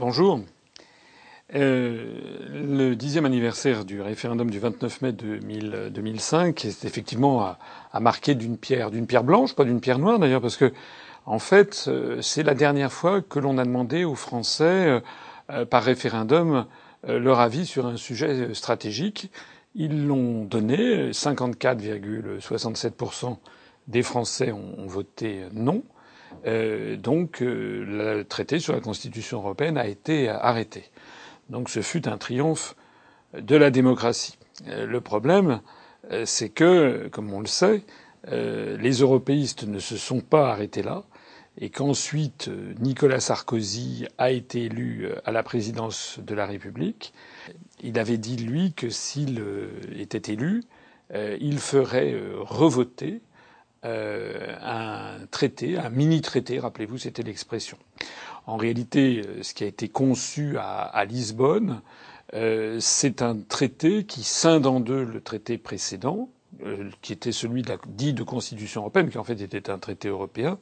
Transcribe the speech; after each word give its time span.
Bonjour. 0.00 0.40
Euh, 1.54 2.18
le 2.54 2.94
dixième 2.94 3.26
anniversaire 3.26 3.84
du 3.84 4.00
référendum 4.00 4.50
du 4.50 4.58
29 4.58 5.02
mai 5.02 5.12
2005 5.12 6.64
est 6.64 6.86
effectivement 6.86 7.54
à, 7.92 8.00
marquer 8.00 8.34
d'une 8.34 8.56
pierre, 8.56 8.90
d'une 8.90 9.06
pierre 9.06 9.24
blanche, 9.24 9.54
pas 9.54 9.64
d'une 9.64 9.82
pierre 9.82 9.98
noire 9.98 10.18
d'ailleurs, 10.18 10.40
parce 10.40 10.56
que 10.56 10.72
en 11.26 11.38
fait, 11.38 11.84
euh, 11.88 12.22
c'est 12.22 12.42
la 12.42 12.54
dernière 12.54 12.90
fois 12.90 13.20
que 13.20 13.38
l'on 13.38 13.58
a 13.58 13.64
demandé 13.64 14.04
aux 14.04 14.14
Français 14.14 15.02
euh, 15.50 15.66
par 15.66 15.82
référendum 15.82 16.64
leur 17.06 17.38
avis 17.38 17.66
sur 17.66 17.84
un 17.84 17.98
sujet 17.98 18.54
stratégique. 18.54 19.30
Ils 19.74 20.06
l'ont 20.06 20.46
donné. 20.46 21.10
54,67% 21.10 23.36
des 23.86 24.02
Français 24.02 24.50
ont 24.50 24.86
voté 24.86 25.42
non. 25.52 25.82
Euh, 26.46 26.96
donc 26.96 27.42
euh, 27.42 27.84
le 28.16 28.24
traité 28.24 28.58
sur 28.58 28.72
la 28.72 28.80
Constitution 28.80 29.38
européenne 29.38 29.76
a 29.76 29.86
été 29.86 30.28
arrêté. 30.28 30.84
Donc 31.48 31.68
ce 31.68 31.82
fut 31.82 32.08
un 32.08 32.18
triomphe 32.18 32.76
de 33.34 33.56
la 33.56 33.70
démocratie. 33.70 34.38
Euh, 34.68 34.86
le 34.86 35.00
problème, 35.00 35.60
c'est 36.24 36.48
que, 36.48 37.06
comme 37.12 37.32
on 37.32 37.38
le 37.38 37.46
sait, 37.46 37.84
les 38.26 38.92
européistes 38.94 39.62
ne 39.62 39.78
se 39.78 39.96
sont 39.96 40.18
pas 40.20 40.50
arrêtés 40.50 40.82
là 40.82 41.04
et 41.56 41.70
qu'ensuite 41.70 42.50
Nicolas 42.80 43.20
Sarkozy 43.20 44.08
a 44.18 44.32
été 44.32 44.64
élu 44.64 45.08
à 45.24 45.30
la 45.30 45.44
présidence 45.44 46.18
de 46.18 46.34
la 46.34 46.46
République. 46.46 47.12
Il 47.80 47.96
avait 47.96 48.18
dit, 48.18 48.36
lui, 48.38 48.72
que 48.72 48.88
s'il 48.88 49.40
était 49.96 50.32
élu, 50.32 50.64
il 51.14 51.60
ferait 51.60 52.16
revoter 52.40 53.20
euh, 53.84 54.54
un 54.62 55.26
traité, 55.30 55.78
un 55.78 55.90
mini-traité, 55.90 56.58
rappelez-vous, 56.58 56.98
c'était 56.98 57.22
l'expression. 57.22 57.78
En 58.46 58.56
réalité, 58.56 59.22
euh, 59.26 59.42
ce 59.42 59.54
qui 59.54 59.64
a 59.64 59.66
été 59.66 59.88
conçu 59.88 60.56
à, 60.58 60.80
à 60.82 61.04
Lisbonne, 61.04 61.80
euh, 62.34 62.78
c'est 62.80 63.22
un 63.22 63.36
traité 63.36 64.04
qui 64.04 64.22
scinde 64.22 64.66
en 64.66 64.80
deux 64.80 65.04
le 65.04 65.20
traité 65.20 65.58
précédent, 65.58 66.30
euh, 66.64 66.88
qui 67.02 67.12
était 67.12 67.32
celui 67.32 67.62
de 67.62 67.68
la, 67.68 67.76
dit 67.88 68.12
de 68.12 68.22
Constitution 68.22 68.82
européenne, 68.82 69.08
qui 69.10 69.18
en 69.18 69.24
fait 69.24 69.40
était 69.40 69.70
un 69.70 69.78
traité 69.78 70.08
européen. 70.08 70.58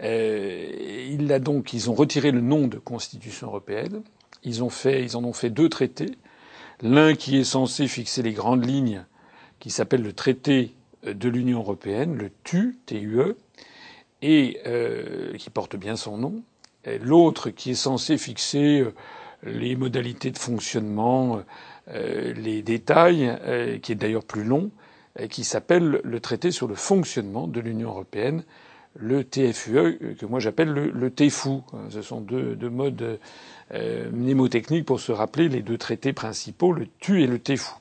il 0.00 1.30
a 1.32 1.38
donc, 1.38 1.72
ils 1.72 1.90
ont 1.90 1.94
retiré 1.94 2.30
le 2.30 2.40
nom 2.40 2.66
de 2.66 2.78
Constitution 2.78 3.48
européenne. 3.48 4.02
Ils 4.42 4.62
en 4.62 4.66
ont 5.24 5.32
fait 5.32 5.50
deux 5.50 5.68
traités. 5.68 6.18
L'un 6.82 7.14
qui 7.14 7.38
est 7.38 7.44
censé 7.44 7.86
fixer 7.88 8.22
les 8.22 8.32
grandes 8.32 8.66
lignes, 8.66 9.04
qui 9.60 9.70
s'appelle 9.70 10.02
le 10.02 10.12
traité 10.12 10.74
de 11.06 11.28
l'Union 11.28 11.58
européenne, 11.60 12.16
le 12.16 12.30
TU, 12.44 12.78
TUE, 12.86 13.34
et 14.24 14.58
euh, 14.66 15.34
qui 15.36 15.50
porte 15.50 15.76
bien 15.76 15.96
son 15.96 16.16
nom. 16.16 16.42
L'autre 17.02 17.50
qui 17.50 17.70
est 17.72 17.74
censé 17.74 18.16
fixer 18.18 18.80
euh, 18.80 18.92
les 19.42 19.76
modalités 19.76 20.30
de 20.30 20.38
fonctionnement, 20.38 21.42
euh, 21.88 22.32
les 22.34 22.62
détails, 22.62 23.38
qui 23.82 23.92
est 23.92 23.96
d'ailleurs 23.96 24.24
plus 24.24 24.44
long, 24.44 24.70
qui 25.30 25.44
s'appelle 25.44 26.00
le 26.02 26.20
traité 26.20 26.50
sur 26.50 26.66
le 26.66 26.74
fonctionnement 26.74 27.46
de 27.46 27.60
l'Union 27.60 27.90
européenne, 27.90 28.42
le 28.96 29.22
TFUE, 29.24 30.16
que 30.18 30.24
moi 30.26 30.40
j'appelle 30.40 30.68
le, 30.70 30.90
le 30.90 31.10
TFU. 31.10 31.60
Ce 31.90 32.00
sont 32.02 32.20
deux, 32.20 32.56
deux 32.56 32.70
modes 32.70 33.20
mnémotechniques 33.72 34.86
pour 34.86 35.00
se 35.00 35.12
rappeler 35.12 35.48
les 35.50 35.60
deux 35.62 35.78
traités 35.78 36.12
principaux, 36.14 36.72
le 36.72 36.86
TU 37.00 37.22
et 37.22 37.26
le 37.26 37.38
TFU. 37.38 37.74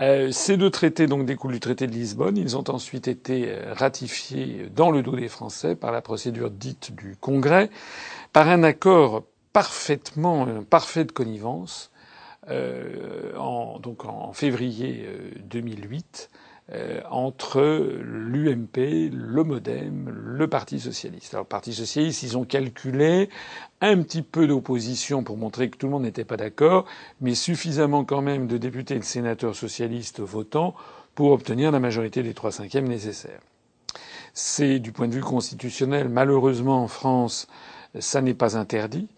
Euh, 0.00 0.32
ces 0.32 0.56
deux 0.56 0.70
traités 0.70 1.06
donc 1.06 1.24
découlent 1.24 1.52
du 1.52 1.60
traité 1.60 1.86
de 1.86 1.92
Lisbonne. 1.92 2.36
Ils 2.36 2.56
ont 2.56 2.68
ensuite 2.68 3.06
été 3.06 3.46
euh, 3.48 3.72
ratifiés 3.74 4.68
dans 4.74 4.90
le 4.90 5.02
dos 5.02 5.14
des 5.14 5.28
Français 5.28 5.76
par 5.76 5.92
la 5.92 6.02
procédure 6.02 6.50
dite 6.50 6.94
du 6.94 7.16
Congrès, 7.20 7.70
par 8.32 8.48
un 8.48 8.64
accord 8.64 9.22
parfaitement 9.52 10.46
euh, 10.48 10.62
parfait 10.62 11.04
de 11.04 11.12
connivence 11.12 11.90
en, 13.38 13.78
donc 13.78 14.04
en 14.04 14.34
février 14.34 15.08
2008 15.44 16.28
euh, 16.30 16.36
entre 17.10 17.60
l'UMP, 18.00 19.10
le 19.12 19.44
MoDem, 19.44 20.08
le 20.08 20.48
Parti 20.48 20.80
socialiste. 20.80 21.34
Alors, 21.34 21.44
le 21.44 21.48
Parti 21.48 21.74
socialiste, 21.74 22.22
ils 22.22 22.38
ont 22.38 22.44
calculé 22.44 23.28
un 23.82 24.02
petit 24.02 24.22
peu 24.22 24.46
d'opposition 24.46 25.22
pour 25.22 25.36
montrer 25.36 25.68
que 25.68 25.76
tout 25.76 25.86
le 25.86 25.92
monde 25.92 26.04
n'était 26.04 26.24
pas 26.24 26.38
d'accord, 26.38 26.86
mais 27.20 27.34
suffisamment 27.34 28.04
quand 28.04 28.22
même 28.22 28.46
de 28.46 28.56
députés 28.56 28.94
et 28.94 28.98
de 28.98 29.04
sénateurs 29.04 29.54
socialistes 29.54 30.20
votants 30.20 30.74
pour 31.14 31.32
obtenir 31.32 31.70
la 31.70 31.80
majorité 31.80 32.22
des 32.22 32.34
trois 32.34 32.52
cinquièmes 32.52 32.88
nécessaires. 32.88 33.40
C'est 34.32 34.78
du 34.78 34.90
point 34.90 35.06
de 35.06 35.14
vue 35.14 35.20
constitutionnel, 35.20 36.08
malheureusement 36.08 36.82
en 36.82 36.88
France, 36.88 37.46
ça 37.98 38.20
n'est 38.20 38.34
pas 38.34 38.56
interdit 38.56 39.08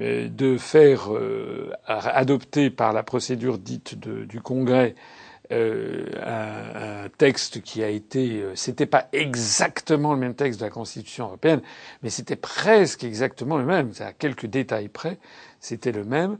euh, 0.00 0.28
de 0.28 0.58
faire 0.58 1.14
euh, 1.14 1.72
adopter 1.86 2.70
par 2.70 2.92
la 2.92 3.02
procédure 3.02 3.58
dite 3.58 3.98
du 3.98 4.40
Congrès 4.40 4.94
euh, 5.50 6.06
un, 6.22 7.04
un, 7.04 7.08
texte 7.08 7.62
qui 7.62 7.82
a 7.82 7.88
été, 7.88 8.42
euh, 8.42 8.54
c'était 8.54 8.86
pas 8.86 9.08
exactement 9.12 10.12
le 10.12 10.20
même 10.20 10.34
texte 10.34 10.60
de 10.60 10.64
la 10.64 10.70
Constitution 10.70 11.24
européenne, 11.24 11.62
mais 12.02 12.10
c'était 12.10 12.36
presque 12.36 13.02
exactement 13.04 13.56
le 13.56 13.64
même. 13.64 13.92
À 14.00 14.12
quelques 14.12 14.46
détails 14.46 14.88
près, 14.88 15.18
c'était 15.60 15.92
le 15.92 16.04
même. 16.04 16.38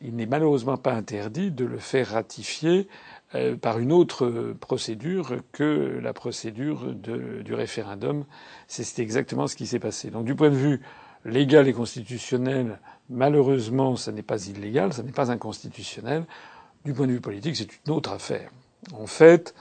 Il 0.00 0.14
n'est 0.14 0.26
malheureusement 0.26 0.76
pas 0.76 0.92
interdit 0.92 1.50
de 1.50 1.64
le 1.64 1.78
faire 1.78 2.10
ratifier 2.10 2.88
euh, 3.34 3.56
par 3.56 3.80
une 3.80 3.90
autre 3.90 4.54
procédure 4.60 5.36
que 5.50 5.98
la 6.00 6.12
procédure 6.12 6.94
de, 6.94 7.42
du 7.42 7.54
référendum. 7.54 8.24
C'est 8.68 9.00
exactement 9.00 9.48
ce 9.48 9.56
qui 9.56 9.66
s'est 9.66 9.80
passé. 9.80 10.10
Donc, 10.10 10.24
du 10.24 10.36
point 10.36 10.50
de 10.50 10.56
vue 10.56 10.80
légal 11.24 11.66
et 11.66 11.72
constitutionnel, 11.72 12.78
malheureusement, 13.10 13.96
ça 13.96 14.12
n'est 14.12 14.22
pas 14.22 14.46
illégal, 14.46 14.92
ça 14.92 15.02
n'est 15.02 15.12
pas 15.12 15.32
inconstitutionnel. 15.32 16.24
Du 16.84 16.92
point 16.92 17.06
de 17.06 17.12
vue 17.12 17.20
politique, 17.20 17.56
c'est 17.56 17.68
une 17.86 17.92
autre 17.92 18.12
affaire. 18.12 18.50
En 18.92 19.06
fait, 19.06 19.54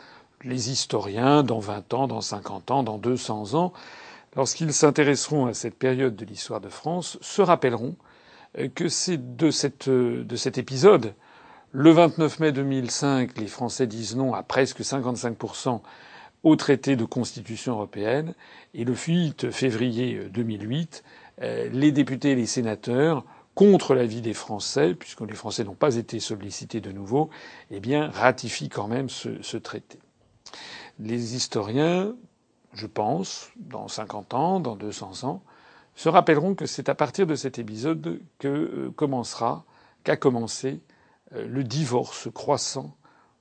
les 0.44 0.72
historiens, 0.72 1.44
dans 1.44 1.60
20 1.60 1.94
ans, 1.94 2.08
dans 2.08 2.20
50 2.20 2.72
ans, 2.72 2.84
dans 2.84 2.98
200 2.98 3.54
ans, 3.54 3.72
lorsqu'ils 4.36 4.74
s'intéresseront 4.74 5.46
à 5.46 5.54
cette 5.54 5.76
période 5.76 6.16
de 6.16 6.26
l'histoire 6.26 6.60
de 6.60 6.70
France, 6.70 7.18
se 7.22 7.42
rappelleront 7.42 7.96
que 8.76 8.90
c'est 8.90 9.38
de, 9.38 9.52
cette, 9.52 9.90
de 9.90 10.36
cet 10.36 10.58
épisode, 10.58 11.14
le 11.72 11.90
29 11.90 12.40
mai 12.40 12.52
2005, 12.52 13.38
les 13.40 13.48
Français 13.48 13.88
disent 13.88 14.16
non 14.16 14.34
à 14.34 14.44
presque 14.44 14.82
55% 14.82 15.82
au 16.44 16.56
traité 16.56 16.96
de 16.96 17.06
constitution 17.06 17.74
européenne, 17.74 18.36
et 18.74 18.84
le 18.84 18.94
8 18.94 19.50
février 19.50 20.28
2008, 20.32 21.04
euh, 21.42 21.70
les 21.72 21.92
députés 21.92 22.32
et 22.32 22.36
les 22.36 22.46
sénateurs 22.46 23.24
contre 23.56 23.94
l'avis 23.94 24.22
des 24.22 24.34
Français, 24.34 24.96
puisque 24.96 25.22
les 25.22 25.36
Français 25.36 25.64
n'ont 25.64 25.76
pas 25.76 25.96
été 25.96 26.20
sollicités 26.20 26.82
de 26.82 26.92
nouveau, 26.92 27.30
eh 27.72 27.80
bien, 27.80 28.10
ratifient 28.10 28.70
quand 28.70 28.88
même 28.88 29.10
ce, 29.10 29.42
ce 29.42 29.58
traité. 29.58 30.00
Les 31.00 31.36
historiens, 31.36 32.16
je 32.74 32.88
pense, 32.88 33.52
dans 33.58 33.88
50 33.88 34.34
ans, 34.34 34.60
dans 34.60 34.76
200 34.76 35.24
ans, 35.28 35.44
se 35.96 36.10
rappelleront 36.10 36.56
que 36.56 36.66
c'est 36.66 36.90
à 36.90 36.96
partir 36.96 37.28
de 37.28 37.36
cet 37.36 37.60
épisode 37.60 38.20
que 38.40 38.48
euh, 38.48 38.92
commencera, 38.96 39.64
qu'a 40.04 40.18
commencé 40.18 40.82
euh, 41.36 41.48
le 41.48 41.64
divorce 41.64 42.30
croissant 42.34 42.96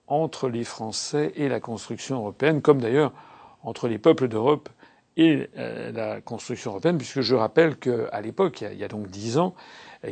entre 0.06 0.48
les 0.48 0.64
Français 0.64 1.32
et 1.36 1.48
la 1.48 1.60
construction 1.60 2.16
européenne, 2.16 2.60
comme 2.60 2.80
d'ailleurs 2.80 3.12
entre 3.62 3.88
les 3.88 3.98
peuples 3.98 4.28
d'Europe 4.28 4.68
et 5.16 5.48
euh, 5.56 5.92
la 5.92 6.20
construction 6.20 6.72
européenne, 6.72 6.98
puisque 6.98 7.20
je 7.20 7.34
rappelle 7.34 7.76
qu'à 7.76 8.20
l'époque, 8.20 8.62
il 8.62 8.78
y 8.78 8.84
a 8.84 8.88
donc 8.88 9.08
dix 9.08 9.38
ans, 9.38 9.54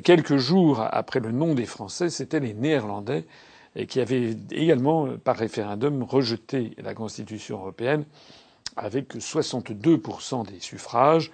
quelques 0.05 0.37
jours 0.37 0.81
après 0.91 1.21
le 1.21 1.33
nom 1.33 1.55
des 1.55 1.67
Français, 1.67 2.11
c'était 2.11 2.41
les 2.41 2.55
Néerlandais 2.55 3.27
qui 3.89 4.01
avaient 4.01 4.37
également, 4.51 5.09
par 5.23 5.37
référendum, 5.37 6.03
rejeté 6.03 6.75
la 6.83 6.95
Constitution 6.95 7.59
européenne 7.59 8.05
avec 8.77 9.15
62% 9.15 10.47
des 10.47 10.61
suffrages. 10.61 11.31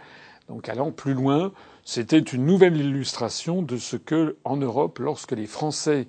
Donc 0.48 0.68
allant 0.68 0.92
plus 0.92 1.14
loin, 1.14 1.52
c'était 1.84 2.18
une 2.18 2.46
nouvelle 2.46 2.76
illustration 2.76 3.62
de 3.62 3.76
ce 3.76 3.96
que, 3.96 4.36
en 4.44 4.56
Europe, 4.56 4.98
lorsque 4.98 5.32
les 5.32 5.46
Français 5.46 6.08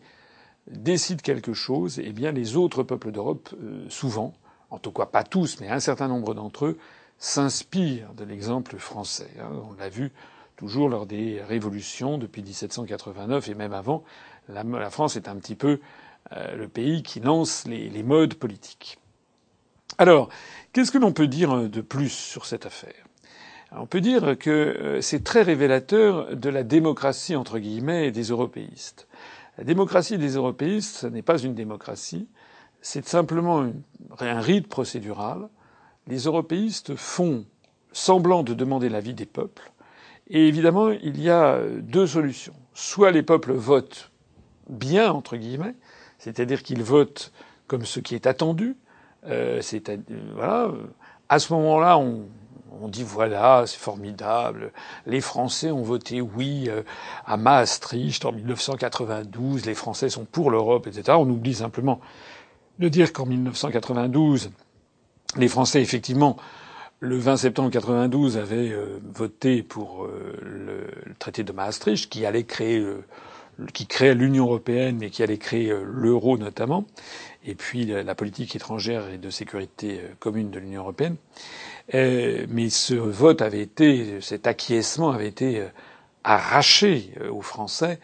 décident 0.70 1.22
quelque 1.22 1.54
chose, 1.54 2.00
eh 2.04 2.12
bien 2.12 2.32
les 2.32 2.56
autres 2.58 2.84
peuples 2.84 3.12
d'Europe, 3.12 3.54
euh, 3.62 3.86
souvent, 3.90 4.34
en 4.70 4.80
tout 4.80 4.92
cas 4.92 5.06
pas 5.06 5.24
tous, 5.24 5.60
mais 5.62 5.70
un 5.70 5.80
certain 5.80 6.08
nombre 6.08 6.34
d'entre 6.34 6.66
eux, 6.66 6.78
s'inspirent 7.20 8.14
de 8.14 8.26
l'exemple 8.26 8.78
français. 8.78 9.32
Hein. 9.40 9.50
On 9.70 9.74
l'a 9.80 9.90
vu 9.90 10.12
toujours 10.58 10.90
lors 10.90 11.06
des 11.06 11.42
révolutions 11.42 12.18
depuis 12.18 12.42
1789 12.42 13.48
et 13.48 13.54
même 13.54 13.74
avant. 13.74 14.04
La, 14.50 14.90
France 14.90 15.16
est 15.16 15.30
un 15.30 15.36
petit 15.36 15.56
peu 15.56 15.80
euh, 16.34 16.56
le 16.56 16.68
pays 16.68 17.04
qui 17.04 17.22
lance 17.22 17.66
les, 17.66 18.04
modes 18.04 18.34
politiques. 18.34 18.98
Alors, 19.98 20.30
qu'est-ce 20.74 20.92
que 20.92 20.98
l'on 20.98 21.14
peut 21.14 21.28
dire 21.28 21.56
euh, 21.56 21.70
de 21.70 21.82
plus 21.82 22.10
sur 22.10 22.46
cette 22.46 22.66
affaire? 22.66 23.06
On 23.72 23.86
peut 23.86 24.02
dire 24.02 24.38
que 24.38 24.50
euh, 24.50 25.02
c'est 25.02 25.24
très 25.24 25.44
révélateur 25.44 26.36
de 26.36 26.50
la 26.50 26.64
démocratie 26.64 27.36
entre 27.36 27.60
guillemets 27.60 28.12
des 28.12 28.24
européistes. 28.24 29.08
La 29.58 29.64
démocratie 29.64 30.18
des 30.18 30.36
européistes, 30.36 30.98
ce 30.98 31.08
n'est 31.08 31.22
pas 31.22 31.38
une 31.40 31.54
démocratie, 31.54 32.28
c'est 32.82 33.08
simplement 33.08 33.70
un 34.20 34.42
rite 34.42 34.68
procédural. 34.68 35.50
Les 36.08 36.20
européistes 36.20 36.96
font 36.96 37.46
semblant 37.92 38.44
de 38.44 38.54
demander 38.54 38.88
l'avis 38.90 39.14
des 39.14 39.26
peuples, 39.26 39.72
Et 40.30 40.48
évidemment, 40.48 40.90
il 40.90 41.22
y 41.22 41.30
a 41.30 41.62
deux 41.80 42.08
solutions. 42.08 42.54
Soit 42.74 43.12
les 43.12 43.24
peuples 43.24 43.54
votent 43.54 44.12
bien, 44.70 45.12
entre 45.12 45.38
guillemets, 45.38 45.76
c'est-à-dire 46.20 46.64
qu'ils 46.64 46.84
votent 46.84 47.32
comme 47.68 47.86
ce 47.86 48.00
qui 48.00 48.16
est 48.16 48.28
attendu. 48.28 48.76
Euh, 49.26 49.62
c'est, 49.62 49.90
voilà. 50.36 50.72
À 51.30 51.40
ce 51.40 51.54
moment-là, 51.54 51.98
on, 51.98 52.28
on 52.82 52.88
dit 52.88 53.04
voilà, 53.04 53.64
c'est 53.66 53.80
formidable. 53.80 54.72
Les 55.06 55.22
Français 55.22 55.72
ont 55.72 55.82
voté 55.82 56.22
oui 56.22 56.66
euh, 56.70 56.84
à 57.26 57.38
Maastricht 57.38 58.26
en 58.26 58.32
1992. 58.32 59.66
Les 59.66 59.76
Français 59.76 60.10
sont 60.10 60.26
pour 60.26 60.52
l'Europe, 60.52 60.88
etc. 60.88 61.18
On 61.20 61.30
oublie 61.30 61.56
simplement 61.56 62.00
de 62.80 62.90
dire 62.90 63.14
qu'en 63.14 63.26
1992, 63.26 64.52
les 65.38 65.48
Français, 65.48 65.82
effectivement, 65.82 66.38
le 67.00 67.18
20 67.18 67.38
septembre 67.38 67.70
92, 67.72 68.38
avaient 68.38 68.72
euh, 68.72 69.00
voté 69.04 69.64
pour 69.64 70.06
euh, 70.06 70.38
le, 70.42 70.88
traité 71.20 71.44
de 71.44 71.52
Maastricht, 71.52 72.10
qui 72.10 72.26
allait 72.26 72.44
créer, 72.44 72.84
qui 73.74 73.88
créait 73.88 74.16
l'Union 74.16 74.46
européenne 74.46 75.02
et 75.04 75.10
qui 75.10 75.24
allait 75.24 75.38
créer 75.38 75.74
l'euro 75.84 76.38
notamment, 76.38 76.86
et 77.46 77.56
puis 77.56 77.86
la 77.86 78.16
politique 78.16 78.56
étrangère 78.56 79.10
et 79.10 79.18
de 79.18 79.30
sécurité 79.30 80.02
commune 80.20 80.52
de 80.52 80.60
l'Union 80.60 80.82
européenne. 80.82 81.16
Euh, 81.94 82.46
mais 82.50 82.70
ce 82.70 82.96
vote 82.96 83.42
avait 83.42 83.62
été, 83.62 84.20
cet 84.22 84.46
acquiescement 84.46 85.12
avait 85.12 85.28
été 85.28 85.62
euh, 85.62 85.68
arraché 86.24 87.14
euh, 87.22 87.32
aux 87.32 87.42
Français 87.42 88.00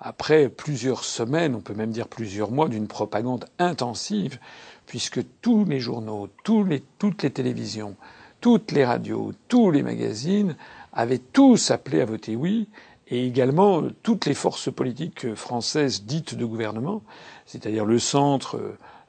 après 0.00 0.48
plusieurs 0.48 1.04
semaines, 1.04 1.54
on 1.54 1.60
peut 1.60 1.74
même 1.74 1.90
dire 1.90 2.08
plusieurs 2.08 2.50
mois, 2.50 2.68
d'une 2.68 2.86
propagande 2.86 3.46
intensive, 3.58 4.38
puisque 4.86 5.20
tous 5.40 5.64
les 5.64 5.80
journaux, 5.80 6.28
tous 6.44 6.64
les, 6.64 6.82
toutes 6.98 7.22
les 7.22 7.30
télévisions, 7.30 7.96
toutes 8.40 8.72
les 8.72 8.84
radios, 8.84 9.32
tous 9.48 9.70
les 9.70 9.82
magazines 9.82 10.56
avaient 10.92 11.18
tous 11.18 11.70
appelé 11.70 12.00
à 12.00 12.04
voter 12.04 12.36
oui, 12.36 12.68
et 13.08 13.26
également 13.26 13.82
toutes 14.02 14.26
les 14.26 14.34
forces 14.34 14.72
politiques 14.72 15.34
françaises 15.34 16.04
dites 16.04 16.34
de 16.34 16.44
gouvernement, 16.44 17.02
c'est-à-dire 17.46 17.84
le 17.84 17.98
centre, 17.98 18.60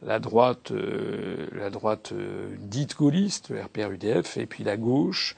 la 0.02 0.20
droite, 0.20 0.72
euh, 0.72 1.48
la 1.54 1.70
droite 1.70 2.12
euh, 2.14 2.50
dite 2.60 2.96
gaulliste, 2.96 3.50
le 3.50 3.62
RPR-UDF, 3.62 4.38
et 4.38 4.46
puis 4.46 4.64
la 4.64 4.78
gauche. 4.78 5.36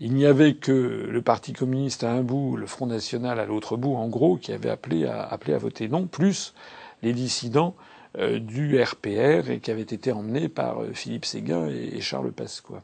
Il 0.00 0.14
n'y 0.14 0.26
avait 0.26 0.54
que 0.54 1.08
le 1.10 1.22
Parti 1.22 1.52
communiste 1.52 2.04
à 2.04 2.12
un 2.12 2.22
bout, 2.22 2.56
le 2.56 2.66
Front 2.66 2.86
national 2.86 3.40
à 3.40 3.46
l'autre 3.46 3.76
bout, 3.76 3.94
en 3.94 4.08
gros, 4.08 4.36
qui 4.36 4.52
avait 4.52 4.70
appelé 4.70 5.06
à, 5.06 5.22
appelé 5.22 5.54
à 5.54 5.58
voter 5.58 5.88
non, 5.88 6.06
plus 6.06 6.54
les 7.02 7.12
dissidents 7.12 7.74
euh, 8.18 8.38
du 8.38 8.80
RPR 8.80 9.50
et 9.50 9.60
qui 9.60 9.70
avaient 9.70 9.82
été 9.82 10.12
emmenés 10.12 10.48
par 10.48 10.78
Philippe 10.92 11.24
Séguin 11.24 11.66
et, 11.68 12.00
Charles 12.00 12.32
Pasqua. 12.32 12.82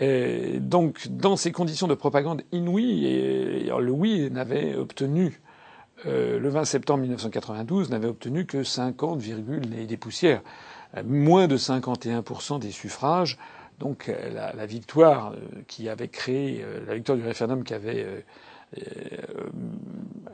Et 0.00 0.58
donc, 0.58 1.08
dans 1.08 1.36
ces 1.36 1.52
conditions 1.52 1.86
de 1.86 1.94
propagande 1.94 2.42
inouïe, 2.52 3.06
et, 3.06 3.70
le 3.78 3.90
oui 3.90 4.30
n'avait 4.30 4.74
obtenu 4.74 5.40
euh, 6.06 6.38
le 6.38 6.48
20 6.48 6.64
septembre 6.64 7.00
1992 7.00 7.90
n'avait 7.90 8.08
obtenu 8.08 8.46
que 8.46 8.62
50, 8.62 9.18
des 9.18 9.96
poussières, 9.96 10.42
euh, 10.96 11.02
moins 11.04 11.46
de 11.46 11.56
51% 11.56 12.58
des 12.58 12.70
suffrages. 12.70 13.38
Donc 13.78 14.08
euh, 14.08 14.52
la, 14.54 14.66
victoire 14.66 15.34
qui 15.66 15.88
avait 15.88 16.08
créé, 16.08 16.64
la 16.86 16.94
victoire 16.94 17.18
du 17.18 17.24
référendum 17.24 17.64
qui 17.64 17.74
avait 17.74 18.24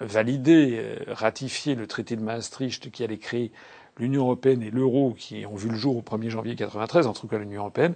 validé, 0.00 0.96
ratifié 1.06 1.74
le 1.74 1.86
traité 1.86 2.16
de 2.16 2.22
Maastricht 2.22 2.90
qui 2.90 3.02
allait 3.02 3.18
créer 3.18 3.50
l'Union 3.98 4.22
européenne 4.22 4.62
et 4.62 4.70
l'euro 4.70 5.14
qui 5.16 5.46
ont 5.46 5.54
vu 5.56 5.68
le 5.68 5.74
jour 5.76 5.96
au 5.96 6.02
1er 6.02 6.28
janvier 6.28 6.52
1993, 6.52 7.06
en 7.06 7.12
tout 7.12 7.26
cas 7.28 7.38
l'Union 7.38 7.60
européenne. 7.62 7.94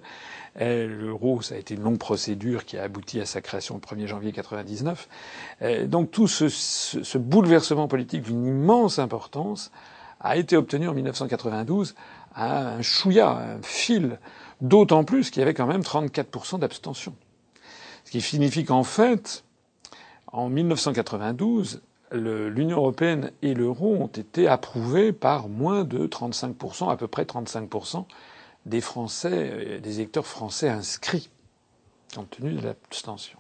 L'euro, 0.59 1.43
ça 1.43 1.55
a 1.55 1.59
été 1.59 1.75
une 1.75 1.83
longue 1.83 1.99
procédure 1.99 2.65
qui 2.65 2.79
a 2.79 2.83
abouti 2.85 3.21
à 3.21 3.27
sa 3.27 3.41
création 3.41 3.77
au 3.77 3.79
1er 3.79 4.07
janvier 4.07 4.33
1999. 4.33 5.09
Donc 5.89 6.11
tout 6.11 6.29
ce, 6.29 6.49
ce 6.49 7.19
bouleversement 7.19 7.89
politique 7.89 8.23
d'une 8.23 8.47
immense 8.47 8.99
importance 8.99 9.71
a 10.21 10.37
été 10.37 10.57
obtenu 10.57 10.89
en 10.89 10.95
1992 10.95 11.95
à 12.35 12.75
un 12.75 12.83
chouïa, 12.83 13.31
un 13.31 13.63
fil, 13.63 14.19
d'autant 14.61 15.05
plus 15.05 15.31
qu'il 15.31 15.41
y 15.41 15.43
avait 15.43 15.55
quand 15.55 15.67
même 15.67 15.81
34% 15.81 16.59
d'abstention. 16.59 17.15
Ce 18.05 18.11
qui 18.11 18.21
signifie 18.21 18.65
qu'en 18.65 18.85
fait, 18.85 19.45
en 20.33 20.49
1992, 20.49 21.83
l'Union 22.13 22.79
européenne 22.79 23.31
et 23.43 23.55
l'euro 23.55 23.95
ont 23.95 24.07
été 24.07 24.49
approuvés 24.49 25.13
par 25.13 25.49
moins 25.49 25.85
de 25.85 26.07
35%, 26.07 26.91
à 26.91 26.97
peu 26.97 27.07
près 27.09 27.25
35% 27.25 28.05
des 28.67 28.81
Français, 28.81 29.51
euh, 29.53 29.81
des 29.81 30.01
électeurs 30.01 30.27
français 30.27 30.69
inscrits, 30.69 31.31
compte 32.15 32.31
tenu 32.31 32.53
de 32.53 32.61
l'abstention. 32.61 33.39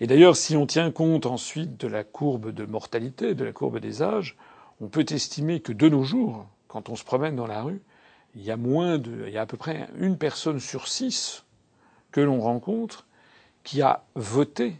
Et 0.00 0.06
d'ailleurs, 0.06 0.36
si 0.36 0.56
on 0.56 0.66
tient 0.66 0.90
compte 0.90 1.26
ensuite 1.26 1.78
de 1.78 1.88
la 1.88 2.04
courbe 2.04 2.50
de 2.50 2.64
mortalité, 2.64 3.34
de 3.34 3.44
la 3.44 3.52
courbe 3.52 3.78
des 3.78 4.02
âges, 4.02 4.36
on 4.80 4.88
peut 4.88 5.06
estimer 5.10 5.60
que 5.60 5.72
de 5.72 5.88
nos 5.88 6.02
jours, 6.02 6.46
quand 6.68 6.88
on 6.88 6.96
se 6.96 7.04
promène 7.04 7.36
dans 7.36 7.46
la 7.46 7.62
rue, 7.62 7.82
il 8.34 8.42
y 8.42 8.50
a 8.50 8.56
moins 8.56 8.98
de, 8.98 9.26
il 9.26 9.32
y 9.32 9.38
a 9.38 9.42
à 9.42 9.46
peu 9.46 9.56
près 9.56 9.88
une 9.98 10.16
personne 10.16 10.60
sur 10.60 10.88
six 10.88 11.44
que 12.12 12.20
l'on 12.20 12.40
rencontre 12.40 13.06
qui 13.64 13.82
a 13.82 14.04
voté 14.14 14.76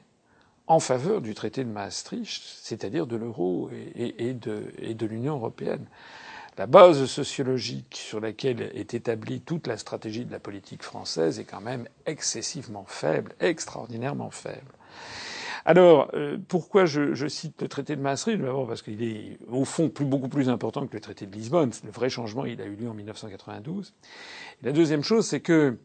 en 0.70 0.78
faveur 0.78 1.20
du 1.20 1.34
traité 1.34 1.64
de 1.64 1.68
Maastricht, 1.68 2.42
c'est-à-dire 2.62 3.08
de 3.08 3.16
l'euro 3.16 3.68
et, 3.96 4.34
de, 4.34 5.06
l'Union 5.06 5.34
européenne. 5.34 5.84
La 6.58 6.68
base 6.68 7.06
sociologique 7.06 7.98
sur 8.00 8.20
laquelle 8.20 8.70
est 8.74 8.94
établie 8.94 9.40
toute 9.40 9.66
la 9.66 9.76
stratégie 9.76 10.24
de 10.24 10.30
la 10.30 10.38
politique 10.38 10.84
française 10.84 11.40
est 11.40 11.44
quand 11.44 11.60
même 11.60 11.88
excessivement 12.06 12.84
faible, 12.86 13.32
extraordinairement 13.40 14.30
faible. 14.30 14.72
Alors, 15.64 16.08
euh, 16.14 16.38
pourquoi 16.46 16.86
je, 16.86 17.26
cite 17.26 17.60
le 17.60 17.66
traité 17.66 17.96
de 17.96 18.00
Maastricht? 18.00 18.40
D'abord 18.40 18.68
parce 18.68 18.82
qu'il 18.82 19.02
est 19.02 19.38
au 19.50 19.64
fond 19.64 19.90
beaucoup 20.00 20.28
plus 20.28 20.48
important 20.48 20.86
que 20.86 20.94
le 20.94 21.00
traité 21.00 21.26
de 21.26 21.34
Lisbonne. 21.34 21.72
Le 21.84 21.90
vrai 21.90 22.08
changement, 22.08 22.44
il 22.44 22.60
a 22.60 22.64
eu 22.64 22.76
lieu 22.76 22.88
en 22.88 22.94
1992. 22.94 23.92
la 24.62 24.70
deuxième 24.70 25.02
chose, 25.02 25.26
c'est 25.26 25.40
que 25.40 25.76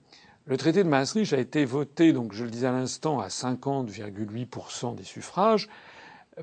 le 0.47 0.57
traité 0.57 0.83
de 0.83 0.89
Maastricht 0.89 1.33
a 1.33 1.39
été 1.39 1.65
voté, 1.65 2.13
donc 2.13 2.33
je 2.33 2.43
le 2.43 2.51
disais 2.51 2.67
à 2.67 2.71
l'instant, 2.71 3.19
à 3.19 3.29
50,8% 3.29 4.95
des 4.95 5.03
suffrages. 5.03 5.67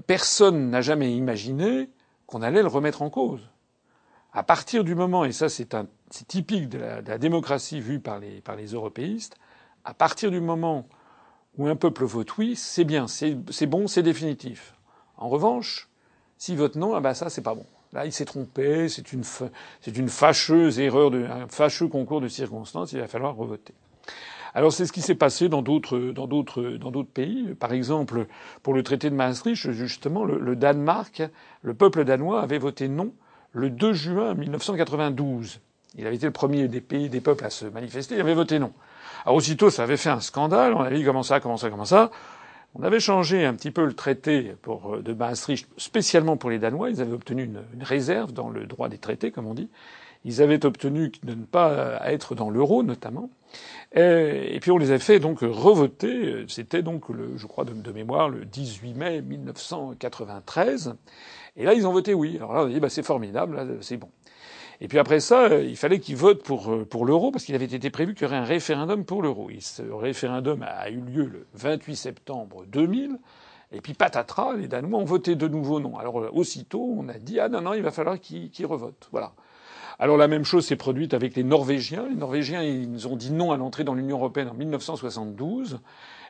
Personne 0.06 0.70
n'a 0.70 0.80
jamais 0.80 1.14
imaginé 1.14 1.88
qu'on 2.26 2.42
allait 2.42 2.62
le 2.62 2.68
remettre 2.68 3.02
en 3.02 3.10
cause. 3.10 3.48
À 4.32 4.42
partir 4.42 4.82
du 4.82 4.94
moment, 4.94 5.24
et 5.24 5.32
ça 5.32 5.48
c'est 5.48 5.76
typique 6.26 6.68
de 6.68 6.78
la, 6.78 7.18
démocratie 7.18 7.80
vue 7.80 8.00
par 8.00 8.18
les, 8.18 8.66
européistes, 8.72 9.36
à 9.84 9.94
partir 9.94 10.30
du 10.30 10.40
moment 10.40 10.88
où 11.58 11.68
un 11.68 11.76
peuple 11.76 12.04
vote 12.04 12.38
oui, 12.38 12.56
c'est 12.56 12.84
bien, 12.84 13.06
c'est 13.06 13.66
bon, 13.66 13.86
c'est 13.86 14.02
définitif. 14.02 14.74
En 15.16 15.28
revanche, 15.28 15.88
s'il 16.38 16.56
vote 16.56 16.74
non, 16.74 16.94
ah 16.94 17.00
ben 17.00 17.14
ça 17.14 17.30
c'est 17.30 17.42
pas 17.42 17.54
bon. 17.54 17.66
Là, 17.92 18.06
il 18.06 18.12
s'est 18.12 18.24
trompé, 18.24 18.88
c'est 18.88 19.12
une, 19.12 19.22
une 19.86 20.08
fâcheuse 20.08 20.80
erreur, 20.80 21.10
de, 21.10 21.24
un 21.24 21.46
fâcheux 21.46 21.88
concours 21.88 22.22
de 22.22 22.28
circonstances, 22.28 22.92
il 22.92 23.00
va 23.00 23.06
falloir 23.06 23.36
revoter. 23.36 23.74
Alors 24.54 24.72
c'est 24.72 24.84
ce 24.84 24.92
qui 24.92 25.00
s'est 25.00 25.14
passé 25.14 25.48
dans 25.48 25.62
d'autres 25.62 25.98
dans 25.98 26.26
d'autres 26.26 26.62
dans 26.62 26.90
d'autres 26.90 27.10
pays. 27.10 27.54
Par 27.58 27.72
exemple, 27.72 28.26
pour 28.62 28.74
le 28.74 28.82
traité 28.82 29.08
de 29.08 29.14
Maastricht, 29.14 29.70
justement, 29.72 30.24
le, 30.24 30.56
Danemark, 30.56 31.22
le 31.62 31.74
peuple 31.74 32.04
danois 32.04 32.42
avait 32.42 32.58
voté 32.58 32.88
non 32.88 33.12
le 33.52 33.70
2 33.70 33.92
juin 33.92 34.34
1992. 34.34 35.60
Il 35.96 36.06
avait 36.06 36.16
été 36.16 36.26
le 36.26 36.32
premier 36.32 36.68
des 36.68 36.80
pays 36.80 37.08
des 37.08 37.20
peuples 37.20 37.44
à 37.44 37.50
se 37.50 37.64
manifester. 37.66 38.14
Il 38.14 38.20
avait 38.20 38.34
voté 38.34 38.58
non. 38.58 38.72
Alors 39.24 39.36
aussitôt, 39.36 39.70
ça 39.70 39.84
avait 39.84 39.96
fait 39.96 40.10
un 40.10 40.20
scandale. 40.20 40.74
On 40.74 40.80
avait 40.80 40.96
dit 40.96 41.04
comment 41.04 41.22
ça, 41.22 41.40
comment 41.40 41.56
ça, 41.56 41.70
comment 41.70 41.84
ça? 41.84 42.10
On 42.74 42.82
avait 42.82 43.00
changé 43.00 43.44
un 43.44 43.54
petit 43.54 43.70
peu 43.70 43.84
le 43.84 43.92
traité 43.92 44.54
de 44.66 45.12
Maastricht 45.12 45.68
spécialement 45.76 46.38
pour 46.38 46.48
les 46.48 46.58
Danois. 46.58 46.90
Ils 46.90 47.02
avaient 47.02 47.12
obtenu 47.12 47.44
une 47.44 47.82
réserve 47.82 48.32
dans 48.32 48.48
le 48.48 48.64
droit 48.66 48.88
des 48.88 48.96
traités, 48.96 49.30
comme 49.30 49.46
on 49.46 49.54
dit. 49.54 49.68
Ils 50.24 50.42
avaient 50.42 50.64
obtenu 50.64 51.12
de 51.22 51.34
ne 51.34 51.44
pas 51.44 52.00
être 52.04 52.34
dans 52.34 52.50
l'euro, 52.50 52.82
notamment. 52.82 53.30
Et, 53.94 54.58
puis 54.60 54.70
on 54.70 54.78
les 54.78 54.92
a 54.92 54.98
fait 54.98 55.18
donc 55.18 55.40
revoter. 55.40 56.44
C'était 56.48 56.82
donc, 56.82 57.08
le, 57.08 57.36
je 57.36 57.46
crois 57.46 57.64
de, 57.64 57.92
mémoire, 57.92 58.28
le 58.28 58.44
18 58.44 58.94
mai 58.94 59.22
1993. 59.22 60.94
Et 61.56 61.64
là, 61.64 61.74
ils 61.74 61.86
ont 61.86 61.92
voté 61.92 62.14
oui. 62.14 62.36
Alors 62.36 62.54
là, 62.54 62.62
on 62.62 62.66
a 62.66 62.68
dit, 62.70 62.80
bah, 62.80 62.88
c'est 62.88 63.02
formidable, 63.02 63.78
c'est 63.80 63.98
bon. 63.98 64.08
Et 64.80 64.88
puis 64.88 64.98
après 64.98 65.20
ça, 65.20 65.58
il 65.60 65.76
fallait 65.76 66.00
qu'ils 66.00 66.16
votent 66.16 66.42
pour, 66.42 66.86
pour 66.88 67.04
l'euro, 67.04 67.30
parce 67.30 67.44
qu'il 67.44 67.54
avait 67.54 67.66
été 67.66 67.90
prévu 67.90 68.14
qu'il 68.14 68.24
y 68.24 68.26
aurait 68.26 68.36
un 68.36 68.44
référendum 68.44 69.04
pour 69.04 69.22
l'euro. 69.22 69.48
Ce 69.60 69.82
référendum 69.82 70.64
a 70.66 70.90
eu 70.90 71.00
lieu 71.00 71.26
le 71.26 71.46
28 71.54 71.94
septembre 71.94 72.64
2000. 72.66 73.18
Et 73.70 73.80
puis 73.80 73.94
patatras, 73.94 74.54
les 74.54 74.68
Danois 74.68 74.98
ont 74.98 75.04
voté 75.04 75.34
de 75.34 75.48
nouveau 75.48 75.80
non. 75.80 75.96
Alors 75.98 76.34
aussitôt, 76.34 76.94
on 76.98 77.08
a 77.08 77.14
dit 77.14 77.40
ah 77.40 77.48
non 77.48 77.60
non, 77.62 77.74
il 77.74 77.82
va 77.82 77.90
falloir 77.90 78.18
qu'ils 78.18 78.66
revotent. 78.66 79.08
Voilà. 79.12 79.32
Alors 79.98 80.16
la 80.16 80.28
même 80.28 80.44
chose 80.44 80.66
s'est 80.66 80.76
produite 80.76 81.14
avec 81.14 81.36
les 81.36 81.44
Norvégiens. 81.44 82.06
Les 82.08 82.14
Norvégiens, 82.14 82.62
ils 82.62 83.08
ont 83.08 83.16
dit 83.16 83.32
non 83.32 83.52
à 83.52 83.56
l'entrée 83.56 83.84
dans 83.84 83.94
l'Union 83.94 84.16
européenne 84.16 84.48
en 84.48 84.54
1972. 84.54 85.80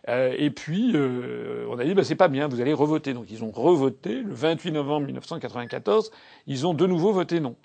Euh, 0.08 0.34
et 0.36 0.50
puis 0.50 0.92
euh, 0.94 1.64
on 1.70 1.78
a 1.78 1.84
dit 1.84 1.94
bah, 1.94 2.02
c'est 2.02 2.16
pas 2.16 2.28
bien, 2.28 2.48
vous 2.48 2.60
allez 2.60 2.72
revoter. 2.72 3.14
Donc 3.14 3.26
ils 3.30 3.44
ont 3.44 3.50
revoté 3.50 4.22
le 4.22 4.32
28 4.32 4.72
novembre 4.72 5.06
1994. 5.06 6.10
Ils 6.46 6.66
ont 6.66 6.74
de 6.74 6.86
nouveau 6.86 7.12
voté 7.12 7.40
non. 7.40 7.56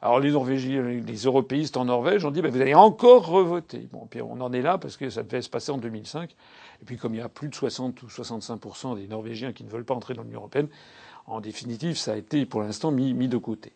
Alors 0.00 0.18
les 0.18 0.32
Norvégiens, 0.32 0.82
les 0.82 1.16
européistes 1.16 1.76
en 1.76 1.84
Norvège 1.84 2.24
ont 2.24 2.32
dit 2.32 2.42
ben, 2.42 2.50
vous 2.50 2.60
allez 2.60 2.74
encore 2.74 3.26
revoter. 3.28 3.88
Bon, 3.92 4.06
puis 4.10 4.20
on 4.20 4.40
en 4.40 4.52
est 4.52 4.62
là 4.62 4.78
parce 4.78 4.96
que 4.96 5.10
ça 5.10 5.22
devait 5.22 5.42
se 5.42 5.50
passer 5.50 5.70
en 5.70 5.78
2005. 5.78 6.30
Et 6.82 6.84
puis 6.84 6.96
comme 6.96 7.14
il 7.14 7.18
y 7.18 7.20
a 7.22 7.28
plus 7.28 7.48
de 7.48 7.54
60 7.54 8.02
ou 8.02 8.06
65% 8.06 8.96
des 8.96 9.06
Norvégiens 9.06 9.52
qui 9.52 9.62
ne 9.62 9.70
veulent 9.70 9.84
pas 9.84 9.94
entrer 9.94 10.14
dans 10.14 10.22
l'Union 10.22 10.40
européenne, 10.40 10.68
en 11.26 11.40
définitive, 11.40 11.96
ça 11.96 12.12
a 12.12 12.16
été 12.16 12.46
pour 12.46 12.62
l'instant 12.62 12.90
mis, 12.90 13.28
de 13.28 13.36
côté. 13.36 13.72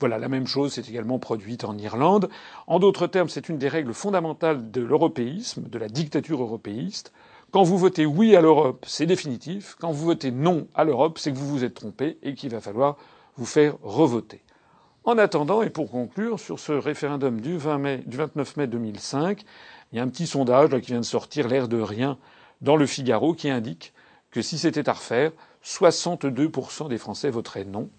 Voilà, 0.00 0.18
la 0.18 0.28
même 0.28 0.46
chose 0.46 0.72
s'est 0.72 0.84
également 0.88 1.18
produite 1.18 1.64
en 1.64 1.76
Irlande. 1.78 2.28
En 2.66 2.78
d'autres 2.78 3.06
termes, 3.06 3.28
c'est 3.28 3.48
une 3.48 3.58
des 3.58 3.68
règles 3.68 3.94
fondamentales 3.94 4.70
de 4.70 4.80
l'européisme, 4.80 5.68
de 5.68 5.78
la 5.78 5.88
dictature 5.88 6.42
européiste. 6.42 7.12
Quand 7.50 7.62
vous 7.62 7.78
votez 7.78 8.04
oui 8.04 8.36
à 8.36 8.40
l'Europe, 8.40 8.84
c'est 8.86 9.06
définitif. 9.06 9.76
Quand 9.80 9.90
vous 9.90 10.06
votez 10.06 10.30
non 10.30 10.66
à 10.74 10.84
l'Europe, 10.84 11.18
c'est 11.18 11.32
que 11.32 11.38
vous 11.38 11.48
vous 11.48 11.64
êtes 11.64 11.74
trompé 11.74 12.18
et 12.22 12.34
qu'il 12.34 12.50
va 12.50 12.60
falloir 12.60 12.96
vous 13.36 13.46
faire 13.46 13.76
revoter. 13.82 14.42
En 15.04 15.16
attendant, 15.16 15.62
et 15.62 15.70
pour 15.70 15.90
conclure, 15.90 16.38
sur 16.38 16.58
ce 16.58 16.72
référendum 16.72 17.40
du, 17.40 17.56
20 17.56 17.78
mai, 17.78 18.02
du 18.06 18.16
29 18.18 18.56
mai 18.58 18.66
2005, 18.66 19.42
il 19.92 19.96
y 19.96 20.00
a 20.00 20.02
un 20.02 20.08
petit 20.08 20.26
sondage 20.26 20.78
qui 20.80 20.88
vient 20.88 21.00
de 21.00 21.04
sortir, 21.04 21.48
l'air 21.48 21.68
de 21.68 21.80
rien, 21.80 22.18
dans 22.60 22.76
le 22.76 22.84
Figaro, 22.84 23.32
qui 23.32 23.48
indique 23.48 23.94
que 24.30 24.42
si 24.42 24.58
c'était 24.58 24.88
à 24.88 24.92
refaire, 24.92 25.32
62% 25.68 26.88
des 26.88 26.98
Français 26.98 27.30
voteraient 27.30 27.64
non. 27.64 27.90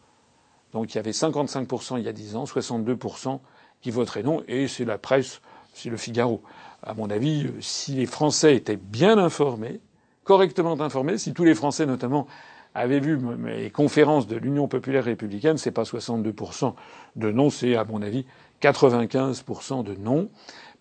Donc 0.73 0.93
il 0.93 0.97
y 0.97 0.99
avait 0.99 1.11
55% 1.11 1.99
il 1.99 2.05
y 2.05 2.07
a 2.07 2.13
10 2.13 2.35
ans, 2.35 2.43
62% 2.45 3.39
qui 3.81 3.91
voteraient 3.91 4.23
non, 4.23 4.43
et 4.47 4.67
c'est 4.67 4.85
la 4.85 4.97
presse, 4.97 5.41
c'est 5.73 5.89
le 5.89 5.97
Figaro. 5.97 6.41
À 6.81 6.93
mon 6.93 7.09
avis, 7.09 7.47
si 7.61 7.93
les 7.93 8.05
Français 8.05 8.55
étaient 8.55 8.77
bien 8.77 9.17
informés, 9.17 9.79
correctement 10.23 10.79
informés, 10.81 11.17
si 11.17 11.33
tous 11.33 11.43
les 11.43 11.55
Français 11.55 11.85
notamment 11.85 12.27
avaient 12.73 12.99
vu 12.99 13.19
les 13.45 13.71
conférences 13.71 14.27
de 14.27 14.35
l'Union 14.35 14.67
populaire 14.67 15.03
républicaine, 15.03 15.57
c'est 15.57 15.71
pas 15.71 15.83
62% 15.83 16.73
de 17.15 17.31
non, 17.31 17.49
c'est 17.49 17.75
à 17.75 17.83
mon 17.83 18.01
avis 18.01 18.25
95% 18.61 19.83
de 19.83 19.95
non, 19.95 20.29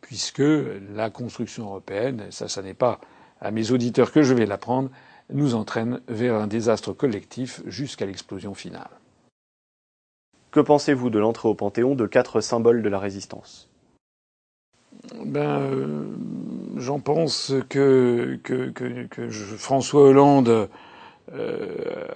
puisque 0.01 0.43
la 0.95 1.11
construction 1.11 1.65
européenne, 1.65 2.27
ça, 2.31 2.49
ça 2.49 2.63
n'est 2.63 2.75
pas 2.75 3.01
à 3.41 3.51
mes 3.51 3.71
auditeurs 3.73 4.11
que 4.11 4.23
je 4.23 4.35
vais 4.35 4.47
l'apprendre, 4.47 4.91
nous 5.31 5.55
entraîne 5.55 6.01
vers 6.09 6.35
un 6.35 6.47
désastre 6.47 6.93
collectif 6.93 7.63
jusqu'à 7.67 8.07
l'explosion 8.07 8.55
finale. 8.55 8.91
Que 10.51 10.61
pensez-vous 10.61 11.11
de 11.11 11.19
l'entrée 11.19 11.49
au 11.49 11.55
Panthéon 11.55 11.95
de 11.95 12.07
quatre 12.07 12.41
symboles 12.41 12.83
de 12.83 12.89
la 12.89 12.99
résistance? 12.99 13.69
Ben, 15.25 15.61
euh, 15.61 16.05
J'en 16.79 17.01
pense 17.01 17.53
que, 17.69 18.39
que, 18.45 18.71
que, 18.71 19.29
François 19.31 20.03
Hollande 20.03 20.69
euh, 21.33 22.07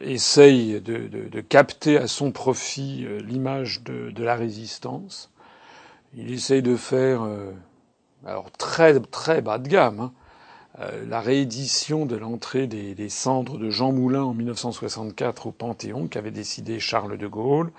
essaye 0.00 0.80
de, 0.80 1.06
de, 1.06 1.28
de, 1.28 1.40
capter 1.40 1.96
à 1.96 2.08
son 2.08 2.32
profit 2.32 3.04
euh, 3.06 3.20
l'image 3.20 3.82
de, 3.84 4.10
de, 4.10 4.24
la 4.24 4.34
résistance. 4.34 5.30
Il 6.16 6.32
essaye 6.32 6.60
de 6.60 6.74
faire, 6.76 7.22
euh, 7.22 7.52
alors 8.26 8.50
très 8.50 8.98
très 8.98 9.42
bas 9.42 9.58
de 9.58 9.68
gamme, 9.68 10.00
hein, 10.00 10.12
la 10.78 11.20
réédition 11.20 12.04
de 12.04 12.16
l'entrée 12.16 12.66
des, 12.66 13.08
cendres 13.08 13.58
de 13.58 13.70
Jean 13.70 13.92
Moulin 13.92 14.24
en 14.24 14.34
1964 14.34 15.46
au 15.46 15.52
Panthéon 15.52 16.08
qu'avait 16.08 16.32
décidé 16.32 16.80
Charles 16.80 17.16
de 17.16 17.26
Gaulle, 17.28 17.70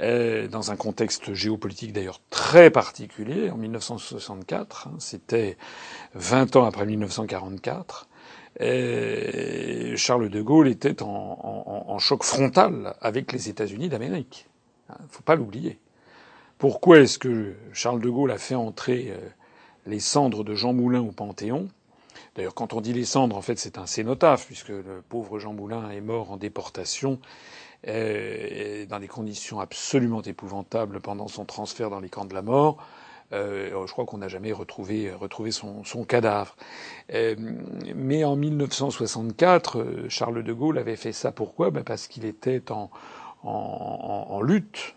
euh, 0.00 0.48
dans 0.48 0.70
un 0.70 0.76
contexte 0.76 1.34
géopolitique 1.34 1.92
d'ailleurs 1.92 2.20
très 2.30 2.70
particulier 2.70 3.50
en 3.50 3.58
1964. 3.58 4.88
Hein, 4.88 4.96
c'était 4.98 5.58
20 6.14 6.56
ans 6.56 6.64
après 6.64 6.86
1944. 6.86 8.08
Et 8.58 9.94
Charles 9.96 10.30
de 10.30 10.40
Gaulle 10.40 10.68
était 10.68 11.02
en, 11.02 11.98
choc 11.98 12.24
frontal 12.24 12.94
avec 13.00 13.32
les 13.32 13.48
États-Unis 13.48 13.90
d'Amérique. 13.90 14.48
Il 14.88 14.92
hein, 14.92 14.98
ne 15.02 15.08
faut 15.08 15.22
pas 15.22 15.36
l'oublier. 15.36 15.78
Pourquoi 16.58 17.00
est-ce 17.00 17.18
que 17.18 17.54
Charles 17.72 18.00
de 18.00 18.08
Gaulle 18.08 18.30
a 18.30 18.38
fait 18.38 18.54
entrer 18.54 19.10
euh, 19.10 19.28
les 19.86 20.00
cendres 20.00 20.42
de 20.42 20.54
Jean 20.54 20.72
Moulin 20.72 21.00
au 21.00 21.12
Panthéon? 21.12 21.68
D'ailleurs, 22.34 22.54
quand 22.54 22.72
on 22.72 22.80
dit 22.80 22.92
les 22.94 23.04
cendres, 23.04 23.36
en 23.36 23.42
fait, 23.42 23.58
c'est 23.58 23.76
un 23.76 23.86
cénotaphe, 23.86 24.46
puisque 24.46 24.68
le 24.68 25.02
pauvre 25.06 25.38
Jean 25.38 25.52
Moulin 25.52 25.90
est 25.90 26.00
mort 26.00 26.30
en 26.30 26.36
déportation 26.38 27.18
euh, 27.88 28.86
dans 28.86 29.00
des 29.00 29.08
conditions 29.08 29.58
absolument 29.58 30.22
épouvantables 30.22 31.00
pendant 31.00 31.26
son 31.26 31.44
transfert 31.44 31.90
dans 31.90 32.00
les 32.00 32.08
camps 32.08 32.24
de 32.24 32.34
la 32.34 32.42
mort. 32.42 32.78
Euh, 33.32 33.86
je 33.86 33.92
crois 33.92 34.04
qu'on 34.04 34.18
n'a 34.18 34.28
jamais 34.28 34.52
retrouvé, 34.52 35.10
son, 35.50 36.04
cadavre. 36.04 36.54
Euh, 37.12 37.34
mais 37.96 38.24
en 38.24 38.36
1964, 38.36 40.06
Charles 40.08 40.42
de 40.42 40.52
Gaulle 40.52 40.78
avait 40.78 40.96
fait 40.96 41.12
ça. 41.12 41.32
Pourquoi? 41.32 41.70
Ben 41.70 41.82
Parce 41.82 42.06
qu'il 42.06 42.24
était 42.24 42.62
en, 42.70 44.40
lutte 44.42 44.94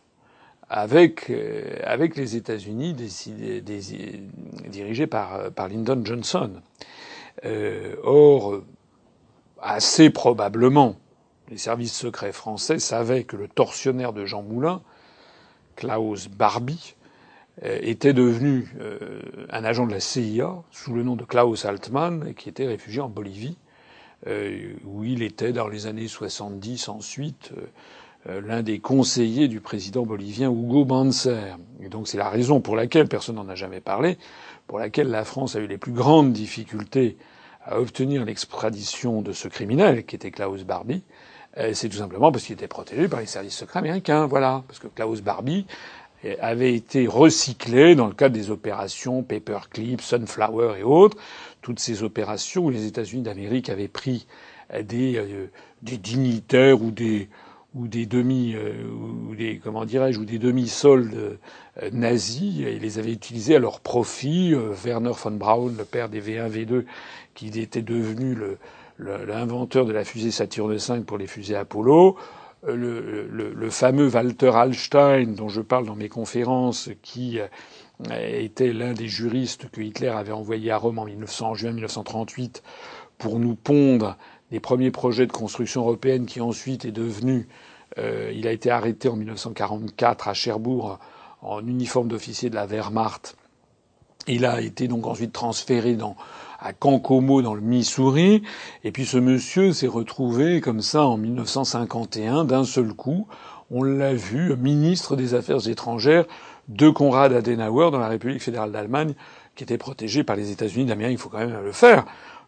avec, 0.70 1.28
les 1.28 2.36
États-Unis 2.36 2.94
dirigés 4.68 5.08
par 5.08 5.68
Lyndon 5.70 6.02
Johnson. 6.04 6.62
Euh, 7.44 7.96
or, 8.04 8.62
assez 9.62 10.10
probablement, 10.10 10.96
les 11.50 11.58
services 11.58 11.94
secrets 11.94 12.32
français 12.32 12.80
savaient 12.80 13.24
que 13.24 13.36
le 13.36 13.48
tortionnaire 13.48 14.14
de 14.14 14.26
Jean 14.26 14.42
Moulin, 14.42 14.82
Klaus 15.76 16.28
Barbie, 16.30 16.96
euh, 17.64 17.80
était 17.82 18.14
devenu 18.14 18.74
euh, 18.80 19.22
un 19.50 19.64
agent 19.64 19.86
de 19.86 19.92
la 19.92 20.00
CIA 20.00 20.64
sous 20.72 20.94
le 20.94 21.04
nom 21.04 21.16
de 21.16 21.24
Klaus 21.24 21.66
Altmann 21.66 22.26
et 22.28 22.34
qui 22.34 22.50
était 22.50 22.68
réfugié 22.68 23.02
en 23.02 23.10
Bolivie, 23.10 23.58
où 24.86 25.04
il 25.04 25.22
était 25.22 25.54
dans 25.54 25.68
les 25.68 25.86
années 25.86 26.08
70 26.08 26.90
ensuite 26.90 27.52
l'un 28.28 28.64
des 28.64 28.80
conseillers 28.80 29.48
du 29.48 29.62
président 29.62 30.04
bolivien 30.04 30.50
Hugo 30.50 30.86
Banzer. 30.86 31.58
Et 31.82 31.90
donc 31.90 32.08
c'est 32.08 32.18
la 32.18 32.30
raison 32.30 32.60
pour 32.60 32.76
laquelle, 32.76 33.08
personne 33.08 33.36
n'en 33.36 33.48
a 33.50 33.56
jamais 33.56 33.82
parlé, 33.82 34.18
pour 34.68 34.80
laquelle 34.80 35.10
la 35.10 35.26
France 35.26 35.56
a 35.56 35.60
eu 35.60 35.68
les 35.68 35.78
plus 35.78 35.92
grandes 35.92 36.34
difficultés 36.34 37.18
à 37.64 37.80
obtenir 37.80 38.26
l'extradition 38.26 39.22
de 39.22 39.32
ce 39.32 39.48
criminel 39.48 40.06
qui 40.06 40.16
était 40.16 40.32
Klaus 40.32 40.64
Barbie, 40.64 41.04
euh, 41.58 41.72
c'est 41.74 41.90
tout 41.90 41.98
simplement 41.98 42.32
parce 42.32 42.46
qu'il 42.46 42.54
était 42.54 42.68
protégé 42.68 43.08
par 43.08 43.20
les 43.20 43.26
services 43.26 43.56
secrets 43.56 43.80
américains. 43.80 44.26
Voilà, 44.26 44.64
parce 44.68 44.80
que 44.80 44.88
Klaus 44.88 45.22
Barbie 45.22 45.66
avait 46.40 46.74
été 46.74 47.06
recyclé 47.08 47.96
dans 47.96 48.08
le 48.08 48.14
cadre 48.14 48.34
des 48.34 48.50
opérations 48.50 49.22
Paperclip, 49.22 50.02
Sunflower 50.02 50.80
et 50.80 50.84
autres, 50.84 51.18
toutes 51.62 51.80
ces 51.80 52.04
opérations 52.04 52.66
où 52.66 52.70
les 52.72 52.88
États-Unis 52.88 53.22
d'Amérique 53.22 53.70
avaient 53.70 53.88
pris 53.88 54.26
des, 54.84 55.18
euh, 55.18 55.52
des 55.84 55.98
dignitaires 55.98 56.82
ou 56.82 56.92
des 56.92 57.30
ou 57.76 57.88
des 57.88 58.06
demi 58.06 58.56
euh, 58.56 58.74
ou 59.30 59.36
des 59.36 59.60
comment 59.60 59.86
dirais-je 59.86 60.20
ou 60.20 60.26
des 60.26 60.40
demi-soldes 60.40 61.38
euh, 61.84 61.90
nazis 61.92 62.62
et 62.62 62.80
les 62.80 63.00
avaient 63.00 63.12
utilisés 63.12 63.56
à 63.56 63.60
leur 63.60 63.82
profit. 63.82 64.54
Euh, 64.54 64.74
Werner 64.84 65.12
von 65.12 65.32
Braun, 65.32 65.76
le 65.78 65.84
père 65.84 66.10
des 66.10 66.22
V1 66.22 66.50
V2, 66.50 66.86
qui 67.34 67.48
était 67.60 67.82
devenu 67.82 68.38
l'inventeur 68.98 69.86
de 69.86 69.92
la 69.92 70.06
fusée 70.06 70.32
Saturne 70.32 70.76
V 70.76 71.02
pour 71.02 71.18
les 71.18 71.28
fusées 71.28 71.56
Apollo. 71.56 72.16
Le, 72.68 73.70
fameux 73.70 74.10
Walter 74.10 74.50
Hallstein, 74.56 75.36
dont 75.36 75.50
je 75.50 75.62
parle 75.62 75.86
dans 75.86 75.96
mes 75.96 76.10
conférences, 76.10 76.90
qui 77.04 77.40
était 78.10 78.74
l'un 78.74 78.94
des 78.94 79.08
juristes 79.08 79.70
que 79.70 79.82
Hitler 79.82 80.08
avait 80.08 80.32
envoyé 80.32 80.72
à 80.72 80.78
Rome 80.78 80.98
en, 80.98 81.06
1900, 81.06 81.50
en 81.50 81.54
juin 81.54 81.72
1938 81.74 82.64
pour 83.18 83.40
nous 83.40 83.56
pondre 83.56 84.18
les 84.52 84.60
premiers 84.60 84.92
projets 84.92 85.28
de 85.28 85.32
construction 85.32 85.82
européenne 85.82 86.26
qui 86.26 86.42
ensuite 86.42 86.86
est 86.86 86.92
devenu 86.92 87.48
euh, 87.98 88.32
il 88.36 88.48
a 88.48 88.52
été 88.52 88.70
arrêté 88.70 89.08
en 89.08 89.16
1944 89.16 90.28
à 90.28 90.34
Cherbourg 90.34 91.00
en 91.42 91.66
uniforme 91.66 92.08
d'officier 92.08 92.50
de 92.50 92.56
la 92.56 92.66
Wehrmacht. 92.66 93.38
Il 94.28 94.46
a 94.46 94.60
été 94.60 94.88
donc 94.88 95.06
ensuite 95.06 95.32
transféré 95.32 95.94
dans, 95.96 96.16
à 96.60 96.74
Cancomo 96.74 97.42
dans 97.42 97.54
le 97.54 97.62
Missouri. 97.62 98.42
Et 98.84 98.92
puis 98.92 99.06
ce 99.06 99.18
monsieur 99.18 99.72
s'est 99.72 99.88
retrouvé 99.88 100.62
comme 100.62 100.82
ça 100.82 101.06
en 101.06 101.18
1951 101.18 102.46
d'un 102.46 102.64
seul 102.64 102.94
coup. 102.94 103.28
On 103.72 103.84
l'a 103.84 104.14
vu 104.14 104.56
ministre 104.58 105.16
des 105.16 105.34
Affaires 105.34 105.68
étrangères 105.68 106.26
de 106.68 106.90
Konrad 106.90 107.34
Adenauer 107.34 107.92
dans 107.92 108.00
la 108.00 108.08
République 108.08 108.42
fédérale 108.42 108.72
d'Allemagne, 108.72 109.14
qui 109.56 109.64
était 109.64 109.78
protégé 109.78 110.24
par 110.24 110.36
les 110.36 110.52
États-Unis 110.52 110.86
d'Amérique. 110.86 111.20
Il 111.20 111.22
faut 111.22 111.30
quand 111.30 111.40
même 111.40 111.64
le 111.64 111.72
faire. 111.72 112.06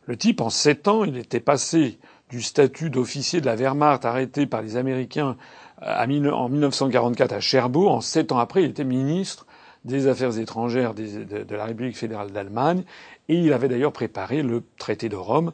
Le 0.07 0.15
type, 0.15 0.39
en 0.39 0.49
sept 0.49 0.87
ans, 0.87 1.03
il 1.03 1.17
était 1.17 1.41
passé 1.41 1.99
du 2.29 2.41
statut 2.41 2.89
d'officier 2.89 3.41
de 3.41 3.45
la 3.45 3.55
Wehrmacht 3.55 4.05
arrêté 4.05 4.45
par 4.45 4.61
les 4.61 4.77
Américains 4.77 5.35
euh, 5.83 6.31
en 6.31 6.49
1944 6.49 7.33
à 7.33 7.39
Cherbourg. 7.41 7.91
En 7.91 8.01
sept 8.01 8.31
ans 8.31 8.39
après, 8.39 8.63
il 8.63 8.69
était 8.69 8.85
ministre 8.85 9.45
des 9.83 10.07
Affaires 10.07 10.37
étrangères 10.39 10.93
de, 10.93 11.55
la 11.55 11.65
République 11.65 11.97
fédérale 11.97 12.31
d'Allemagne. 12.31 12.83
Et 13.27 13.35
il 13.35 13.51
avait 13.51 13.67
d'ailleurs 13.67 13.91
préparé 13.91 14.43
le 14.43 14.63
traité 14.77 15.09
de 15.09 15.15
Rome 15.17 15.51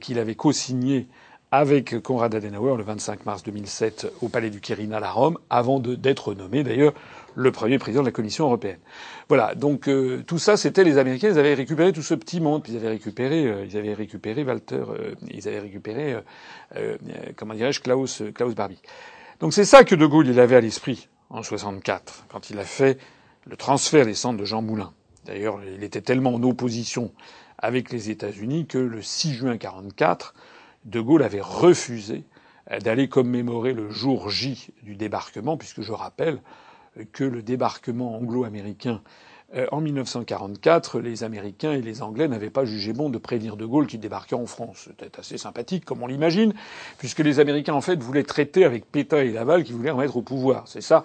qu'il 0.00 0.18
avait 0.18 0.34
co-signé 0.34 1.08
avec 1.50 2.00
Konrad 2.02 2.34
Adenauer 2.34 2.76
le 2.76 2.82
25 2.82 3.24
mars 3.24 3.42
2007 3.44 4.12
au 4.20 4.28
palais 4.28 4.50
du 4.50 4.60
Quirinal 4.60 5.04
à 5.04 5.10
Rome, 5.10 5.38
avant 5.48 5.78
d'être 5.78 6.34
nommé 6.34 6.64
d'ailleurs 6.64 6.92
le 7.36 7.52
premier 7.52 7.78
président 7.78 8.00
de 8.02 8.06
la 8.08 8.12
Commission 8.12 8.46
européenne. 8.46 8.78
Voilà, 9.28 9.54
donc 9.54 9.88
euh, 9.88 10.24
tout 10.26 10.38
ça, 10.38 10.56
c'était 10.56 10.82
les 10.84 10.98
Américains. 10.98 11.28
Ils 11.28 11.38
avaient 11.38 11.54
récupéré 11.54 11.92
tout 11.92 12.02
ce 12.02 12.14
petit 12.14 12.40
monde, 12.40 12.64
ils 12.66 12.76
avaient 12.76 12.88
récupéré, 12.88 13.46
euh, 13.46 13.66
ils 13.66 13.76
avaient 13.76 13.94
récupéré 13.94 14.42
Walter, 14.42 14.82
euh, 14.88 15.14
ils 15.30 15.46
avaient 15.46 15.60
récupéré, 15.60 16.16
comment 17.36 17.54
dirais-je, 17.54 17.80
Klaus, 17.80 18.22
Klaus 18.34 18.54
Barbie. 18.54 18.80
Donc 19.40 19.52
c'est 19.52 19.66
ça 19.66 19.84
que 19.84 19.94
De 19.94 20.06
Gaulle 20.06 20.28
il 20.28 20.40
avait 20.40 20.56
à 20.56 20.60
l'esprit 20.60 21.08
en 21.28 21.42
64, 21.42 22.24
quand 22.28 22.50
il 22.50 22.58
a 22.58 22.64
fait 22.64 22.98
le 23.44 23.56
transfert 23.56 24.06
des 24.06 24.14
centres 24.14 24.38
de 24.38 24.44
Jean 24.44 24.62
Moulin. 24.62 24.92
D'ailleurs, 25.26 25.60
il 25.62 25.84
était 25.84 26.00
tellement 26.00 26.34
en 26.34 26.42
opposition 26.42 27.12
avec 27.58 27.90
les 27.92 28.10
États-Unis 28.10 28.66
que 28.66 28.78
le 28.78 29.02
6 29.02 29.34
juin 29.34 29.58
44, 29.58 30.34
De 30.84 31.00
Gaulle 31.00 31.22
avait 31.22 31.40
refusé 31.42 32.24
d'aller 32.82 33.08
commémorer 33.08 33.72
le 33.72 33.90
jour 33.90 34.30
J 34.30 34.70
du 34.82 34.96
débarquement, 34.96 35.56
puisque 35.56 35.82
je 35.82 35.92
rappelle 35.92 36.40
que 37.12 37.24
le 37.24 37.42
débarquement 37.42 38.16
anglo-américain 38.16 39.02
euh, 39.54 39.66
en 39.70 39.80
1944, 39.80 40.98
les 40.98 41.22
Américains 41.22 41.72
et 41.72 41.80
les 41.80 42.02
Anglais 42.02 42.26
n'avaient 42.26 42.50
pas 42.50 42.64
jugé 42.64 42.92
bon 42.92 43.10
de 43.10 43.18
prévenir 43.18 43.56
De 43.56 43.64
Gaulle 43.64 43.86
qu'il 43.86 44.00
débarquait 44.00 44.34
en 44.34 44.46
France. 44.46 44.88
C'était 44.88 45.20
assez 45.20 45.38
sympathique, 45.38 45.84
comme 45.84 46.02
on 46.02 46.08
l'imagine, 46.08 46.52
puisque 46.98 47.20
les 47.20 47.38
Américains, 47.38 47.74
en 47.74 47.80
fait, 47.80 48.02
voulaient 48.02 48.24
traiter 48.24 48.64
avec 48.64 48.90
Pétain 48.90 49.18
et 49.18 49.30
Laval 49.30 49.62
qui 49.62 49.72
voulaient 49.72 49.92
remettre 49.92 50.16
au 50.16 50.22
pouvoir. 50.22 50.66
C'est 50.66 50.80
ça, 50.80 51.04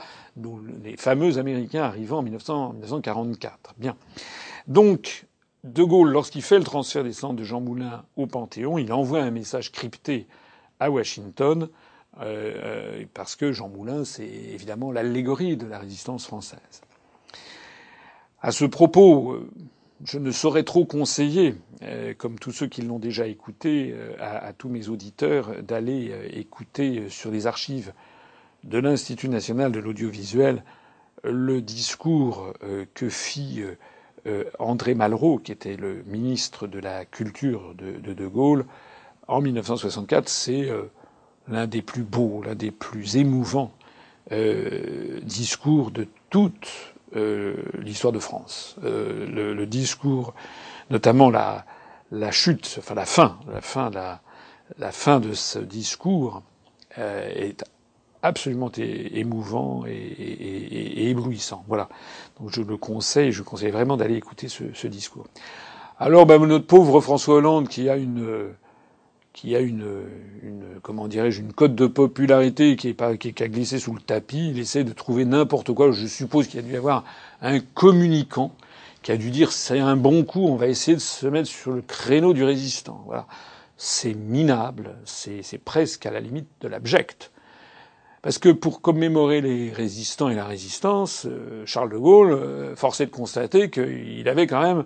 les 0.84 0.98
fameux 0.98 1.38
Américains 1.38 1.84
arrivant 1.84 2.20
en 2.20 2.24
1944. 2.24 3.76
Bien. 3.78 3.96
Donc, 4.68 5.28
De 5.64 5.84
Gaulle, 5.84 6.10
lorsqu'il 6.10 6.42
fait 6.42 6.58
le 6.58 6.64
transfert 6.64 7.04
des 7.04 7.14
centres 7.14 7.36
de 7.36 7.44
Jean 7.44 7.62
Moulin 7.62 8.04
au 8.16 8.26
Panthéon, 8.26 8.80
il 8.80 8.92
envoie 8.92 9.22
un 9.22 9.32
message 9.32 9.72
crypté 9.72 10.26
à 10.80 10.90
Washington, 10.90 11.70
euh, 12.20 12.24
euh, 12.24 13.06
parce 13.14 13.36
que 13.36 13.52
Jean 13.52 13.70
Moulin, 13.70 14.04
c'est 14.06 14.28
évidemment 14.28 14.92
l'allégorie 14.92 15.58
de 15.58 15.66
la 15.66 15.80
résistance 15.80 16.26
française. 16.26 16.82
À 18.44 18.52
ce 18.52 18.66
propos, 18.66 19.34
euh, 19.34 19.48
je 20.04 20.18
ne 20.18 20.32
saurais 20.32 20.64
trop 20.64 20.84
conseiller, 20.84 21.54
euh, 21.84 22.16
comme 22.18 22.40
tous 22.40 22.52
ceux 22.52 22.66
qui 22.66 22.82
l'ont 22.82 22.98
déjà 22.98 23.28
écouté, 23.28 23.94
euh, 23.94 24.16
à, 24.20 24.52
tous 24.52 24.68
mes 24.68 24.90
auditeurs 24.90 25.62
d'aller 25.62 26.12
écouter 26.34 27.08
sur 27.10 27.30
les 27.30 27.46
archives 27.46 27.94
de 28.64 28.80
l'Institut 28.80 29.30
national 29.30 29.72
de 29.72 29.80
l'audiovisuel 29.80 30.64
le 31.24 31.62
discours 31.62 32.52
que 32.96 33.10
fit 33.10 33.62
André 34.58 34.96
Malraux, 34.96 35.38
qui 35.38 35.52
était 35.52 35.76
le 35.76 36.02
ministre 36.08 36.66
de 36.66 36.80
la 36.80 37.06
Culture 37.06 37.76
de 37.76 38.14
De 38.14 38.28
Gaulle, 38.28 38.66
en 39.28 39.40
1964. 39.40 40.28
C'est 40.30 40.70
l'un 41.48 41.68
des 41.68 41.82
plus 41.82 42.04
beaux, 42.04 42.42
l'un 42.44 42.56
des 42.56 42.72
plus 42.72 43.18
émouvants 43.18 43.72
discours 45.24 45.92
de 45.92 46.08
toute 46.30 46.92
euh, 47.18 47.56
l'histoire 47.80 48.14
de 48.14 48.20
France. 48.20 48.78
Euh, 48.86 49.28
le, 49.28 49.54
le, 49.54 49.66
discours, 49.66 50.34
notamment 50.90 51.30
la, 51.30 51.66
la 52.10 52.32
chute, 52.32 52.78
enfin 52.80 52.96
la 52.96 53.06
fin, 53.06 53.38
la 53.52 53.60
fin, 53.60 53.90
la, 53.90 54.22
la 54.78 54.94
fin 54.94 55.20
de 55.20 55.34
ce 55.34 55.60
discours 55.60 56.42
euh, 56.98 57.30
est 57.36 57.66
absolument 58.22 58.72
émouvant 58.78 59.86
et, 59.86 59.92
et, 59.92 61.04
et, 61.04 61.10
éblouissant. 61.10 61.66
Voilà. 61.68 61.90
Donc 62.40 62.52
je 62.54 62.62
le 62.62 62.78
conseille, 62.78 63.34
je 63.34 63.44
conseille 63.44 63.72
vraiment 63.72 63.98
d'aller 63.98 64.16
écouter 64.16 64.48
ce, 64.48 64.64
ce, 64.74 64.88
discours. 64.88 65.28
Alors, 66.00 66.26
ben, 66.26 66.38
notre 66.46 66.66
pauvre 66.66 67.02
François 67.02 67.36
Hollande, 67.36 67.68
qui 67.68 67.90
a 67.90 67.98
une 67.98 68.54
qui 69.34 69.56
a 69.56 69.60
une, 69.60 69.88
une 70.44 70.64
comment 70.82 71.08
dirais-je, 71.08 71.42
une 71.42 71.54
cote 71.54 71.76
de 71.76 71.88
popularité 71.88 72.76
qui 72.76 72.90
est 72.90 72.94
pas, 72.94 73.16
qui, 73.18 73.34
a 73.42 73.48
glissé 73.48 73.80
sous 73.80 73.94
le 73.94 74.02
tapis. 74.02 74.50
Il 74.50 74.60
essaie 74.60 74.84
de 74.84 74.94
trouver 74.94 75.26
n'importe 75.26 75.74
quoi. 75.74 75.92
Je 75.92 76.06
suppose 76.08 76.48
qu'il 76.48 76.60
y 76.60 76.64
a 76.64 76.66
dû 76.66 76.74
y 76.74 76.78
avoir 76.78 77.06
un 77.42 77.60
communicant 77.60 78.54
qui 79.02 79.12
a 79.12 79.18
dû 79.18 79.32
dire 79.32 79.52
c'est 79.52 79.80
un 79.80 79.96
bon 79.96 80.24
coup, 80.24 80.46
on 80.48 80.56
va 80.56 80.68
essayer 80.68 80.96
de 80.96 81.02
se 81.02 81.26
mettre 81.28 81.48
sur 81.48 81.72
le 81.72 81.82
créneau 81.82 82.34
du 82.34 82.44
résistant. 82.44 83.04
Voilà. 83.06 83.26
C'est 83.78 84.14
minable, 84.14 84.96
c'est, 85.06 85.58
presque 85.64 86.06
à 86.06 86.12
la 86.12 86.20
limite 86.20 86.48
de 86.62 86.68
l'abject. 86.68 87.32
Parce 88.22 88.38
que 88.38 88.50
pour 88.50 88.82
commémorer 88.82 89.42
les 89.42 89.72
résistants 89.72 90.30
et 90.30 90.36
la 90.36 90.46
résistance, 90.46 91.26
euh, 91.26 91.64
Charles 91.66 91.90
de 91.90 91.98
Gaulle 91.98 92.34
euh, 92.34 92.76
forçait 92.76 93.08
de 93.08 93.12
constater 93.12 93.72
qu'il 93.72 94.30
avait 94.30 94.46
quand 94.46 94.62
même 94.62 94.84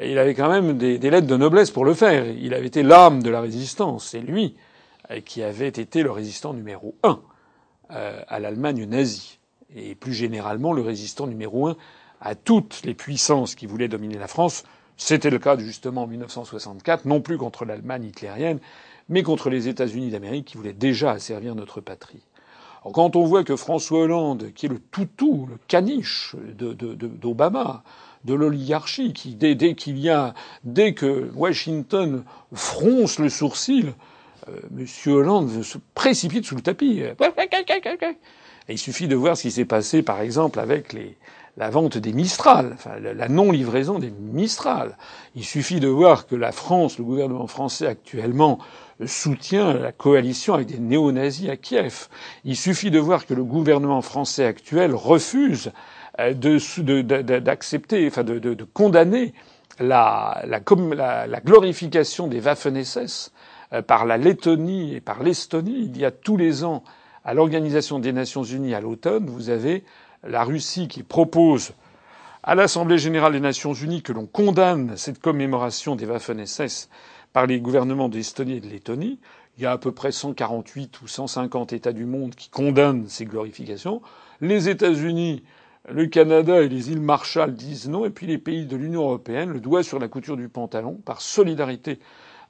il 0.00 0.18
avait 0.18 0.34
quand 0.34 0.48
même 0.48 0.76
des, 0.76 0.98
des, 0.98 1.10
lettres 1.10 1.26
de 1.26 1.36
noblesse 1.36 1.70
pour 1.70 1.84
le 1.84 1.94
faire. 1.94 2.26
Il 2.26 2.54
avait 2.54 2.66
été 2.66 2.82
l'âme 2.82 3.22
de 3.22 3.30
la 3.30 3.40
résistance. 3.40 4.08
C'est 4.08 4.20
lui 4.20 4.56
euh, 5.10 5.20
qui 5.20 5.42
avait 5.42 5.68
été 5.68 6.02
le 6.02 6.10
résistant 6.10 6.54
numéro 6.54 6.94
un 7.02 7.20
euh, 7.90 8.22
à 8.28 8.40
l'Allemagne 8.40 8.84
nazie. 8.86 9.38
Et 9.76 9.94
plus 9.94 10.14
généralement, 10.14 10.72
le 10.72 10.82
résistant 10.82 11.26
numéro 11.26 11.68
un 11.68 11.76
à 12.20 12.34
toutes 12.34 12.82
les 12.84 12.94
puissances 12.94 13.54
qui 13.54 13.66
voulaient 13.66 13.88
dominer 13.88 14.18
la 14.18 14.28
France. 14.28 14.64
C'était 14.96 15.30
le 15.30 15.38
cas 15.38 15.58
justement 15.58 16.04
en 16.04 16.06
1964, 16.06 17.04
non 17.04 17.20
plus 17.20 17.36
contre 17.36 17.64
l'Allemagne 17.64 18.04
hitlérienne, 18.04 18.60
mais 19.08 19.22
contre 19.22 19.50
les 19.50 19.68
États-Unis 19.68 20.10
d'Amérique 20.10 20.46
qui 20.46 20.56
voulaient 20.56 20.72
déjà 20.72 21.10
asservir 21.10 21.54
notre 21.54 21.80
patrie. 21.80 22.22
Quand 22.92 23.16
on 23.16 23.24
voit 23.24 23.44
que 23.44 23.56
François 23.56 24.00
Hollande, 24.00 24.52
qui 24.54 24.66
est 24.66 24.68
le 24.68 24.78
toutou, 24.78 25.46
le 25.50 25.58
caniche 25.68 26.36
d'Obama, 26.56 27.82
l'oligarchie 28.32 29.12
qui, 29.12 29.34
dès, 29.34 29.74
qu'il 29.74 29.98
y 29.98 30.08
a, 30.08 30.32
dès 30.64 30.94
que 30.94 31.30
Washington 31.34 32.24
fronce 32.54 33.18
le 33.18 33.28
sourcil, 33.28 33.92
euh, 34.48 34.60
M. 34.78 34.86
Hollande 35.12 35.62
se 35.62 35.76
précipite 35.94 36.46
sous 36.46 36.56
le 36.56 36.62
tapis. 36.62 37.02
il 38.68 38.78
suffit 38.78 39.08
de 39.08 39.16
voir 39.16 39.36
ce 39.36 39.42
qui 39.42 39.50
s'est 39.50 39.66
passé, 39.66 40.02
par 40.02 40.20
exemple, 40.20 40.58
avec 40.58 40.94
les, 40.94 41.18
la 41.56 41.70
vente 41.70 41.98
des 41.98 42.12
Mistral, 42.12 42.72
enfin, 42.74 42.98
la 42.98 43.28
non-livraison 43.28 43.98
des 43.98 44.10
Mistral. 44.10 44.96
Il 45.34 45.44
suffit 45.44 45.78
de 45.78 45.88
voir 45.88 46.26
que 46.26 46.34
la 46.34 46.52
France, 46.52 46.98
le 46.98 47.04
gouvernement 47.04 47.46
français 47.46 47.86
actuellement, 47.86 48.58
soutient 49.06 49.72
la 49.72 49.92
coalition 49.92 50.54
avec 50.54 50.66
des 50.66 50.78
néo-nazis 50.78 51.48
à 51.48 51.56
Kiev. 51.56 52.08
Il 52.44 52.56
suffit 52.56 52.90
de 52.90 52.98
voir 52.98 53.26
que 53.26 53.34
le 53.34 53.44
gouvernement 53.44 54.02
français 54.02 54.44
actuel 54.44 54.94
refuse 54.94 55.72
d'accepter, 56.18 58.06
enfin 58.06 58.24
de, 58.24 58.64
condamner 58.72 59.34
la, 59.80 60.42
la, 60.46 61.26
la, 61.26 61.40
glorification 61.40 62.28
des 62.28 62.40
Waffen-SS 62.40 63.32
euh, 63.72 63.82
par 63.82 64.04
la 64.06 64.16
Lettonie 64.16 64.94
et 64.94 65.00
par 65.00 65.22
l'Estonie. 65.22 65.90
Il 65.92 65.98
y 65.98 66.04
a 66.04 66.12
tous 66.12 66.36
les 66.36 66.62
ans, 66.64 66.84
à 67.24 67.34
l'Organisation 67.34 67.98
des 67.98 68.12
Nations 68.12 68.44
Unies 68.44 68.74
à 68.74 68.80
l'automne, 68.80 69.26
vous 69.26 69.50
avez 69.50 69.82
la 70.22 70.44
Russie 70.44 70.88
qui 70.88 71.02
propose 71.02 71.72
à 72.42 72.54
l'Assemblée 72.54 72.98
générale 72.98 73.32
des 73.32 73.40
Nations 73.40 73.72
Unies 73.72 74.02
que 74.02 74.12
l'on 74.12 74.26
condamne 74.26 74.96
cette 74.96 75.18
commémoration 75.20 75.96
des 75.96 76.06
Waffen-SS 76.06 76.88
par 77.32 77.46
les 77.46 77.58
gouvernements 77.58 78.08
d'Estonie 78.08 78.58
et 78.58 78.60
de 78.60 78.68
Lettonie. 78.68 79.18
Il 79.56 79.62
y 79.62 79.66
a 79.66 79.72
à 79.72 79.78
peu 79.78 79.92
près 79.92 80.12
148 80.12 81.00
ou 81.00 81.08
150 81.08 81.72
États 81.72 81.92
du 81.92 82.04
monde 82.04 82.34
qui 82.34 82.50
condamnent 82.50 83.06
ces 83.08 83.24
glorifications. 83.24 84.02
Les 84.40 84.68
États-Unis 84.68 85.42
le 85.88 86.06
Canada 86.06 86.62
et 86.62 86.68
les 86.68 86.90
îles 86.90 87.00
Marshall 87.00 87.54
disent 87.54 87.88
non, 87.88 88.04
et 88.04 88.10
puis 88.10 88.26
les 88.26 88.38
pays 88.38 88.66
de 88.66 88.76
l'Union 88.76 89.02
européenne, 89.02 89.50
le 89.50 89.60
doigt 89.60 89.82
sur 89.82 89.98
la 89.98 90.08
couture 90.08 90.36
du 90.36 90.48
pantalon, 90.48 91.00
par 91.04 91.20
solidarité 91.20 91.98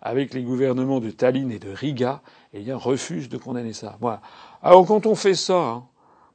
avec 0.01 0.35
les 0.35 0.43
gouvernements 0.43 1.01
de 1.01 1.11
Tallinn 1.11 1.51
et 1.51 1.59
de 1.59 1.71
Riga, 1.71 2.21
eh 2.53 2.61
bien, 2.61 2.77
refusent 2.77 3.29
de 3.29 3.39
condamner 3.39 3.73
ça. 3.73 3.97
Voilà. 4.01 4.21
Alors 4.63 4.87
quand 4.87 5.07
on 5.07 5.15
fait 5.15 5.35
ça, 5.35 5.57
hein, 5.57 5.85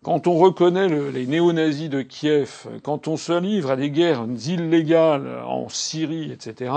quand 0.04 0.28
on 0.28 0.36
reconnaît 0.36 0.88
les 1.12 1.28
néo-nazis 1.28 1.90
de 1.90 2.02
Kiev, 2.02 2.68
quand 2.84 3.08
on 3.08 3.16
se 3.16 3.38
livre 3.40 3.72
à 3.72 3.76
des 3.76 3.92
guerres 3.92 4.26
illégales 4.48 5.42
en 5.46 5.70
Syrie, 5.70 6.32
etc., 6.32 6.72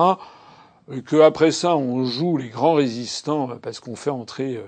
que 1.07 1.21
après 1.21 1.53
ça 1.53 1.77
on 1.77 2.05
joue 2.05 2.37
les 2.37 2.49
grands 2.49 2.75
résistants 2.75 3.49
parce 3.63 3.81
qu'on 3.81 3.97
fait 3.97 4.11
entrer, 4.11 4.57
euh, 4.57 4.63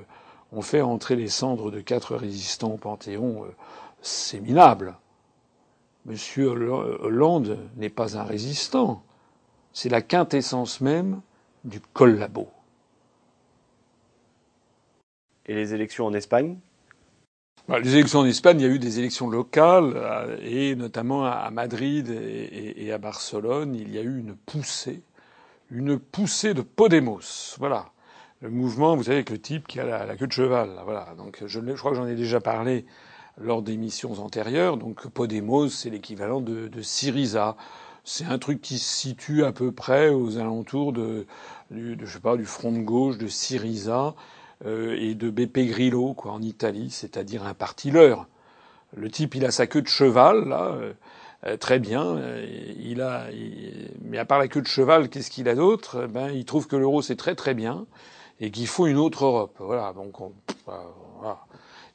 on 0.52 0.62
fait 0.62 0.80
entrer 0.80 1.16
les 1.16 1.28
cendres 1.28 1.72
de 1.72 1.80
quatre 1.80 2.14
résistants 2.14 2.74
au 2.74 2.76
Panthéon, 2.76 3.44
euh, 3.44 3.48
c'est 4.00 4.40
minable. 4.40 4.94
Monsieur 6.06 6.48
Hollande 6.48 7.58
n'est 7.76 7.88
pas 7.88 8.18
un 8.18 8.24
résistant. 8.24 9.02
C'est 9.72 9.88
la 9.88 10.02
quintessence 10.02 10.80
même 10.80 11.22
du 11.64 11.80
collabo. 11.80 12.50
Et 15.46 15.54
les 15.54 15.72
élections 15.74 16.06
en 16.06 16.12
Espagne? 16.12 16.58
Bah, 17.68 17.78
Les 17.78 17.94
élections 17.94 18.20
en 18.20 18.26
Espagne, 18.26 18.60
il 18.60 18.66
y 18.66 18.70
a 18.70 18.72
eu 18.72 18.78
des 18.78 18.98
élections 18.98 19.30
locales, 19.30 19.92
euh, 19.96 20.36
et 20.42 20.76
notamment 20.76 21.24
à 21.24 21.50
Madrid 21.50 22.10
et 22.10 22.92
à 22.92 22.98
Barcelone, 22.98 23.74
il 23.74 23.90
y 23.90 23.98
a 23.98 24.02
eu 24.02 24.18
une 24.18 24.36
poussée, 24.36 25.02
une 25.70 25.98
poussée 25.98 26.52
de 26.52 26.60
Podemos. 26.60 27.56
Voilà. 27.58 27.86
Le 28.42 28.50
mouvement, 28.50 28.94
vous 28.94 29.04
savez, 29.04 29.16
avec 29.16 29.30
le 29.30 29.38
type 29.38 29.66
qui 29.66 29.80
a 29.80 30.04
la, 30.04 30.16
queue 30.16 30.26
de 30.26 30.32
cheval. 30.32 30.70
Voilà. 30.84 31.14
Donc, 31.16 31.42
je, 31.46 31.60
je 31.60 31.78
crois 31.78 31.92
que 31.92 31.96
j'en 31.96 32.06
ai 32.06 32.14
déjà 32.14 32.40
parlé 32.40 32.84
lors 33.38 33.62
d'émissions 33.62 34.20
antérieures. 34.20 34.76
Donc 34.76 35.08
Podemos, 35.08 35.68
c'est 35.68 35.90
l'équivalent 35.90 36.40
de, 36.40 36.68
de, 36.68 36.82
Syriza. 36.82 37.56
C'est 38.04 38.26
un 38.26 38.38
truc 38.38 38.60
qui 38.60 38.78
se 38.78 38.84
situe 38.84 39.44
à 39.44 39.52
peu 39.52 39.72
près 39.72 40.10
aux 40.10 40.38
alentours 40.38 40.92
de, 40.92 41.26
du, 41.70 41.96
je 42.00 42.12
sais 42.12 42.20
pas, 42.20 42.36
du 42.36 42.44
front 42.44 42.72
de 42.72 42.80
gauche 42.80 43.18
de 43.18 43.28
Syriza 43.28 44.14
euh, 44.66 44.96
et 44.98 45.14
de 45.14 45.30
Beppe 45.30 45.58
Grillo, 45.58 46.14
quoi, 46.14 46.32
en 46.32 46.42
Italie, 46.42 46.90
c'est-à-dire 46.90 47.44
un 47.44 47.54
parti 47.54 47.90
leur. 47.90 48.26
Le 48.96 49.10
type, 49.10 49.34
il 49.34 49.44
a 49.44 49.50
sa 49.50 49.66
queue 49.66 49.82
de 49.82 49.88
cheval, 49.88 50.48
là, 50.48 50.72
euh, 50.72 50.92
euh, 51.46 51.56
très 51.56 51.78
bien. 51.78 52.20
Il 52.78 53.00
a, 53.00 53.26
mais 54.02 54.18
à 54.18 54.24
part 54.24 54.38
la 54.38 54.48
queue 54.48 54.62
de 54.62 54.66
cheval, 54.66 55.08
qu'est-ce 55.08 55.30
qu'il 55.30 55.48
a 55.48 55.54
d'autre? 55.54 56.06
Ben, 56.06 56.30
il 56.30 56.44
trouve 56.44 56.68
que 56.68 56.76
l'euro 56.76 57.02
c'est 57.02 57.16
très 57.16 57.34
très 57.34 57.54
bien 57.54 57.86
et 58.40 58.50
qu'il 58.50 58.66
faut 58.66 58.86
une 58.86 58.98
autre 58.98 59.24
Europe. 59.24 59.56
Voilà. 59.58 59.92
Donc, 59.92 60.14
voilà. 60.66 61.40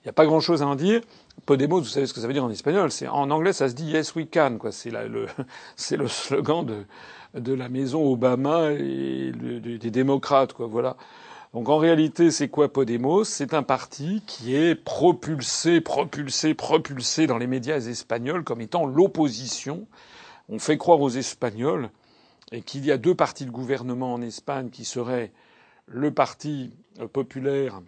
Il 0.02 0.08
n'y 0.08 0.10
a 0.10 0.14
pas 0.14 0.26
grand-chose 0.26 0.62
à 0.62 0.68
en 0.68 0.76
dire. 0.76 1.02
Podemos, 1.46 1.80
vous 1.80 1.86
savez 1.86 2.06
ce 2.06 2.14
que 2.14 2.22
ça 2.22 2.28
veut 2.28 2.34
dire 2.34 2.46
en 2.46 2.50
espagnol. 2.50 2.92
C'est 2.92 3.08
en 3.08 3.30
anglais, 3.32 3.52
ça 3.52 3.68
se 3.68 3.74
dit 3.74 3.86
Yes 3.86 4.16
we 4.16 4.26
can. 4.32 4.58
Quoi. 4.58 4.72
C'est 4.72 4.92
le, 4.92 5.28
c'est 5.76 5.98
le 5.98 6.08
slogan 6.08 6.66
de, 6.66 6.86
de 7.40 7.54
la 7.54 7.68
maison 7.68 8.10
Obama 8.10 8.72
et 8.72 9.32
des 9.32 9.92
démocrates. 9.92 10.54
Quoi. 10.54 10.68
Voilà. 10.68 10.96
Donc 11.54 11.68
en 11.68 11.78
réalité, 11.78 12.32
c'est 12.32 12.48
quoi 12.48 12.72
Podemos? 12.72 13.24
C'est 13.24 13.54
un 13.54 13.64
parti 13.64 14.22
qui 14.26 14.56
est 14.56 14.76
propulsé, 14.76 15.82
propulsé, 15.82 16.54
propulsé 16.54 17.28
dans 17.28 17.38
les 17.38 17.48
médias 17.48 17.80
espagnols 17.80 18.44
comme 18.44 18.62
étant 18.62 18.86
l'opposition. 18.86 19.88
On 20.48 20.60
fait 20.60 20.78
croire 20.78 21.02
aux 21.02 21.10
Espagnols 21.10 21.90
et 22.52 22.62
qu'il 22.62 22.86
y 22.86 22.92
a 22.92 22.98
deux 22.98 23.16
partis 23.16 23.46
de 23.46 23.52
gouvernement 23.52 24.14
en 24.14 24.22
Espagne 24.22 24.70
qui 24.70 24.86
seraient 24.86 25.32
le 25.88 26.12
parti 26.12 26.72
populaire 27.14 27.82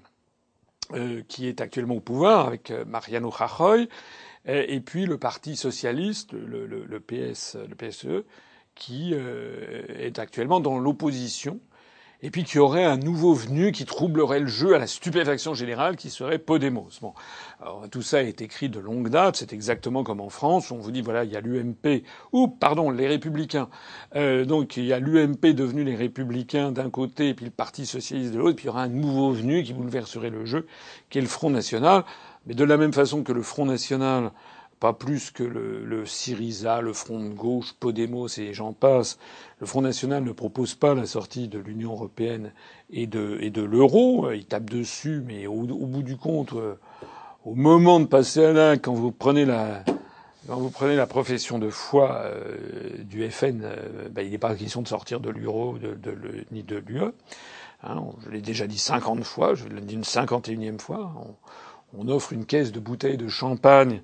qui 1.27 1.47
est 1.47 1.62
actuellement 1.62 1.95
au 1.95 2.01
pouvoir 2.01 2.47
avec 2.47 2.71
euh, 2.71 2.86
Mariano 2.86 3.30
Rajoy 3.30 3.88
et, 4.45 4.80
puis 4.80 5.06
le 5.06 5.19
parti 5.19 5.56
socialiste, 5.56 6.34
le, 6.34 6.99
PS, 6.99 7.58
le 7.69 7.75
PSE, 7.75 8.25
qui 8.73 9.12
euh, 9.13 9.84
est 9.99 10.17
actuellement 10.17 10.60
dans 10.60 10.80
l'opposition 10.80 11.60
et 12.23 12.29
puis 12.29 12.43
qu'il 12.43 12.57
y 12.57 12.60
aurait 12.60 12.86
un 12.86 12.97
nouveau 12.97 13.34
venu 13.34 13.71
qui 13.71 13.86
troublerait 13.86 14.39
le 14.39 14.47
jeu 14.47 14.75
à 14.75 14.79
la 14.79 14.88
stupéfaction 14.88 15.53
générale, 15.53 15.95
qui 15.95 16.10
serait 16.10 16.38
Podemos. 16.38 16.89
Bon, 17.01 17.13
tout 17.89 18.03
ça 18.03 18.21
est 18.21 18.41
écrit 18.41 18.69
de 18.69 18.79
longue 18.79 19.10
date. 19.10 19.38
C'est 19.38 19.53
exactement 19.53 20.03
comme 20.03 20.21
en 20.21 20.29
France. 20.29 20.71
On 20.71 20.77
vous 20.77 20.91
dit 20.91 21.01
voilà, 21.01 21.23
il 21.23 21.31
y 21.31 21.36
a 21.36 21.41
l'UMP 21.41 22.03
ou 22.31 22.47
pardon 22.47 22.91
les 22.91 23.07
Républicains. 23.07 23.69
Euh, 24.15 24.45
donc 24.45 24.77
il 24.77 24.86
y 24.86 24.93
a 24.93 24.99
l'UMP 24.99 25.53
devenu 25.53 25.84
les 25.84 25.95
Républicains 25.95 26.71
d'un 26.71 26.89
côté, 26.89 27.34
puis 27.34 27.45
le 27.45 27.51
Parti 27.51 27.86
socialiste 27.86 28.34
de 28.34 28.38
l'autre. 28.38 28.55
Puis 28.55 28.65
il 28.65 28.67
y 28.67 28.69
aura 28.69 28.84
un 28.84 28.89
nouveau 28.89 29.31
venu 29.31 29.63
qui 29.63 29.73
bouleverserait 29.73 30.29
le 30.29 30.45
jeu, 30.45 30.67
qui 31.10 31.17
est 31.17 31.21
le 31.21 31.27
Front 31.27 31.49
national. 31.49 32.03
Mais 32.45 32.53
de 32.53 32.63
la 32.63 32.77
même 32.77 32.93
façon 32.93 33.23
que 33.23 33.31
le 33.31 33.41
Front 33.41 33.65
national 33.65 34.31
pas 34.82 34.94
plus 34.94 35.30
que 35.30 35.44
le, 35.44 35.86
le, 35.86 36.08
Syriza, 36.08 36.82
le 36.82 36.91
Front 36.91 37.20
de 37.20 37.30
gauche, 37.30 37.74
Podemos 37.80 38.28
et 38.39 38.52
j'en 38.52 38.74
passe. 38.74 39.20
Le 39.60 39.67
Front 39.67 39.82
national 39.82 40.24
ne 40.24 40.32
propose 40.32 40.74
pas 40.74 40.96
la 40.96 41.06
sortie 41.06 41.48
de 41.48 41.60
l'Union 41.60 41.91
européenne 41.91 42.52
et 42.89 43.06
de, 43.06 43.38
et 43.41 43.52
de 43.52 43.62
l'euro. 43.62 44.32
Il 44.32 44.44
tape 44.48 44.72
dessus, 44.72 45.22
mais 45.24 45.46
au, 45.46 45.62
bout 45.62 46.02
du 46.02 46.17
compte, 46.17 46.54
euh, 46.54 46.74
au 47.46 47.54
moment 47.54 48.00
de 48.00 48.06
passer 48.06 48.44
à 48.44 48.54
l'un, 48.54 48.78
quand 48.80 48.96
vous 48.96 49.12
prenez 49.12 49.46
la, 49.46 49.84
quand 50.48 50.58
vous 50.58 50.72
prenez 50.72 50.96
la 50.96 51.06
profession 51.06 51.60
de 51.60 51.70
foi 51.70 52.24
euh, 52.24 53.04
du 53.04 53.30
FN, 53.30 53.62
euh, 53.63 54.10
ben, 54.10 54.26
il 54.26 54.32
n'est 54.32 54.39
pas 54.39 54.56
question 54.56 54.82
de 54.82 54.88
sortir 54.88 55.20
de 55.20 55.30
l'euro 55.30 55.78
de, 55.78 55.94
de, 55.94 56.17
ni 56.52 56.63
de 56.63 56.78
l'UE. 56.88 57.04
Hein, 57.84 58.04
je 58.26 58.32
l'ai 58.32 58.41
déjà 58.41 58.65
dit 58.65 58.80
50 58.80 59.24
fois, 59.26 59.54
je 59.54 59.67
l'ai 59.67 59.82
dit 59.82 59.94
une 59.94 60.04
cinquante 60.04 60.50
et 60.50 60.54
unième 60.54 60.80
fois. 60.80 61.13
On, 61.94 62.00
on 62.00 62.08
offre 62.08 62.34
une 62.34 62.46
caisse 62.46 62.72
de 62.72 62.80
bouteilles 62.80 63.17
de 63.17 63.28
champagne 63.28 64.02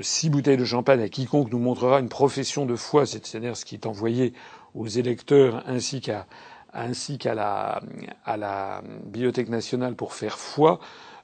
six 0.00 0.30
bouteilles 0.30 0.56
de 0.56 0.64
champagne 0.64 1.00
à 1.00 1.08
quiconque 1.08 1.50
nous 1.52 1.58
montrera 1.58 2.00
une 2.00 2.08
profession 2.08 2.66
de 2.66 2.76
foi, 2.76 3.06
c'est-à-dire 3.06 3.56
ce 3.56 3.64
qui 3.64 3.74
est 3.74 3.86
envoyé 3.86 4.32
aux 4.74 4.86
électeurs 4.86 5.62
ainsi 5.66 6.00
qu'à 6.00 6.26
ainsi 6.74 7.18
qu'à 7.18 7.34
la, 7.34 7.80
à 8.24 8.36
la 8.36 8.82
Bibliothèque 9.04 9.48
nationale 9.48 9.94
pour 9.94 10.12
faire 10.12 10.38
foi, 10.38 10.80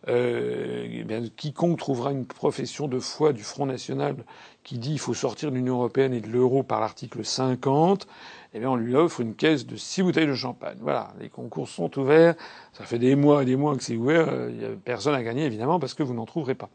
euh, 0.09 0.87
eh 0.91 1.05
bien, 1.05 1.23
quiconque 1.37 1.79
trouvera 1.79 2.13
une 2.13 2.27
profession 2.27 2.89
de 2.89 2.99
foi 2.99 3.33
du 3.33 3.43
Front 3.43 3.67
national 3.67 4.17
qui 4.63 4.79
dit 4.79 4.91
qu'il 4.91 4.99
faut 4.99 5.15
sortir 5.15 5.51
de 5.51 5.57
l'Union 5.57 5.77
européenne 5.77 6.13
et 6.13 6.21
de 6.21 6.29
l'euro 6.29 6.63
par 6.63 6.81
l'article 6.81 7.25
50, 7.25 8.07
eh 8.53 8.59
bien, 8.59 8.71
on 8.71 8.77
lui 8.77 8.95
offre 8.97 9.21
une 9.21 9.35
caisse 9.35 9.67
de 9.67 9.77
six 9.77 10.03
bouteilles 10.03 10.27
de 10.27 10.35
champagne. 10.35 10.77
Voilà, 10.81 11.13
les 11.21 11.29
concours 11.29 11.69
sont 11.69 11.99
ouverts. 11.99 12.35
Ça 12.73 12.85
fait 12.85 12.99
des 12.99 13.15
mois 13.15 13.43
et 13.43 13.47
des 13.47 13.57
mois 13.57 13.77
que 13.77 13.83
c'est 13.83 13.97
ouvert. 13.97 14.29
Il 14.51 14.63
y 14.63 14.65
a 14.65 14.69
personne 14.85 15.15
à 15.15 15.23
gagner, 15.23 15.45
évidemment, 15.45 15.79
parce 15.79 15.95
que 15.95 16.03
vous 16.03 16.15
n'en 16.15 16.27
trouverez 16.27 16.55
pas. 16.55 16.71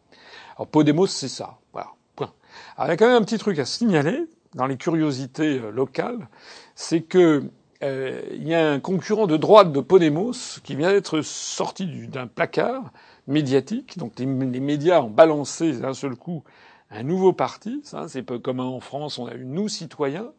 Alors 0.59 0.67
Podemos, 0.67 1.07
c'est 1.07 1.29
ça. 1.29 1.57
Voilà. 1.71 1.87
Point. 2.17 2.33
Alors 2.75 2.87
il 2.87 2.89
y 2.89 2.93
a 2.93 2.97
quand 2.97 3.07
même 3.07 3.21
un 3.21 3.23
petit 3.23 3.37
truc 3.37 3.57
à 3.59 3.65
signaler 3.65 4.25
dans 4.55 4.67
les 4.67 4.75
curiosités 4.75 5.57
euh, 5.57 5.71
locales, 5.71 6.27
c'est 6.75 7.01
que 7.01 7.45
euh, 7.81 8.21
il 8.33 8.45
y 8.45 8.53
a 8.53 8.69
un 8.69 8.81
concurrent 8.81 9.25
de 9.25 9.37
droite 9.37 9.71
de 9.71 9.79
Podemos 9.79 10.59
qui 10.65 10.75
vient 10.75 10.91
d'être 10.91 11.21
sorti 11.21 11.85
d'un 12.07 12.27
placard 12.27 12.91
médiatique. 13.25 13.97
Donc 13.97 14.19
les, 14.19 14.25
médias 14.25 14.99
ont 14.99 15.09
balancé 15.09 15.71
d'un 15.71 15.93
seul 15.93 16.17
coup 16.17 16.43
un 16.91 17.03
nouveau 17.03 17.31
parti. 17.31 17.79
Ça, 17.85 18.09
c'est 18.09 18.21
peu 18.21 18.37
comme 18.37 18.59
en 18.59 18.81
France, 18.81 19.17
on 19.17 19.27
a 19.27 19.35
eu 19.35 19.45
Nous 19.45 19.69
Citoyens, 19.69 20.33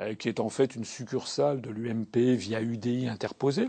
euh, 0.00 0.14
qui 0.16 0.28
est 0.28 0.40
en 0.40 0.48
fait 0.48 0.74
une 0.74 0.84
succursale 0.84 1.60
de 1.60 1.70
l'UMP 1.70 2.34
via 2.34 2.60
UDI 2.60 3.06
interposée, 3.08 3.68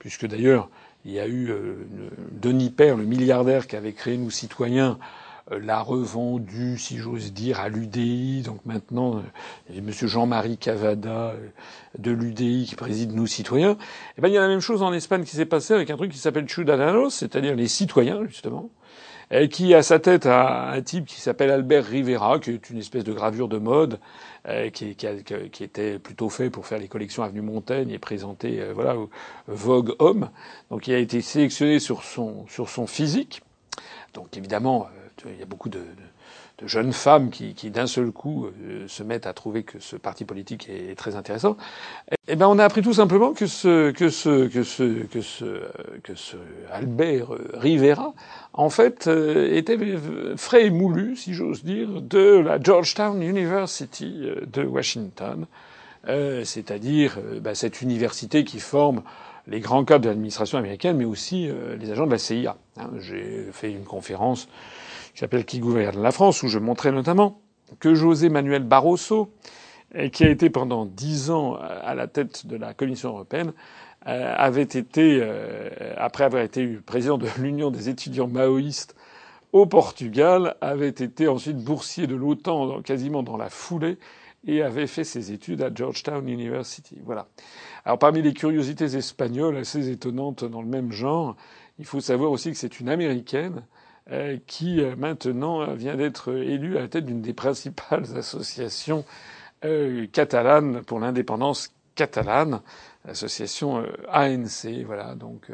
puisque 0.00 0.26
d'ailleurs 0.26 0.68
il 1.04 1.12
y 1.12 1.20
a 1.20 1.26
eu 1.26 1.50
euh, 1.50 1.86
Denis 2.32 2.70
Père, 2.70 2.96
le 2.96 3.04
milliardaire 3.04 3.66
qui 3.66 3.76
avait 3.76 3.92
créé 3.92 4.16
Nous 4.18 4.30
Citoyens, 4.30 4.98
l'a 5.50 5.80
revendu, 5.80 6.78
si 6.78 6.98
j'ose 6.98 7.32
dire, 7.32 7.60
à 7.60 7.68
l'UDI. 7.68 8.42
Donc 8.42 8.64
maintenant, 8.66 9.16
euh, 9.16 9.20
il 9.68 9.76
y 9.76 9.78
a 9.78 9.82
M. 9.82 9.90
Jean-Marie 9.90 10.58
Cavada 10.58 11.34
de 11.98 12.10
l'UDI 12.10 12.66
qui 12.68 12.76
préside 12.76 13.14
Nous 13.14 13.26
Citoyens. 13.26 13.76
Eh 14.16 14.20
ben, 14.20 14.28
il 14.28 14.34
y 14.34 14.38
a 14.38 14.40
la 14.40 14.48
même 14.48 14.60
chose 14.60 14.82
en 14.82 14.92
Espagne 14.92 15.24
qui 15.24 15.36
s'est 15.36 15.46
passé 15.46 15.74
avec 15.74 15.90
un 15.90 15.96
truc 15.96 16.12
qui 16.12 16.18
s'appelle 16.18 16.48
Ciudadanos, 16.48 17.14
c'est-à-dire 17.14 17.54
les 17.54 17.68
citoyens, 17.68 18.24
justement, 18.26 18.70
et 19.30 19.48
qui 19.48 19.74
a 19.74 19.82
sa 19.82 19.98
tête 19.98 20.26
à 20.26 20.70
un 20.70 20.82
type 20.82 21.06
qui 21.06 21.20
s'appelle 21.20 21.50
Albert 21.50 21.84
Rivera, 21.84 22.40
qui 22.40 22.50
est 22.50 22.70
une 22.70 22.78
espèce 22.78 23.04
de 23.04 23.12
gravure 23.12 23.48
de 23.48 23.58
mode, 23.58 24.00
euh, 24.48 24.70
qui, 24.70 24.96
qui, 24.96 25.64
était 25.64 25.98
plutôt 25.98 26.30
fait 26.30 26.50
pour 26.50 26.66
faire 26.66 26.78
les 26.78 26.88
collections 26.88 27.22
Avenue 27.22 27.42
Montaigne 27.42 27.90
et 27.90 27.98
présenter 27.98 28.60
euh, 28.60 28.72
voilà 28.74 28.96
Vogue 29.46 29.94
Homme. 29.98 30.30
Donc 30.70 30.88
il 30.88 30.94
a 30.94 30.98
été 30.98 31.20
sélectionné 31.20 31.78
sur 31.78 32.02
son 32.02 32.46
sur 32.48 32.68
son 32.68 32.86
physique. 32.86 33.42
Donc 34.14 34.36
évidemment, 34.36 34.86
euh, 34.86 34.99
il 35.26 35.38
y 35.38 35.42
a 35.42 35.46
beaucoup 35.46 35.68
de, 35.68 35.78
de 35.78 35.84
de 36.60 36.66
jeunes 36.66 36.92
femmes 36.92 37.30
qui, 37.30 37.54
qui 37.54 37.70
d'un 37.70 37.86
seul 37.86 38.10
coup 38.10 38.46
euh, 38.46 38.86
se 38.86 39.02
mettent 39.02 39.26
à 39.26 39.32
trouver 39.32 39.62
que 39.62 39.78
ce 39.80 39.96
parti 39.96 40.24
politique 40.24 40.68
est, 40.68 40.96
très 40.96 41.16
intéressant. 41.16 41.56
Eh 42.28 42.36
ben, 42.36 42.46
on 42.46 42.58
a 42.58 42.64
appris 42.64 42.82
tout 42.82 42.92
simplement 42.92 43.32
que 43.32 43.46
ce 43.46 43.90
que 43.90 44.08
ce 44.08 44.46
que 44.46 44.62
ce 44.62 45.04
que 45.04 45.20
ce 45.22 45.62
que 46.02 46.14
ce 46.14 46.36
Albert 46.70 47.28
Rivera, 47.54 48.12
en 48.52 48.70
fait, 48.70 49.06
euh, 49.06 49.56
était 49.56 49.78
frais 50.36 50.66
et 50.66 50.70
moulu, 50.70 51.16
si 51.16 51.32
j'ose 51.34 51.64
dire, 51.64 52.02
de 52.02 52.38
la 52.38 52.60
Georgetown 52.60 53.22
University 53.22 54.14
euh, 54.22 54.46
de 54.46 54.62
Washington, 54.62 55.46
c'est-à-dire 56.44 57.18
bah, 57.42 57.54
cette 57.54 57.82
université 57.82 58.42
qui 58.42 58.58
forme 58.58 59.02
les 59.46 59.60
grands 59.60 59.84
cadres 59.84 60.04
de 60.04 60.08
l'administration 60.08 60.56
américaine, 60.56 60.96
mais 60.96 61.04
aussi 61.04 61.50
les 61.78 61.90
agents 61.90 62.06
de 62.06 62.10
la 62.10 62.16
CIA. 62.16 62.56
Hein, 62.78 62.88
j'ai 63.00 63.48
fait 63.52 63.70
une 63.70 63.84
conférence 63.84 64.48
qui 65.20 65.24
s'appelle 65.24 65.44
Qui 65.44 65.58
gouverne 65.58 66.00
la 66.00 66.12
France, 66.12 66.42
où 66.42 66.48
je 66.48 66.58
montrais 66.58 66.92
notamment 66.92 67.42
que 67.78 67.94
José 67.94 68.30
Manuel 68.30 68.62
Barroso, 68.62 69.34
qui 70.12 70.24
a 70.24 70.30
été 70.30 70.48
pendant 70.48 70.86
dix 70.86 71.30
ans 71.30 71.56
à 71.56 71.94
la 71.94 72.06
tête 72.06 72.46
de 72.46 72.56
la 72.56 72.72
Commission 72.72 73.10
européenne, 73.10 73.52
euh, 74.06 74.34
avait 74.34 74.62
été, 74.62 75.18
euh, 75.20 75.68
après 75.98 76.24
avoir 76.24 76.42
été 76.42 76.66
président 76.86 77.18
de 77.18 77.26
l'Union 77.38 77.70
des 77.70 77.90
étudiants 77.90 78.28
maoïstes 78.28 78.96
au 79.52 79.66
Portugal, 79.66 80.56
avait 80.62 80.88
été 80.88 81.28
ensuite 81.28 81.58
boursier 81.58 82.06
de 82.06 82.14
l'OTAN 82.14 82.80
quasiment 82.80 83.22
dans 83.22 83.36
la 83.36 83.50
foulée 83.50 83.98
et 84.46 84.62
avait 84.62 84.86
fait 84.86 85.04
ses 85.04 85.32
études 85.32 85.60
à 85.60 85.68
Georgetown 85.74 86.26
University. 86.26 86.96
Voilà. 87.04 87.28
Alors 87.84 87.98
parmi 87.98 88.22
les 88.22 88.32
curiosités 88.32 88.96
espagnoles 88.96 89.58
assez 89.58 89.90
étonnantes 89.90 90.46
dans 90.46 90.62
le 90.62 90.68
même 90.68 90.92
genre, 90.92 91.36
il 91.78 91.84
faut 91.84 92.00
savoir 92.00 92.30
aussi 92.30 92.50
que 92.52 92.56
c'est 92.56 92.80
une 92.80 92.88
américaine 92.88 93.64
qui 94.46 94.80
euh, 94.80 94.96
maintenant 94.96 95.62
euh, 95.62 95.74
vient 95.74 95.96
d'être 95.96 96.32
élu 96.32 96.76
à 96.76 96.82
la 96.82 96.88
tête 96.88 97.06
d'une 97.06 97.22
des 97.22 97.34
principales 97.34 98.04
associations 98.16 99.04
catalanes 100.12 100.82
pour 100.84 101.00
l'indépendance 101.00 101.70
catalane, 101.94 102.62
l'association 103.04 103.84
ANC. 104.10 104.84
Voilà, 104.86 105.14
donc 105.14 105.50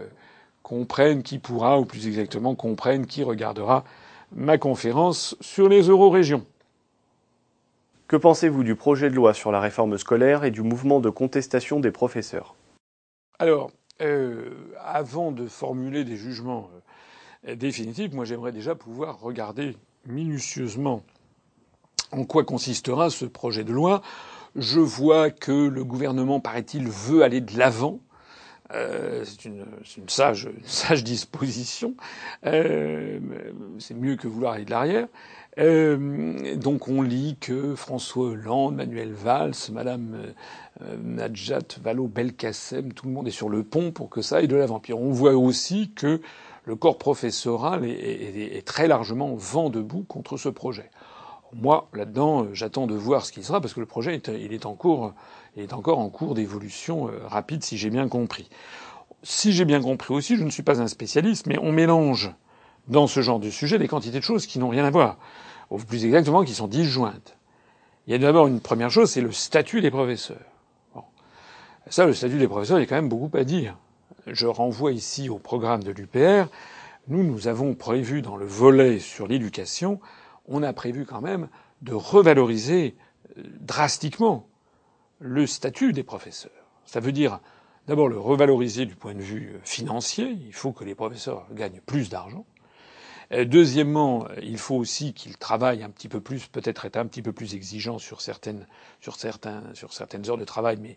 comprenne 0.63 1.25
qui 1.25 1.41
pourra, 1.41 1.81
ou 1.81 1.85
plus 1.85 2.07
exactement 2.07 2.55
comprenne 2.55 3.07
qui 3.07 3.25
regardera 3.25 3.83
ma 4.31 4.59
conférence 4.59 5.37
sur 5.41 5.69
les 5.69 5.89
eurorégions. 5.89 6.47
Que 8.07 8.15
pensez-vous 8.15 8.63
du 8.63 8.77
projet 8.77 9.11
de 9.11 9.17
loi 9.17 9.35
sur 9.35 9.51
la 9.51 9.59
réforme 9.59 9.99
scolaire 9.99 10.45
et 10.45 10.53
du 10.53 10.63
mouvement 10.63 11.01
de 11.01 11.11
contestation 11.11 11.81
des 11.81 11.91
professeurs? 11.91 12.55
Alors, 13.41 13.73
euh, 14.01 14.51
avant 14.79 15.33
de 15.33 15.49
formuler 15.49 16.05
des 16.05 16.17
jugements 16.17 16.71
définitive, 17.57 18.15
moi 18.15 18.25
j'aimerais 18.25 18.53
déjà 18.53 18.75
pouvoir 18.75 19.21
regarder 19.21 19.77
minutieusement 20.07 21.03
en 22.13 22.25
quoi 22.25 22.45
consistera 22.45 23.11
ce 23.11 23.25
projet 23.25 23.65
de 23.65 23.73
loi. 23.73 24.03
Je 24.55 24.81
vois 24.81 25.31
que 25.31 25.53
le 25.53 25.85
gouvernement, 25.85 26.41
paraît-il, 26.41 26.89
veut 26.89 27.23
aller 27.23 27.41
de 27.41 27.59
l'avant. 27.59 28.01
Euh, 28.73 29.25
c'est 29.25 29.45
une, 29.45 29.65
sage, 30.09 30.49
disposition. 31.05 31.95
Euh, 32.47 33.21
c'est 33.79 33.95
mieux 33.95 34.17
que 34.17 34.27
vouloir 34.27 34.55
aller 34.55 34.65
de 34.65 34.71
l'arrière. 34.71 35.09
Euh, 35.59 36.57
donc 36.57 36.89
on 36.89 37.03
lit 37.03 37.37
que 37.41 37.75
François 37.75 38.27
Hollande, 38.27 38.77
Manuel 38.77 39.13
Valls, 39.13 39.55
Madame 39.73 40.35
euh, 40.83 40.97
Najat 41.03 41.79
Vallaud-Belkacem, 41.83 42.93
tout 42.93 43.07
le 43.07 43.13
monde 43.13 43.29
est 43.29 43.31
sur 43.31 43.49
le 43.49 43.63
pont 43.63 43.91
pour 43.91 44.11
que 44.11 44.21
ça 44.21 44.37
aille 44.37 44.49
de 44.49 44.57
l'avant. 44.57 44.81
Puis 44.81 44.93
on 44.93 45.11
voit 45.13 45.35
aussi 45.35 45.93
que 45.95 46.21
le 46.67 46.75
corps 46.75 46.99
professoral 46.99 47.85
est, 47.85 48.67
très 48.67 48.89
largement 48.89 49.35
vent 49.37 49.71
debout 49.71 50.03
contre 50.03 50.37
ce 50.37 50.49
projet. 50.49 50.91
Moi, 51.53 51.89
là-dedans, 51.95 52.49
j'attends 52.53 52.89
de 52.89 52.95
voir 52.97 53.25
ce 53.25 53.31
qu'il 53.31 53.45
sera 53.45 53.61
parce 53.61 53.73
que 53.73 53.79
le 53.79 53.87
projet 53.87 54.21
est, 54.27 54.67
en 54.67 54.75
cours, 54.75 55.15
il 55.57 55.63
est 55.63 55.73
encore 55.73 56.01
en 56.01 56.11
cours 56.11 56.35
d'évolution 56.35 57.09
euh, 57.09 57.21
rapide, 57.29 57.63
si 57.63 57.79
j'ai 57.79 57.89
bien 57.89 58.09
compris. 58.09 58.51
Si 59.23 59.53
j'ai 59.53 59.65
bien 59.65 59.81
compris 59.81 60.13
aussi, 60.13 60.37
je 60.37 60.43
ne 60.43 60.51
suis 60.51 60.65
pas 60.65 60.83
un 60.83 60.89
spécialiste, 60.89 61.47
mais 61.47 61.57
on 61.59 61.71
mélange 61.71 62.33
dans 62.89 63.07
ce 63.07 63.23
genre 63.23 63.39
de 63.39 63.49
sujet 63.49 63.79
des 63.79 63.87
quantités 63.87 64.19
de 64.19 64.25
choses 64.25 64.47
qui 64.47 64.59
n'ont 64.59 64.69
rien 64.69 64.85
à 64.85 64.91
voir, 64.91 65.19
ou 65.71 65.79
plus 65.79 66.05
exactement 66.05 66.43
qui 66.43 66.53
sont 66.53 66.67
disjointes. 66.67 67.37
Il 68.09 68.13
y 68.13 68.17
a 68.17 68.19
d'abord 68.19 68.49
une 68.49 68.61
première 68.61 68.91
chose, 68.91 69.11
c'est 69.11 69.21
le 69.21 69.33
statut 69.33 69.81
des 69.81 69.93
professeurs. 69.93 70.37
Ça, 71.89 72.07
le 72.07 72.13
statut 72.13 72.39
des 72.39 72.49
professeurs, 72.49 72.79
il 72.79 72.83
y 72.83 72.85
a 72.85 72.89
quand 72.89 72.97
même 72.97 73.09
beaucoup 73.09 73.35
à 73.37 73.45
dire. 73.45 73.77
Je 74.27 74.47
renvoie 74.47 74.93
ici 74.93 75.29
au 75.29 75.39
programme 75.39 75.85
de 75.85 75.93
l'UPR. 75.93 76.51
Nous, 77.09 77.23
nous 77.23 77.47
avons 77.47 77.75
prévu 77.75 78.23
dans 78.23 78.37
le 78.37 78.47
volet 78.47 78.99
sur 78.99 79.29
l'éducation, 79.29 80.01
on 80.49 80.63
a 80.63 80.73
prévu 80.73 81.07
quand 81.07 81.21
même 81.21 81.49
de 81.83 81.95
revaloriser 81.95 82.97
euh, 83.39 83.43
drastiquement 83.61 84.49
le 85.21 85.47
statut 85.47 85.93
des 85.93 86.03
professeurs. 86.03 86.51
Ça 86.85 87.01
veut 87.01 87.13
dire 87.13 87.41
d'abord 87.87 88.09
le 88.09 88.19
revaloriser 88.19 88.87
du 88.87 88.97
point 88.97 89.15
de 89.15 89.23
vue 89.23 89.53
euh, 89.55 89.59
financier. 89.63 90.37
Il 90.47 90.53
faut 90.53 90.73
que 90.73 90.85
les 90.85 90.95
professeurs 90.97 91.47
gagnent 91.53 91.81
plus 91.87 92.09
d'argent. 92.11 92.45
Euh, 93.33 93.45
deuxièmement, 93.45 94.27
il 94.43 94.59
faut 94.59 94.77
aussi 94.77 95.15
qu'ils 95.15 95.37
travaillent 95.37 95.85
un 95.85 95.91
petit 95.91 96.09
peu 96.09 96.21
plus, 96.21 96.47
peut-être 96.47 96.85
être 96.85 96.97
un 96.97 97.07
petit 97.07 97.23
peu 97.23 97.33
plus 97.33 97.55
exigeants 97.55 97.99
sur 97.99 98.21
certaines, 98.21 98.67
sur 99.01 99.17
certains, 99.17 99.63
sur 99.75 99.93
certaines 99.93 100.29
heures 100.29 100.39
de 100.39 100.45
travail, 100.45 100.79
mais 100.81 100.97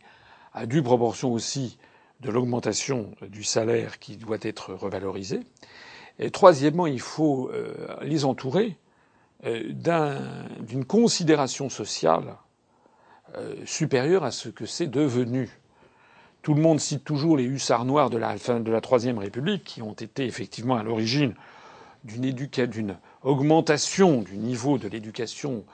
à 0.53 0.65
due 0.65 0.81
proportion 0.81 1.31
aussi 1.31 1.77
de 2.21 2.29
l'augmentation 2.29 3.11
du 3.21 3.43
salaire 3.43 3.99
qui 3.99 4.17
doit 4.17 4.37
être 4.41 4.73
revalorisé. 4.73 5.41
Troisièmement, 6.33 6.85
il 6.85 6.99
faut 6.99 7.49
euh, 7.53 7.73
les 8.01 8.25
entourer 8.25 8.77
euh, 9.45 9.71
d'une 10.59 10.85
considération 10.85 11.69
sociale 11.69 12.35
supérieure 13.63 14.23
à 14.23 14.31
ce 14.31 14.49
que 14.49 14.65
c'est 14.65 14.87
devenu. 14.87 15.49
Tout 16.41 16.55
le 16.55 16.61
monde 16.61 16.79
cite 16.79 17.03
toujours 17.03 17.37
les 17.37 17.43
hussards 17.43 17.85
noirs 17.85 18.09
de 18.09 18.17
la 18.17 18.37
fin 18.37 18.59
de 18.59 18.71
la 18.71 18.81
Troisième 18.81 19.19
République, 19.19 19.63
qui 19.63 19.81
ont 19.83 19.93
été 19.93 20.25
effectivement 20.25 20.77
à 20.77 20.83
l'origine 20.83 21.35
d'une 22.05 22.97
augmentation 23.23 24.21
du 24.21 24.37
niveau 24.37 24.77
de 24.77 24.87
l'éducation 24.87 25.65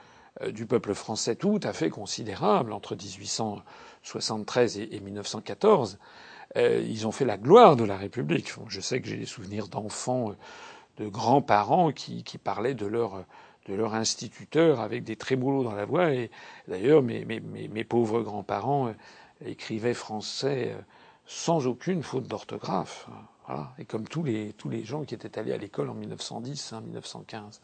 euh, 0.42 0.50
du 0.50 0.66
peuple 0.66 0.94
français 0.94 1.36
tout 1.36 1.60
à 1.62 1.72
fait 1.72 1.88
considérable 1.88 2.72
entre 2.72 2.96
1873 2.96 4.78
et 4.78 5.00
1914. 5.00 5.98
Euh, 6.56 6.84
ils 6.86 7.06
ont 7.06 7.12
fait 7.12 7.24
la 7.24 7.36
gloire 7.36 7.76
de 7.76 7.84
la 7.84 7.96
République. 7.96 8.52
Je 8.68 8.80
sais 8.80 9.00
que 9.00 9.08
j'ai 9.08 9.16
des 9.16 9.26
souvenirs 9.26 9.68
d'enfants, 9.68 10.30
euh, 10.30 10.34
de 11.04 11.08
grands-parents 11.08 11.92
qui, 11.92 12.22
parlaient 12.42 12.74
de 12.74 12.86
leur, 12.86 13.24
de 13.66 13.74
leur 13.74 13.94
instituteur 13.94 14.80
avec 14.80 15.04
des 15.04 15.16
trémolos 15.16 15.64
dans 15.64 15.74
la 15.74 15.84
voix. 15.84 16.12
Et 16.12 16.30
d'ailleurs, 16.68 17.02
mes, 17.02 17.24
mes, 17.24 17.40
mes, 17.40 17.84
pauvres 17.84 18.22
grands-parents 18.22 18.94
écrivaient 19.44 19.92
français 19.92 20.74
sans 21.26 21.66
aucune 21.66 22.02
faute 22.02 22.26
d'orthographe. 22.28 23.08
Voilà. 23.46 23.72
Et 23.78 23.84
comme 23.84 24.08
tous 24.08 24.22
les, 24.22 24.52
tous 24.54 24.68
les 24.68 24.84
gens 24.84 25.04
qui 25.04 25.14
étaient 25.14 25.38
allés 25.38 25.52
à 25.52 25.56
l'école 25.56 25.90
en 25.90 25.94
1910, 25.94 26.72
hein, 26.72 26.80
1915. 26.80 27.60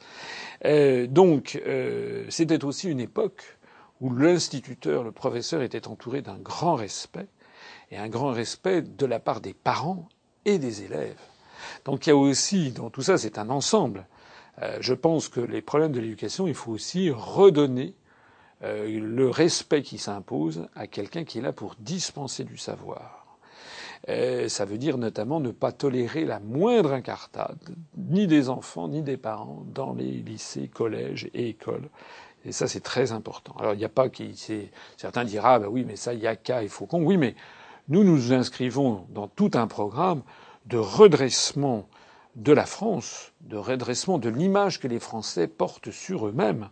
Euh, 0.64 1.06
donc, 1.06 1.60
euh, 1.66 2.24
c'était 2.28 2.64
aussi 2.64 2.88
une 2.88 3.00
époque 3.00 3.58
où 4.00 4.12
l'instituteur, 4.14 5.02
le 5.02 5.12
professeur, 5.12 5.62
était 5.62 5.88
entouré 5.88 6.22
d'un 6.22 6.38
grand 6.38 6.74
respect, 6.74 7.28
et 7.92 7.98
un 7.98 8.08
grand 8.08 8.32
respect 8.32 8.82
de 8.82 9.06
la 9.06 9.20
part 9.20 9.40
des 9.40 9.54
parents 9.54 10.08
et 10.44 10.58
des 10.58 10.82
élèves. 10.82 11.20
Donc 11.84 12.06
il 12.06 12.10
y 12.10 12.12
a 12.12 12.16
aussi, 12.16 12.72
dans 12.72 12.90
tout 12.90 13.02
ça, 13.02 13.18
c'est 13.18 13.38
un 13.38 13.50
ensemble. 13.50 14.06
Euh, 14.62 14.78
je 14.80 14.94
pense 14.94 15.28
que 15.28 15.40
les 15.40 15.62
problèmes 15.62 15.92
de 15.92 16.00
l'éducation, 16.00 16.48
il 16.48 16.54
faut 16.54 16.72
aussi 16.72 17.10
redonner 17.10 17.94
euh, 18.62 18.98
le 18.98 19.28
respect 19.28 19.82
qui 19.82 19.98
s'impose 19.98 20.66
à 20.74 20.86
quelqu'un 20.86 21.24
qui 21.24 21.38
est 21.38 21.42
là 21.42 21.52
pour 21.52 21.74
dispenser 21.78 22.44
du 22.44 22.56
savoir. 22.56 23.38
Euh, 24.08 24.48
ça 24.48 24.64
veut 24.64 24.78
dire 24.78 24.98
notamment 24.98 25.38
ne 25.38 25.50
pas 25.52 25.70
tolérer 25.70 26.24
la 26.24 26.40
moindre 26.40 26.92
incartade, 26.92 27.76
ni 27.96 28.26
des 28.26 28.48
enfants, 28.48 28.88
ni 28.88 29.02
des 29.02 29.16
parents, 29.16 29.64
dans 29.72 29.92
les 29.92 30.10
lycées, 30.10 30.68
collèges 30.68 31.30
et 31.34 31.50
écoles. 31.50 31.88
Et 32.44 32.50
ça, 32.50 32.66
c'est 32.66 32.80
très 32.80 33.12
important. 33.12 33.54
Alors, 33.60 33.74
il 33.74 33.78
n'y 33.78 33.84
a 33.84 33.88
pas 33.88 34.08
qui, 34.08 34.34
certains 34.96 35.24
diront, 35.24 35.46
ah, 35.46 35.58
ben 35.60 35.68
oui, 35.68 35.84
mais 35.86 35.94
ça, 35.94 36.12
il 36.12 36.20
y 36.20 36.26
a 36.26 36.34
qu'à 36.34 36.64
et 36.64 36.68
Faucon. 36.68 37.00
Oui, 37.04 37.16
mais 37.16 37.36
nous 37.88 38.04
nous 38.04 38.32
inscrivons 38.32 39.06
dans 39.10 39.28
tout 39.28 39.50
un 39.54 39.66
programme 39.66 40.22
de 40.66 40.78
redressement 40.78 41.88
de 42.36 42.52
la 42.52 42.64
France, 42.64 43.32
de 43.40 43.56
redressement 43.56 44.18
de 44.18 44.28
l'image 44.28 44.80
que 44.80 44.88
les 44.88 45.00
Français 45.00 45.48
portent 45.48 45.90
sur 45.90 46.26
eux-mêmes. 46.26 46.68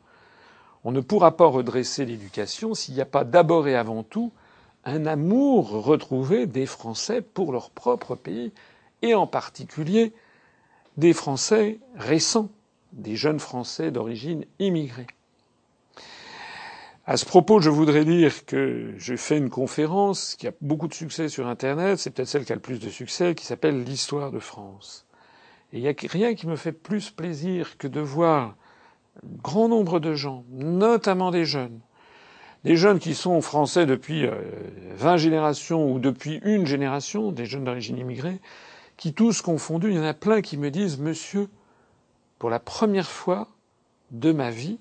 On 0.85 0.93
ne 0.93 1.01
pourra 1.01 1.37
pas 1.37 1.47
redresser 1.47 2.07
l'éducation 2.07 2.75
s'il 2.75 2.95
n'y 2.95 3.01
a 3.01 3.07
pas 3.07 3.25
d'abord 3.25 3.69
et 3.69 3.77
avant 3.77 4.03
tout 4.03 4.33
un 4.85 5.05
amour 5.05 5.71
retrouvé 5.85 6.47
des 6.47 6.65
Français 6.65 7.21
pour 7.21 7.53
leur 7.53 7.71
propre 7.71 8.15
pays, 8.15 8.53
et 9.03 9.15
en 9.15 9.27
particulier 9.27 10.13
des 10.97 11.13
Français 11.13 11.81
récents, 11.97 12.49
des 12.93 13.17
jeunes 13.17 13.41
Français 13.41 13.91
d'origine 13.91 14.45
immigrée. 14.59 15.07
À 17.07 17.17
ce 17.17 17.25
propos, 17.25 17.61
je 17.61 17.71
voudrais 17.71 18.05
dire 18.05 18.45
que 18.45 18.93
j'ai 18.99 19.17
fait 19.17 19.39
une 19.39 19.49
conférence 19.49 20.35
qui 20.37 20.47
a 20.47 20.53
beaucoup 20.61 20.87
de 20.87 20.93
succès 20.93 21.29
sur 21.29 21.49
Internet, 21.49 21.99
c'est 21.99 22.11
peut-être 22.11 22.29
celle 22.29 22.45
qui 22.45 22.53
a 22.53 22.57
le 22.57 22.61
plus 22.61 22.79
de 22.79 22.91
succès, 22.91 23.35
qui 23.35 23.47
s'appelle 23.47 23.83
L'histoire 23.85 24.31
de 24.31 24.39
France. 24.39 25.07
Et 25.73 25.79
il 25.79 25.83
n'y 25.83 25.89
a 25.89 25.95
rien 26.11 26.35
qui 26.35 26.47
me 26.47 26.57
fait 26.57 26.73
plus 26.73 27.11
plaisir 27.11 27.79
que 27.79 27.89
de 27.89 28.01
voir 28.01 28.49
un 28.49 28.55
grand 29.43 29.69
nombre 29.69 29.99
de 29.99 30.13
gens, 30.15 30.45
notamment 30.51 31.31
des 31.31 31.47
jeunes, 31.47 31.81
des 32.65 32.77
jeunes 32.77 32.99
qui 32.99 33.15
sont 33.15 33.41
français 33.41 33.87
depuis 33.87 34.27
20 34.27 35.15
euh, 35.15 35.17
générations 35.17 35.91
ou 35.91 36.01
depuis 36.01 36.41
une 36.45 36.67
génération, 36.67 37.33
des 37.33 37.47
jeunes 37.47 37.65
d'origine 37.65 37.97
immigrée, 37.97 38.41
qui 38.99 39.15
tous 39.15 39.41
confondus, 39.41 39.89
il 39.89 39.97
y 39.97 39.99
en 39.99 40.05
a 40.05 40.13
plein 40.13 40.43
qui 40.43 40.59
me 40.59 40.71
disent 40.71 40.99
Monsieur, 40.99 41.49
pour 42.39 42.51
la 42.51 42.59
première 42.59 43.09
fois 43.09 43.49
de 44.11 44.33
ma 44.33 44.51
vie, 44.51 44.79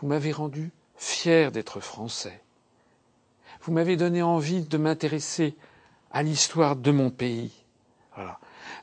vous 0.00 0.08
m'avez 0.08 0.32
rendu 0.32 0.72
fier 1.04 1.52
d'être 1.52 1.80
français. 1.80 2.40
Vous 3.62 3.72
m'avez 3.72 3.96
donné 3.96 4.22
envie 4.22 4.62
de 4.62 4.78
m'intéresser 4.78 5.54
à 6.10 6.22
l'histoire 6.22 6.76
de 6.76 6.90
mon 6.90 7.10
pays. 7.10 7.52
Voilà. 8.14 8.38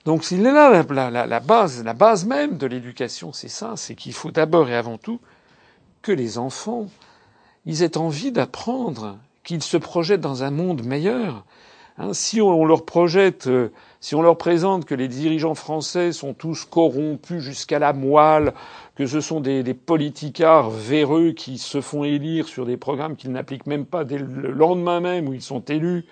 Donc 0.06 0.24
s'il 0.24 0.46
est 0.46 0.52
là 0.52 0.84
la, 0.84 1.10
la, 1.10 1.28
la, 1.28 1.40
base, 1.40 1.84
la 1.84 1.94
base 1.94 2.26
même 2.26 2.58
de 2.58 2.68
l'éducation, 2.68 3.34
c'est 3.34 3.50
ça, 3.50 3.74
c'est 3.76 3.96
qu'il 3.96 4.14
faut 4.14 4.32
d'abord 4.32 4.70
et 4.70 4.76
avant 4.76 4.98
tout 4.98 5.20
que 6.02 6.12
les 6.12 6.38
enfants 6.38 6.88
ils 7.66 7.84
aient 7.84 7.98
envie 7.98 8.32
d'apprendre, 8.32 9.18
qu'ils 9.44 9.64
se 9.64 9.78
projettent 9.78 10.22
dans 10.22 10.44
un 10.44 10.52
monde 10.52 10.84
meilleur. 10.84 11.46
Hein, 12.02 12.14
si 12.14 12.42
on 12.42 12.66
leur 12.66 12.84
projette, 12.84 13.46
euh, 13.46 13.70
si 14.00 14.16
on 14.16 14.24
leur 14.24 14.36
présente 14.36 14.86
que 14.86 14.96
les 14.96 15.08
dirigeants 15.08 15.54
français 15.54 16.12
sont 16.14 16.34
tous 16.34 16.66
corrompus 16.66 17.44
jusqu'à 17.44 17.78
la 17.78 17.94
moelle, 17.94 18.54
que 18.96 19.06
ce 19.06 19.22
sont 19.22 19.40
des, 19.40 19.62
des 19.62 19.76
politicards 19.76 20.72
véreux 20.72 21.34
qui 21.34 21.60
se 21.60 21.80
font 21.80 22.04
élire 22.04 22.48
sur 22.48 22.66
des 22.66 22.76
programmes 22.76 23.16
qu'ils 23.16 23.32
n'appliquent 23.32 23.68
même 23.68 23.86
pas 23.86 24.04
dès 24.04 24.18
le 24.18 24.52
lendemain 24.52 25.00
même 25.00 25.28
où 25.30 25.34
ils 25.34 25.44
sont 25.44 25.60
élus, 25.60 26.06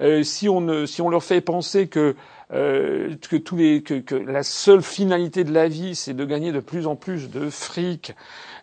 euh, 0.00 0.24
si, 0.24 0.48
on, 0.48 0.84
si 0.84 1.00
on 1.00 1.10
leur 1.10 1.22
fait 1.22 1.40
penser 1.40 1.86
que 1.86 2.16
euh, 2.52 3.16
que, 3.28 3.36
tous 3.36 3.56
les, 3.56 3.82
que, 3.82 3.94
que, 3.94 4.14
la 4.14 4.44
seule 4.44 4.82
finalité 4.82 5.42
de 5.42 5.52
la 5.52 5.66
vie, 5.66 5.96
c'est 5.96 6.14
de 6.14 6.24
gagner 6.24 6.52
de 6.52 6.60
plus 6.60 6.86
en 6.86 6.94
plus 6.94 7.28
de 7.28 7.50
fric 7.50 8.14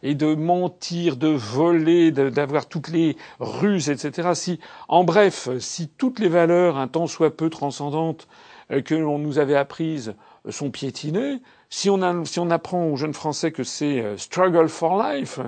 et 0.03 0.15
de 0.15 0.35
mentir, 0.35 1.17
de 1.17 1.27
voler, 1.27 2.11
d'avoir 2.11 2.67
toutes 2.67 2.87
les 2.87 3.17
ruses, 3.39 3.89
etc. 3.89 4.29
Si, 4.35 4.59
en 4.87 5.03
bref, 5.03 5.49
si 5.59 5.89
toutes 5.89 6.19
les 6.19 6.29
valeurs, 6.29 6.77
un 6.77 6.87
tant 6.87 7.07
soit 7.07 7.35
peu 7.35 7.49
transcendantes, 7.49 8.27
euh, 8.71 8.81
que 8.81 8.95
l'on 8.95 9.19
nous 9.19 9.37
avait 9.37 9.55
apprises 9.55 10.15
euh, 10.47 10.51
sont 10.51 10.71
piétinées, 10.71 11.41
si 11.69 11.89
on, 11.89 12.01
a, 12.01 12.23
si 12.23 12.39
on 12.39 12.51
apprend 12.51 12.85
aux 12.85 12.95
jeunes 12.95 13.13
Français 13.13 13.51
que 13.51 13.63
c'est 13.63 14.17
struggle 14.17 14.69
for 14.69 15.01
life, 15.01 15.39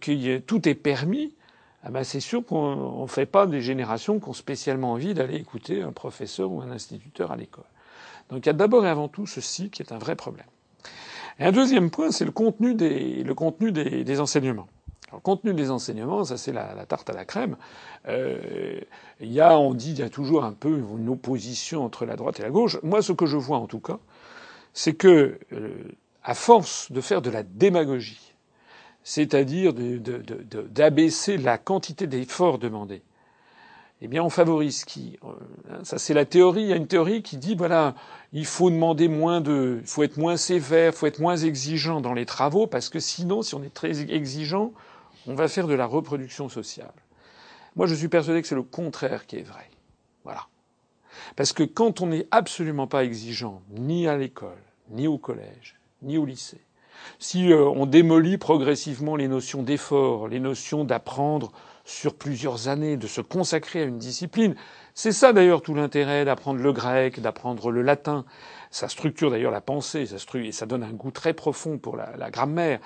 que 0.00 0.38
tout 0.38 0.68
est 0.68 0.74
permis, 0.74 1.34
ah 1.84 1.90
ben 1.90 2.04
c'est 2.04 2.20
sûr 2.20 2.44
qu'on 2.44 3.02
ne 3.02 3.06
fait 3.06 3.26
pas 3.26 3.46
des 3.46 3.60
générations 3.60 4.18
qui 4.18 4.28
ont 4.28 4.32
spécialement 4.32 4.92
envie 4.92 5.14
d'aller 5.14 5.36
écouter 5.36 5.82
un 5.82 5.92
professeur 5.92 6.50
ou 6.50 6.60
un 6.60 6.70
instituteur 6.70 7.30
à 7.30 7.36
l'école. 7.36 7.64
Donc 8.30 8.44
il 8.44 8.46
y 8.46 8.50
a 8.50 8.54
d'abord 8.54 8.84
et 8.84 8.88
avant 8.88 9.08
tout 9.08 9.26
ceci 9.26 9.70
qui 9.70 9.82
est 9.82 9.92
un 9.92 9.98
vrai 9.98 10.16
problème. 10.16 10.46
Et 11.38 11.44
un 11.44 11.52
deuxième 11.52 11.90
point, 11.90 12.10
c'est 12.10 12.24
le 12.24 12.32
contenu 12.32 12.74
des, 12.74 13.22
le 13.22 13.34
contenu 13.34 13.70
des, 13.70 14.02
des 14.02 14.20
enseignements. 14.20 14.66
Alors, 15.08 15.20
le 15.20 15.22
contenu 15.22 15.54
des 15.54 15.70
enseignements, 15.70 16.24
ça 16.24 16.36
c'est 16.36 16.52
la, 16.52 16.74
la, 16.74 16.84
tarte 16.84 17.08
à 17.10 17.12
la 17.12 17.24
crème. 17.24 17.56
Euh, 18.08 18.80
il 19.20 19.32
y 19.32 19.40
a, 19.40 19.58
on 19.58 19.72
dit, 19.72 19.92
il 19.92 19.98
y 20.00 20.02
a 20.02 20.10
toujours 20.10 20.44
un 20.44 20.52
peu 20.52 20.78
une 20.98 21.08
opposition 21.08 21.84
entre 21.84 22.04
la 22.04 22.16
droite 22.16 22.40
et 22.40 22.42
la 22.42 22.50
gauche. 22.50 22.78
Moi, 22.82 23.02
ce 23.02 23.12
que 23.12 23.24
je 23.24 23.36
vois 23.36 23.58
en 23.58 23.66
tout 23.66 23.80
cas, 23.80 23.98
c'est 24.74 24.94
que, 24.94 25.38
euh, 25.52 25.70
à 26.24 26.34
force 26.34 26.92
de 26.92 27.00
faire 27.00 27.22
de 27.22 27.30
la 27.30 27.42
démagogie, 27.42 28.27
c'est-à-dire 29.02 29.72
d'abaisser 29.74 31.36
la 31.38 31.58
quantité 31.58 32.06
d'efforts 32.06 32.58
demandés, 32.58 33.02
eh 34.00 34.06
bien, 34.06 34.22
on 34.22 34.30
favorise 34.30 34.84
qui 34.84 35.18
euh, 35.24 35.82
Ça, 35.82 35.98
c'est 35.98 36.14
la 36.14 36.24
théorie. 36.24 36.62
Il 36.62 36.68
y 36.68 36.72
a 36.72 36.76
une 36.76 36.86
théorie 36.86 37.22
qui 37.22 37.36
dit, 37.36 37.56
voilà, 37.56 37.94
il 38.32 38.46
faut 38.46 38.70
demander 38.70 39.08
moins 39.08 39.40
de, 39.40 39.78
il 39.80 39.86
faut 39.86 40.04
être 40.04 40.16
moins 40.16 40.36
sévère, 40.36 40.92
il 40.92 40.96
faut 40.96 41.06
être 41.06 41.18
moins 41.18 41.36
exigeant 41.36 42.00
dans 42.00 42.12
les 42.12 42.26
travaux, 42.26 42.66
parce 42.68 42.88
que 42.90 43.00
sinon, 43.00 43.42
si 43.42 43.56
on 43.56 43.62
est 43.62 43.74
très 43.74 44.00
exigeant, 44.12 44.72
on 45.26 45.34
va 45.34 45.48
faire 45.48 45.66
de 45.66 45.74
la 45.74 45.86
reproduction 45.86 46.48
sociale. 46.48 46.92
Moi, 47.74 47.86
je 47.86 47.94
suis 47.94 48.08
persuadé 48.08 48.40
que 48.40 48.46
c'est 48.46 48.54
le 48.54 48.62
contraire 48.62 49.26
qui 49.26 49.36
est 49.36 49.42
vrai. 49.42 49.68
Voilà. 50.22 50.46
Parce 51.34 51.52
que 51.52 51.64
quand 51.64 52.00
on 52.00 52.06
n'est 52.06 52.28
absolument 52.30 52.86
pas 52.86 53.04
exigeant, 53.04 53.62
ni 53.70 54.06
à 54.06 54.16
l'école, 54.16 54.62
ni 54.90 55.08
au 55.08 55.18
collège, 55.18 55.76
ni 56.02 56.18
au 56.18 56.24
lycée, 56.24 56.60
si 57.18 57.52
euh, 57.52 57.64
on 57.64 57.86
démolit 57.86 58.38
progressivement 58.38 59.16
les 59.16 59.28
notions 59.28 59.62
d'effort, 59.62 60.28
les 60.28 60.40
notions 60.40 60.84
d'apprendre 60.84 61.52
sur 61.84 62.14
plusieurs 62.14 62.68
années, 62.68 62.96
de 62.96 63.06
se 63.06 63.20
consacrer 63.20 63.82
à 63.82 63.84
une 63.84 63.98
discipline, 63.98 64.54
c'est 64.94 65.12
ça 65.12 65.32
d'ailleurs 65.32 65.62
tout 65.62 65.74
l'intérêt 65.74 66.24
d'apprendre 66.24 66.60
le 66.60 66.72
grec, 66.72 67.20
d'apprendre 67.20 67.70
le 67.70 67.82
latin. 67.82 68.24
Ça 68.70 68.88
structure 68.88 69.30
d'ailleurs 69.30 69.52
la 69.52 69.60
pensée, 69.60 70.04
ça, 70.04 70.16
et 70.34 70.52
ça 70.52 70.66
donne 70.66 70.82
un 70.82 70.92
goût 70.92 71.10
très 71.10 71.32
profond 71.32 71.78
pour 71.78 71.96
la, 71.96 72.16
la 72.16 72.30
grammaire. 72.30 72.80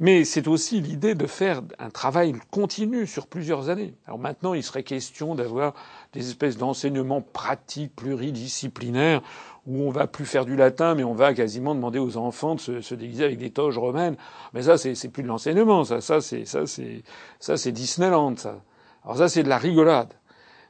Mais 0.00 0.24
c'est 0.24 0.48
aussi 0.48 0.80
l'idée 0.80 1.14
de 1.14 1.26
faire 1.26 1.60
un 1.78 1.90
travail 1.90 2.34
continu 2.50 3.06
sur 3.06 3.26
plusieurs 3.26 3.68
années. 3.68 3.94
Alors 4.06 4.18
maintenant, 4.18 4.54
il 4.54 4.62
serait 4.62 4.82
question 4.82 5.34
d'avoir 5.34 5.74
des 6.14 6.26
espèces 6.26 6.56
d'enseignements 6.56 7.20
pratiques 7.20 7.94
pluridisciplinaires 7.94 9.20
où 9.66 9.82
on 9.82 9.90
va 9.90 10.06
plus 10.06 10.24
faire 10.24 10.44
du 10.44 10.56
latin, 10.56 10.94
mais 10.94 11.04
on 11.04 11.14
va 11.14 11.34
quasiment 11.34 11.74
demander 11.74 11.98
aux 11.98 12.16
enfants 12.16 12.54
de 12.54 12.60
se, 12.80 12.94
déguiser 12.94 13.24
avec 13.24 13.38
des 13.38 13.50
toges 13.50 13.78
romaines. 13.78 14.16
Mais 14.52 14.62
ça, 14.62 14.78
c'est, 14.78 15.08
plus 15.08 15.22
de 15.22 15.28
l'enseignement, 15.28 15.84
ça. 15.84 16.00
Ça, 16.00 16.20
c'est, 16.20 16.44
ça, 16.44 16.66
c'est, 16.66 17.02
ça, 17.38 17.56
c'est 17.56 17.72
Disneyland, 17.72 18.36
ça. 18.36 18.60
Alors 19.04 19.18
ça, 19.18 19.28
c'est 19.28 19.42
de 19.42 19.48
la 19.48 19.58
rigolade. 19.58 20.12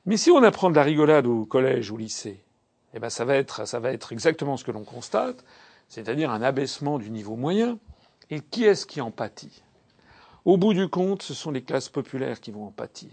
Mais 0.07 0.17
si 0.17 0.31
on 0.31 0.43
apprend 0.43 0.71
de 0.71 0.77
la 0.77 0.83
rigolade 0.83 1.27
au 1.27 1.45
collège 1.45 1.91
ou 1.91 1.95
au 1.95 1.99
lycée, 1.99 2.43
eh 2.95 2.99
ben, 2.99 3.11
ça 3.11 3.25
va 3.25 3.37
être, 3.37 3.67
ça 3.67 3.79
va 3.79 3.93
être 3.93 4.13
exactement 4.13 4.57
ce 4.57 4.65
que 4.65 4.73
l'on 4.73 4.85
constate, 4.85 5.45
c'est-à-dire 5.89 6.31
un 6.31 6.43
abaissement 6.43 6.99
du 6.99 7.11
niveau 7.11 7.37
moyen. 7.37 7.79
Et 8.31 8.41
qui 8.41 8.65
est-ce 8.65 8.87
qui 8.87 9.01
en 9.01 9.11
pâtit? 9.11 9.63
Au 10.45 10.57
bout 10.57 10.73
du 10.73 10.89
compte, 10.89 11.23
ce 11.23 11.35
sont 11.35 11.51
les 11.51 11.63
classes 11.63 11.89
populaires 11.89 12.41
qui 12.41 12.53
vont 12.53 12.67
en 12.67 12.71
pâtir. 12.71 13.11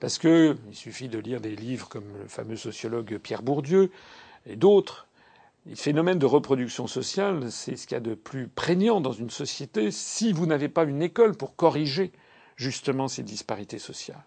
Parce 0.00 0.16
que 0.16 0.56
il 0.68 0.74
suffit 0.74 1.08
de 1.08 1.18
lire 1.18 1.40
des 1.40 1.54
livres 1.54 1.88
comme 1.88 2.06
le 2.22 2.26
fameux 2.26 2.56
sociologue 2.56 3.18
Pierre 3.18 3.42
Bourdieu 3.42 3.90
et 4.46 4.56
d'autres. 4.56 5.06
Les 5.66 5.76
phénomènes 5.76 6.18
de 6.18 6.26
reproduction 6.26 6.86
sociale, 6.86 7.50
c'est 7.50 7.76
ce 7.76 7.86
qu'il 7.86 7.94
y 7.94 7.98
a 7.98 8.00
de 8.00 8.14
plus 8.14 8.48
prégnant 8.48 9.00
dans 9.00 9.12
une 9.12 9.30
société 9.30 9.90
si 9.90 10.32
vous 10.32 10.46
n'avez 10.46 10.68
pas 10.68 10.84
une 10.84 11.02
école 11.02 11.36
pour 11.36 11.54
corriger 11.54 12.12
justement 12.56 13.08
ces 13.08 13.22
disparités 13.22 13.78
sociales. 13.78 14.24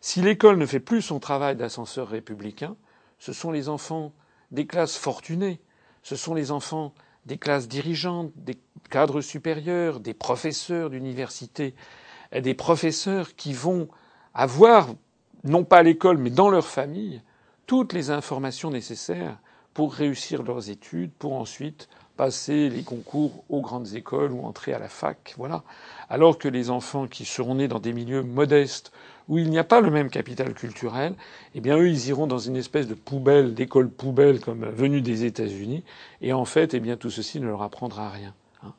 Si 0.00 0.20
l'école 0.20 0.58
ne 0.58 0.66
fait 0.66 0.80
plus 0.80 1.00
son 1.00 1.20
travail 1.20 1.56
d'ascenseur 1.56 2.08
républicain, 2.08 2.76
ce 3.18 3.32
sont 3.32 3.50
les 3.50 3.68
enfants 3.68 4.12
des 4.50 4.66
classes 4.66 4.96
fortunées, 4.96 5.60
ce 6.02 6.16
sont 6.16 6.34
les 6.34 6.50
enfants 6.50 6.92
des 7.24 7.38
classes 7.38 7.68
dirigeantes, 7.68 8.30
des 8.36 8.58
cadres 8.90 9.22
supérieurs, 9.22 10.00
des 10.00 10.12
professeurs 10.12 10.90
d'université, 10.90 11.74
des 12.32 12.54
professeurs 12.54 13.34
qui 13.34 13.54
vont 13.54 13.88
avoir 14.34 14.88
non 15.44 15.64
pas 15.64 15.78
à 15.78 15.82
l'école, 15.82 16.18
mais 16.18 16.30
dans 16.30 16.50
leur 16.50 16.66
famille, 16.66 17.22
toutes 17.66 17.92
les 17.92 18.10
informations 18.10 18.70
nécessaires 18.70 19.38
pour 19.74 19.92
réussir 19.92 20.42
leurs 20.42 20.70
études, 20.70 21.10
pour 21.12 21.34
ensuite 21.34 21.88
passer 22.16 22.68
les 22.68 22.82
concours 22.82 23.44
aux 23.48 23.60
grandes 23.60 23.94
écoles 23.94 24.32
ou 24.32 24.44
entrer 24.44 24.72
à 24.72 24.78
la 24.78 24.88
fac, 24.88 25.34
voilà. 25.36 25.64
Alors 26.08 26.38
que 26.38 26.48
les 26.48 26.70
enfants 26.70 27.08
qui 27.08 27.24
seront 27.24 27.56
nés 27.56 27.66
dans 27.66 27.80
des 27.80 27.92
milieux 27.92 28.22
modestes 28.22 28.92
où 29.28 29.38
il 29.38 29.50
n'y 29.50 29.58
a 29.58 29.64
pas 29.64 29.80
le 29.80 29.90
même 29.90 30.10
capital 30.10 30.54
culturel, 30.54 31.14
eh 31.54 31.60
bien 31.60 31.76
eux 31.76 31.88
ils 31.88 32.08
iront 32.08 32.26
dans 32.26 32.38
une 32.38 32.56
espèce 32.56 32.86
de 32.86 32.94
poubelle, 32.94 33.54
d'école 33.54 33.90
poubelle 33.90 34.38
comme 34.38 34.64
venue 34.66 35.00
des 35.00 35.24
États-Unis, 35.24 35.82
et 36.20 36.32
en 36.32 36.44
fait, 36.44 36.74
eh 36.74 36.80
bien 36.80 36.96
tout 36.96 37.10
ceci 37.10 37.40
ne 37.40 37.46
leur 37.46 37.62
apprendra 37.62 38.10
rien. 38.10 38.34
Hein. 38.62 38.72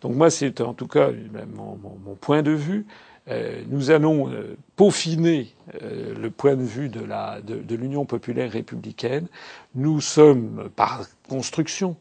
Donc 0.00 0.16
moi 0.16 0.30
c'est 0.30 0.60
en 0.60 0.74
tout 0.74 0.88
cas 0.88 1.10
mon, 1.54 1.78
mon 2.04 2.14
point 2.16 2.42
de 2.42 2.52
vue. 2.52 2.86
Euh, 3.28 3.62
nous 3.68 3.90
allons 3.90 4.30
euh, 4.30 4.56
peaufiner 4.76 5.54
euh, 5.82 6.14
le 6.18 6.30
point 6.30 6.56
de 6.56 6.62
vue 6.62 6.88
de, 6.88 7.74
l'Union 7.74 8.04
populaire 8.04 8.50
républicaine. 8.50 9.26
Nous 9.74 10.00
sommes, 10.00 10.70
par 10.74 11.02
construction, 11.28 11.96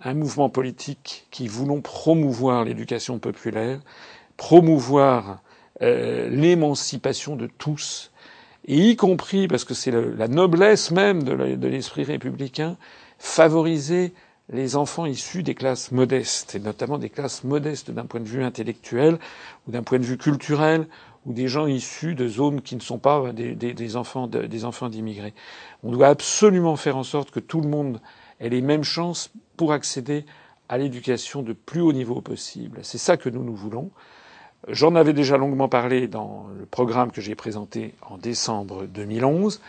un 0.00 0.14
mouvement 0.14 0.48
politique 0.48 1.26
qui 1.30 1.48
voulons 1.48 1.80
promouvoir 1.80 2.64
l'éducation 2.64 3.18
populaire, 3.18 3.80
promouvoir 4.36 5.42
l'émancipation 5.82 7.36
de 7.36 7.46
tous, 7.46 8.12
et 8.66 8.90
y 8.90 8.96
compris, 8.96 9.48
parce 9.48 9.64
que 9.64 9.72
c'est 9.72 9.90
la 9.90 10.28
noblesse 10.28 10.90
même 10.90 11.22
de 11.22 11.66
l'esprit 11.66 12.04
républicain, 12.04 12.76
favoriser 13.18 14.12
les 14.52 14.76
enfants 14.76 15.06
issus 15.06 15.42
des 15.42 15.54
classes 15.54 15.92
modestes, 15.92 16.54
et 16.54 16.60
notamment 16.60 16.98
des 16.98 17.10
classes 17.10 17.44
modestes 17.44 17.90
d'un 17.90 18.04
point 18.04 18.20
de 18.20 18.28
vue 18.28 18.42
intellectuel 18.42 19.18
ou 19.66 19.70
d'un 19.70 19.82
point 19.82 19.98
de 19.98 20.04
vue 20.04 20.18
culturel, 20.18 20.86
ou 21.26 21.32
des 21.32 21.48
gens 21.48 21.66
issus 21.66 22.14
de 22.14 22.26
zones 22.26 22.62
qui 22.62 22.74
ne 22.76 22.80
sont 22.80 22.98
pas 22.98 23.32
des, 23.32 23.54
des, 23.54 23.96
enfants 23.96 24.26
des 24.26 24.64
enfants 24.64 24.88
d'immigrés. 24.88 25.34
On 25.82 25.92
doit 25.92 26.08
absolument 26.08 26.76
faire 26.76 26.96
en 26.96 27.04
sorte 27.04 27.30
que 27.30 27.40
tout 27.40 27.60
le 27.60 27.68
monde 27.68 28.00
ait 28.40 28.48
les 28.48 28.62
mêmes 28.62 28.84
chances 28.84 29.30
pour 29.56 29.72
accéder 29.72 30.24
à 30.68 30.78
l'éducation 30.78 31.42
de 31.42 31.52
plus 31.52 31.80
haut 31.80 31.92
niveau 31.92 32.20
possible. 32.20 32.80
C'est 32.82 32.98
ça 32.98 33.16
que 33.16 33.28
nous 33.28 33.44
nous 33.44 33.54
voulons. 33.54 33.90
J'en 34.68 34.94
avais 34.94 35.12
déjà 35.12 35.36
longuement 35.36 35.68
parlé 35.68 36.08
dans 36.08 36.46
le 36.58 36.64
programme 36.64 37.10
que 37.10 37.20
j'ai 37.20 37.34
présenté 37.34 37.94
en 38.02 38.18
décembre 38.18 38.86
2011 38.86 39.60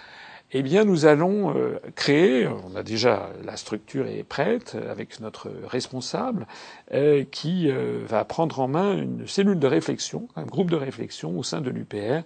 eh 0.54 0.64
bien, 0.64 0.84
nous 0.84 1.06
allons 1.06 1.56
euh, 1.56 1.80
créer, 1.96 2.46
on 2.48 2.76
a 2.76 2.84
déjà 2.84 3.30
la 3.46 3.56
structure 3.56 4.08
est 4.08 4.24
prête 4.24 4.76
avec 4.90 5.22
notre 5.22 5.50
responsable, 5.66 6.46
euh, 6.94 7.24
qui 7.24 7.70
euh, 7.70 8.04
va 8.06 8.26
prendre 8.26 8.60
en 8.60 8.68
main 8.68 8.98
une 8.98 9.26
cellule 9.28 9.60
de 9.60 9.68
réflexion, 9.68 10.28
un 10.36 10.44
groupe 10.44 10.70
de 10.70 10.76
réflexion 10.76 11.38
au 11.38 11.44
sein 11.44 11.62
de 11.62 11.70
l'UPR, 11.70 12.24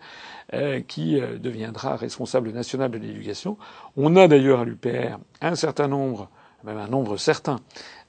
qui 0.88 1.20
deviendra 1.20 1.96
responsable 1.96 2.52
national 2.52 2.92
de 2.92 3.00
l'éducation. 3.00 3.58
On 3.98 4.16
a 4.16 4.28
d'ailleurs 4.28 4.60
à 4.60 4.64
l'UPR 4.64 5.18
un 5.42 5.56
certain 5.56 5.88
nombre, 5.88 6.30
même 6.64 6.78
un 6.78 6.88
nombre 6.88 7.18
certain, 7.18 7.58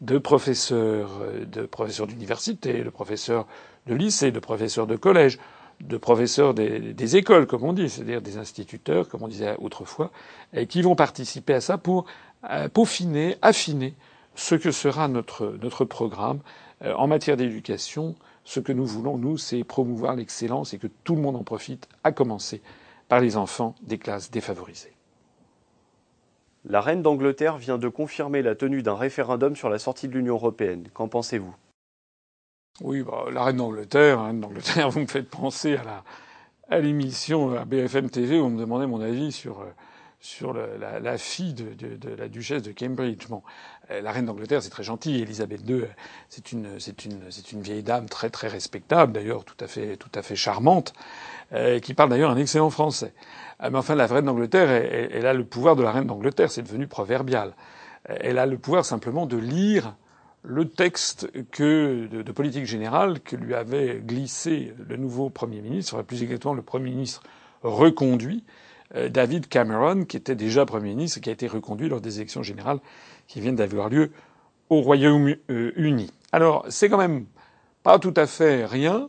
de 0.02 0.18
professeurs, 0.18 1.22
de 1.46 1.62
professeurs 1.62 2.06
d'université, 2.06 2.84
de 2.84 2.90
professeurs 2.90 3.46
de 3.86 3.94
lycée, 3.94 4.32
de 4.32 4.38
professeurs 4.38 4.86
de 4.86 4.96
collège 4.96 5.38
de 5.80 5.96
professeurs 5.96 6.54
des, 6.54 7.16
écoles, 7.16 7.46
comme 7.46 7.64
on 7.64 7.72
dit, 7.72 7.88
c'est-à-dire 7.88 8.22
des 8.22 8.38
instituteurs, 8.38 9.08
comme 9.08 9.22
on 9.22 9.28
disait 9.28 9.54
autrefois, 9.58 10.10
qui 10.68 10.82
vont 10.82 10.94
participer 10.94 11.54
à 11.54 11.60
ça 11.60 11.78
pour 11.78 12.06
euh, 12.50 12.68
peaufiner, 12.68 13.36
affiner 13.42 13.94
ce 14.34 14.54
que 14.54 14.70
sera 14.70 15.08
notre, 15.08 15.56
notre 15.62 15.84
programme 15.84 16.40
euh, 16.82 16.94
en 16.94 17.06
matière 17.06 17.36
d'éducation. 17.36 18.14
Ce 18.44 18.60
que 18.60 18.72
nous 18.72 18.86
voulons, 18.86 19.18
nous, 19.18 19.36
c'est 19.38 19.64
promouvoir 19.64 20.14
l'excellence 20.14 20.72
et 20.72 20.78
que 20.78 20.86
tout 21.04 21.16
le 21.16 21.22
monde 21.22 21.36
en 21.36 21.42
profite, 21.42 21.88
à 22.04 22.12
commencer 22.12 22.62
par 23.08 23.20
les 23.20 23.36
enfants 23.36 23.74
des 23.82 23.98
classes 23.98 24.30
défavorisées. 24.30 24.92
La 26.68 26.80
reine 26.80 27.02
d'Angleterre 27.02 27.58
vient 27.58 27.78
de 27.78 27.88
confirmer 27.88 28.42
la 28.42 28.54
tenue 28.54 28.82
d'un 28.82 28.96
référendum 28.96 29.56
sur 29.56 29.70
la 29.70 29.78
sortie 29.78 30.08
de 30.08 30.14
l'Union 30.14 30.34
européenne. 30.34 30.88
Qu'en 30.94 31.08
pensez-vous? 31.08 31.54
Oui, 32.80 33.02
bah, 33.02 33.24
la 33.32 33.44
reine 33.44 33.56
d'Angleterre, 33.56 34.20
hein, 34.20 34.34
d'Angleterre, 34.34 34.90
vous 34.90 35.00
me 35.00 35.06
faites 35.06 35.28
penser 35.28 35.76
à 35.76 35.84
la 35.84 36.04
à 36.68 36.80
l'émission 36.80 37.56
à 37.56 37.64
BFM 37.64 38.10
TV 38.10 38.40
où 38.40 38.46
on 38.46 38.50
me 38.50 38.58
demandait 38.58 38.88
mon 38.88 39.00
avis 39.00 39.30
sur 39.30 39.60
euh, 39.60 39.66
sur 40.20 40.52
la, 40.52 40.98
la, 40.98 41.18
fille 41.18 41.54
de, 41.54 41.74
de, 41.74 41.96
de, 41.96 42.14
la 42.14 42.28
duchesse 42.28 42.62
de 42.62 42.72
Cambridge. 42.72 43.28
Bon, 43.28 43.42
euh, 43.90 44.00
la 44.00 44.10
reine 44.10 44.26
d'Angleterre, 44.26 44.62
c'est 44.62 44.70
très 44.70 44.82
gentil. 44.82 45.20
Elisabeth 45.20 45.60
II, 45.68 45.84
c'est 46.28 46.50
une 46.50 46.80
c'est 46.80 47.04
une 47.04 47.20
c'est 47.30 47.52
une 47.52 47.62
vieille 47.62 47.82
dame 47.84 48.08
très 48.08 48.30
très 48.30 48.48
respectable, 48.48 49.12
d'ailleurs 49.12 49.44
tout 49.44 49.56
à 49.60 49.68
fait 49.68 49.96
tout 49.96 50.10
à 50.14 50.22
fait 50.22 50.34
charmante, 50.34 50.94
euh, 51.52 51.78
qui 51.78 51.94
parle 51.94 52.10
d'ailleurs 52.10 52.30
un 52.30 52.36
excellent 52.36 52.70
français. 52.70 53.14
Euh, 53.62 53.70
mais 53.70 53.78
enfin, 53.78 53.94
la 53.94 54.06
reine 54.06 54.24
d'Angleterre, 54.24 54.68
elle, 54.70 55.10
elle, 55.12 55.26
a 55.26 55.32
le 55.32 55.44
pouvoir 55.44 55.76
de 55.76 55.82
la 55.82 55.92
reine 55.92 56.06
d'Angleterre, 56.06 56.50
c'est 56.50 56.62
devenu 56.62 56.86
proverbial. 56.88 57.54
Elle 58.04 58.38
a 58.38 58.46
le 58.46 58.58
pouvoir 58.58 58.84
simplement 58.84 59.26
de 59.26 59.36
lire 59.36 59.94
le 60.46 60.68
texte 60.68 61.28
que, 61.50 62.06
de, 62.06 62.32
politique 62.32 62.66
générale 62.66 63.20
que 63.20 63.34
lui 63.34 63.54
avait 63.54 64.00
glissé 64.00 64.72
le 64.88 64.96
nouveau 64.96 65.28
Premier 65.28 65.60
ministre, 65.60 66.02
plus 66.02 66.22
exactement 66.22 66.54
le 66.54 66.62
Premier 66.62 66.90
ministre 66.90 67.22
reconduit, 67.62 68.44
euh, 68.94 69.08
David 69.08 69.48
Cameron, 69.48 70.04
qui 70.04 70.16
était 70.16 70.36
déjà 70.36 70.64
Premier 70.64 70.90
ministre 70.90 71.18
et 71.18 71.20
qui 71.20 71.30
a 71.30 71.32
été 71.32 71.48
reconduit 71.48 71.88
lors 71.88 72.00
des 72.00 72.18
élections 72.18 72.44
générales 72.44 72.78
qui 73.26 73.40
viennent 73.40 73.56
d'avoir 73.56 73.88
lieu 73.88 74.12
au 74.70 74.80
Royaume-Uni. 74.82 76.10
Alors, 76.30 76.64
c'est 76.68 76.88
quand 76.88 76.98
même 76.98 77.26
pas 77.82 77.98
tout 77.98 78.14
à 78.16 78.26
fait 78.26 78.64
rien, 78.64 79.08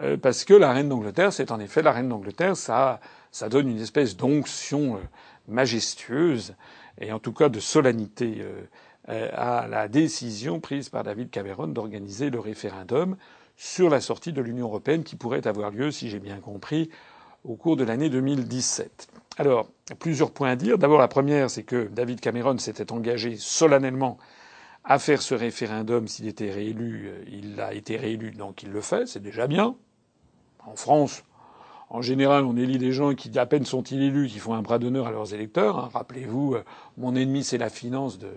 euh, 0.00 0.16
parce 0.16 0.44
que 0.44 0.54
la 0.54 0.72
reine 0.72 0.88
d'Angleterre, 0.88 1.32
c'est 1.32 1.50
en 1.50 1.60
effet 1.60 1.82
la 1.82 1.92
reine 1.92 2.08
d'Angleterre, 2.08 2.56
ça, 2.56 3.00
ça 3.30 3.48
donne 3.48 3.68
une 3.68 3.80
espèce 3.80 4.16
d'onction 4.16 4.96
euh, 4.96 5.00
majestueuse 5.48 6.54
et 7.00 7.12
en 7.12 7.18
tout 7.18 7.32
cas 7.32 7.48
de 7.48 7.60
solennité 7.60 8.38
euh, 8.40 8.62
à 9.08 9.66
la 9.68 9.88
décision 9.88 10.60
prise 10.60 10.90
par 10.90 11.02
David 11.02 11.30
Cameron 11.30 11.68
d'organiser 11.68 12.30
le 12.30 12.40
référendum 12.40 13.16
sur 13.56 13.90
la 13.90 14.00
sortie 14.00 14.32
de 14.32 14.40
l'Union 14.40 14.66
européenne 14.66 15.02
qui 15.02 15.16
pourrait 15.16 15.46
avoir 15.46 15.70
lieu, 15.70 15.90
si 15.90 16.08
j'ai 16.08 16.20
bien 16.20 16.38
compris, 16.38 16.90
au 17.44 17.56
cours 17.56 17.76
de 17.76 17.84
l'année 17.84 18.08
2017. 18.08 19.08
Alors, 19.36 19.68
plusieurs 19.98 20.30
points 20.30 20.50
à 20.50 20.56
dire. 20.56 20.78
D'abord, 20.78 20.98
la 20.98 21.08
première, 21.08 21.50
c'est 21.50 21.64
que 21.64 21.88
David 21.88 22.20
Cameron 22.20 22.58
s'était 22.58 22.92
engagé 22.92 23.36
solennellement 23.36 24.18
à 24.84 24.98
faire 24.98 25.22
ce 25.22 25.34
référendum 25.34 26.06
s'il 26.06 26.28
était 26.28 26.50
réélu. 26.50 27.10
Il 27.30 27.60
a 27.60 27.74
été 27.74 27.96
réélu, 27.96 28.30
donc 28.30 28.62
il 28.62 28.70
le 28.70 28.80
fait, 28.80 29.06
c'est 29.06 29.22
déjà 29.22 29.46
bien. 29.46 29.74
En 30.64 30.76
France, 30.76 31.24
en 31.90 32.02
général, 32.02 32.44
on 32.44 32.56
élit 32.56 32.78
des 32.78 32.92
gens 32.92 33.14
qui, 33.14 33.36
à 33.38 33.46
peine 33.46 33.64
sont-ils 33.64 34.02
élus, 34.02 34.28
qui 34.28 34.38
font 34.38 34.54
un 34.54 34.62
bras 34.62 34.78
d'honneur 34.78 35.06
à 35.06 35.10
leurs 35.10 35.34
électeurs. 35.34 35.78
Hein. 35.78 35.88
Rappelez-vous, 35.92 36.54
euh, 36.54 36.64
mon 36.96 37.16
ennemi, 37.16 37.42
c'est 37.42 37.58
la 37.58 37.70
finance 37.70 38.18
de, 38.18 38.28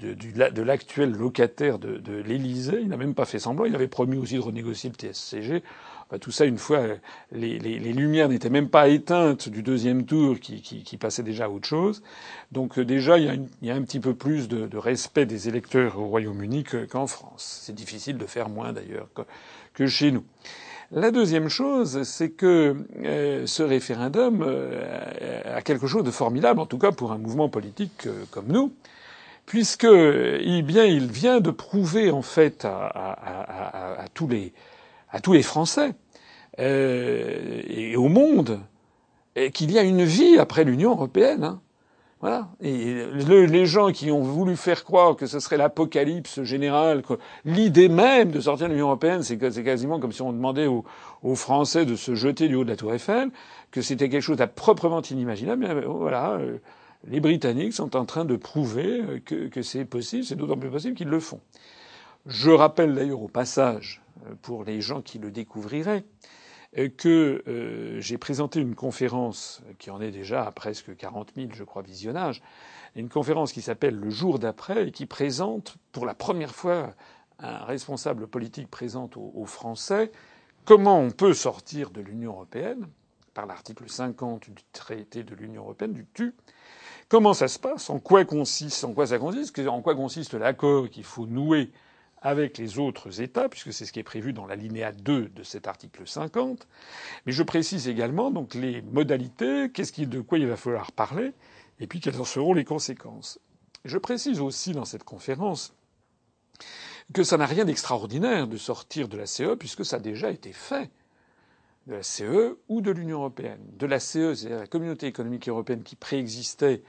de, 0.00 0.62
l'actuel 0.62 1.12
locataire 1.12 1.78
de, 1.78 1.98
de 1.98 2.14
l'Élysée. 2.14 2.80
Il 2.80 2.88
n'a 2.88 2.96
même 2.96 3.14
pas 3.14 3.24
fait 3.24 3.38
semblant. 3.38 3.64
Il 3.64 3.74
avait 3.74 3.88
promis 3.88 4.16
aussi 4.16 4.34
de 4.34 4.40
renégocier 4.40 4.90
le 4.90 4.94
TSCG. 4.94 5.62
tout 6.20 6.30
ça, 6.30 6.44
une 6.44 6.58
fois, 6.58 6.80
les, 7.32 7.58
les, 7.58 7.78
les 7.78 7.92
lumières 7.92 8.28
n'étaient 8.28 8.50
même 8.50 8.68
pas 8.68 8.88
éteintes 8.88 9.48
du 9.48 9.62
deuxième 9.62 10.04
tour, 10.04 10.40
qui, 10.40 10.62
qui, 10.62 10.82
qui, 10.82 10.96
passait 10.96 11.22
déjà 11.22 11.46
à 11.46 11.48
autre 11.48 11.68
chose. 11.68 12.02
Donc 12.52 12.78
euh, 12.78 12.84
déjà, 12.84 13.18
il 13.18 13.24
y, 13.24 13.28
a 13.28 13.34
il 13.34 13.68
y, 13.68 13.70
a 13.70 13.74
un 13.74 13.82
petit 13.82 14.00
peu 14.00 14.14
plus 14.14 14.48
de, 14.48 14.66
de 14.66 14.78
respect 14.78 15.26
des 15.26 15.48
électeurs 15.48 15.98
au 15.98 16.06
Royaume-Uni 16.06 16.64
qu'en 16.90 17.06
France. 17.06 17.60
C'est 17.62 17.74
difficile 17.74 18.18
de 18.18 18.26
faire 18.26 18.48
moins 18.48 18.72
d'ailleurs 18.72 19.08
que, 19.14 19.22
que, 19.74 19.86
chez 19.86 20.10
nous. 20.10 20.24
La 20.92 21.12
deuxième 21.12 21.48
chose, 21.48 22.02
c'est 22.02 22.30
que 22.30 22.74
euh, 23.04 23.46
ce 23.46 23.62
référendum 23.62 24.42
euh, 24.42 25.56
a 25.56 25.62
quelque 25.62 25.86
chose 25.86 26.02
de 26.02 26.10
formidable, 26.10 26.58
en 26.58 26.66
tout 26.66 26.78
cas 26.78 26.90
pour 26.90 27.12
un 27.12 27.18
mouvement 27.18 27.48
politique 27.48 28.08
comme 28.32 28.48
nous, 28.48 28.72
puisque 29.50 29.82
eh 29.82 30.62
bien, 30.62 30.84
il 30.84 31.10
vient 31.10 31.40
de 31.40 31.50
prouver 31.50 32.12
en 32.12 32.22
fait 32.22 32.64
à, 32.64 32.86
à, 32.86 33.98
à, 33.98 34.02
à 34.02 34.08
tous, 34.14 34.28
les, 34.28 34.52
tous 35.24 35.32
les 35.32 35.42
Français 35.42 35.94
euh, 36.60 37.60
et 37.66 37.96
au 37.96 38.06
monde 38.06 38.60
qu'il 39.52 39.72
y 39.72 39.78
a 39.80 39.82
une 39.82 40.04
vie 40.04 40.38
après 40.38 40.62
l'Union 40.62 40.92
européenne. 40.92 41.42
Hein. 41.42 41.60
Voilà. 42.20 42.46
Et 42.60 43.04
les 43.16 43.66
gens 43.66 43.90
qui 43.90 44.12
ont 44.12 44.22
voulu 44.22 44.54
faire 44.54 44.84
croire 44.84 45.16
que 45.16 45.26
ce 45.26 45.40
serait 45.40 45.56
l'apocalypse 45.56 46.44
générale, 46.44 47.02
que 47.02 47.14
l'idée 47.44 47.88
même 47.88 48.30
de 48.30 48.38
sortir 48.38 48.68
de 48.68 48.72
l'Union 48.74 48.86
européenne, 48.86 49.24
c'est 49.24 49.36
quasiment 49.36 49.98
comme 49.98 50.12
si 50.12 50.22
on 50.22 50.32
demandait 50.32 50.68
aux, 50.68 50.84
aux, 51.24 51.34
Français 51.34 51.84
de 51.86 51.96
se 51.96 52.14
jeter 52.14 52.46
du 52.46 52.54
haut 52.54 52.62
de 52.62 52.70
la 52.70 52.76
Tour 52.76 52.94
Eiffel, 52.94 53.30
que 53.72 53.82
c'était 53.82 54.08
quelque 54.08 54.22
chose 54.22 54.40
à 54.40 54.46
proprement 54.46 55.02
inimaginable. 55.02 55.66
Mais 55.66 55.80
voilà. 55.86 56.34
Euh, 56.34 56.58
les 57.04 57.20
Britanniques 57.20 57.72
sont 57.72 57.96
en 57.96 58.04
train 58.04 58.24
de 58.24 58.36
prouver 58.36 59.00
euh, 59.00 59.48
que, 59.48 59.62
c'est 59.62 59.84
possible, 59.84 60.24
c'est 60.24 60.36
d'autant 60.36 60.58
plus 60.58 60.70
possible 60.70 60.96
qu'ils 60.96 61.08
le 61.08 61.20
font. 61.20 61.40
Je 62.26 62.50
rappelle 62.50 62.94
d'ailleurs 62.94 63.22
au 63.22 63.28
passage, 63.28 64.02
euh, 64.26 64.34
pour 64.42 64.64
les 64.64 64.80
gens 64.80 65.00
qui 65.00 65.18
le 65.18 65.30
découvriraient, 65.30 66.04
euh, 66.78 66.88
que 66.88 67.42
j'ai 68.00 68.18
présenté 68.18 68.60
une 68.60 68.74
conférence 68.74 69.62
qui 69.78 69.90
en 69.90 70.00
est 70.00 70.10
déjà 70.10 70.44
à 70.46 70.52
presque 70.52 70.94
40 70.94 71.32
000, 71.34 71.48
je 71.52 71.64
crois, 71.64 71.82
visionnages, 71.82 72.42
une 72.94 73.08
conférence 73.08 73.52
qui 73.52 73.62
s'appelle 73.62 73.96
Le 73.96 74.10
jour 74.10 74.38
d'après 74.38 74.88
et 74.88 74.90
qui 74.90 75.06
présente 75.06 75.76
pour 75.92 76.06
la 76.06 76.14
première 76.14 76.54
fois 76.54 76.94
un 77.38 77.64
responsable 77.64 78.26
politique 78.26 78.68
présente 78.68 79.16
aux, 79.16 79.32
aux 79.34 79.46
Français 79.46 80.12
comment 80.64 81.00
on 81.00 81.10
peut 81.10 81.32
sortir 81.32 81.90
de 81.90 82.00
l'Union 82.00 82.32
européenne 82.32 82.86
par 83.34 83.46
l'article 83.46 83.88
50 83.88 84.50
du 84.50 84.62
traité 84.72 85.22
de 85.22 85.34
l'Union 85.34 85.62
européenne, 85.62 85.92
du 85.92 86.04
TU, 86.06 86.34
Comment 87.10 87.34
ça 87.34 87.48
se 87.48 87.58
passe? 87.58 87.90
En 87.90 87.98
quoi 87.98 88.24
consiste 88.24 88.84
En 88.84 88.92
quoi 88.92 89.08
ça 89.08 89.18
consiste? 89.18 89.58
En 89.66 89.82
quoi 89.82 89.96
consiste 89.96 90.34
l'accord 90.34 90.88
qu'il 90.88 91.02
faut 91.02 91.26
nouer 91.26 91.72
avec 92.22 92.56
les 92.56 92.78
autres 92.78 93.20
États, 93.20 93.48
puisque 93.48 93.72
c'est 93.72 93.84
ce 93.84 93.90
qui 93.90 93.98
est 93.98 94.04
prévu 94.04 94.32
dans 94.32 94.46
l'alinéa 94.46 94.92
2 94.92 95.28
de 95.28 95.42
cet 95.42 95.66
article 95.66 96.06
50. 96.06 96.68
Mais 97.26 97.32
je 97.32 97.42
précise 97.42 97.88
également 97.88 98.30
donc 98.30 98.54
les 98.54 98.80
modalités, 98.82 99.66
de 99.66 100.20
quoi 100.20 100.38
il 100.38 100.46
va 100.46 100.56
falloir 100.56 100.92
parler, 100.92 101.32
et 101.80 101.88
puis 101.88 101.98
quelles 101.98 102.20
en 102.20 102.24
seront 102.24 102.54
les 102.54 102.64
conséquences. 102.64 103.40
Je 103.84 103.98
précise 103.98 104.40
aussi 104.40 104.70
dans 104.70 104.84
cette 104.84 105.02
conférence 105.02 105.74
que 107.12 107.24
ça 107.24 107.36
n'a 107.36 107.46
rien 107.46 107.64
d'extraordinaire 107.64 108.46
de 108.46 108.56
sortir 108.56 109.08
de 109.08 109.16
la 109.16 109.26
CE, 109.26 109.56
puisque 109.56 109.84
ça 109.84 109.96
a 109.96 110.00
déjà 110.00 110.30
été 110.30 110.52
fait 110.52 110.88
de 111.86 111.94
la 111.94 112.02
CE 112.02 112.58
ou 112.68 112.80
de 112.80 112.90
l'Union 112.90 113.18
européenne. 113.18 113.60
De 113.76 113.86
la 113.86 114.00
CE, 114.00 114.34
c'est 114.34 114.48
la 114.48 114.66
communauté 114.66 115.06
économique 115.06 115.48
européenne 115.48 115.82
qui 115.82 115.96
préexistait 115.96 116.82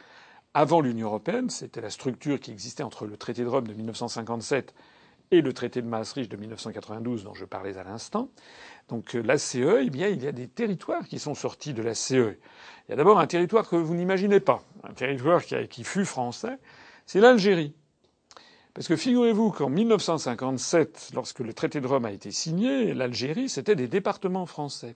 avant 0.54 0.82
l'Union 0.82 1.08
européenne, 1.08 1.50
c'était 1.50 1.80
la 1.80 1.90
structure 1.90 2.40
qui 2.40 2.52
existait 2.52 2.84
entre 2.84 3.06
le 3.06 3.16
traité 3.16 3.44
de 3.44 3.48
Rome 3.48 3.68
de 3.68 3.74
1957 3.74 4.74
et 5.32 5.42
le 5.42 5.54
traité 5.54 5.82
de 5.82 5.88
Maastricht 5.88 6.30
de 6.30 6.36
1992 6.36 7.24
dont 7.24 7.34
je 7.34 7.46
parlais 7.46 7.78
à 7.78 7.84
l'instant. 7.84 8.30
Donc 8.90 9.16
euh, 9.16 9.22
la 9.22 9.38
CE, 9.38 9.82
eh 9.82 9.90
bien, 9.90 10.10
il 10.10 10.22
y 10.22 10.28
a 10.28 10.34
des 10.34 10.50
territoires 10.50 11.08
qui 11.08 11.20
sont 11.20 11.36
sortis 11.36 11.74
de 11.74 11.82
la 11.82 11.96
CE. 11.96 12.36
Il 12.88 12.90
y 12.90 12.92
a 12.92 12.96
d'abord 12.98 13.20
un 13.20 13.28
territoire 13.28 13.70
que 13.70 13.78
vous 13.78 13.96
n'imaginez 13.96 14.42
pas, 14.42 14.64
un 14.84 14.94
territoire 14.94 15.44
qui, 15.44 15.56
qui 15.70 15.86
fut 15.86 16.04
français, 16.04 16.58
c'est 17.06 17.22
l'Algérie. 17.22 17.74
Parce 18.74 18.88
que 18.88 18.96
figurez-vous 18.96 19.52
qu'en 19.52 19.70
1957, 19.70 21.12
lorsque 21.14 21.40
le 21.40 21.54
traité 21.54 21.82
de 21.82 21.88
Rome 21.88 22.06
a 22.06 22.12
été 22.12 22.32
signé, 22.32 22.94
l'Algérie, 22.94 23.50
c'était 23.50 23.76
des 23.76 23.88
départements 23.88 24.46
français 24.46 24.96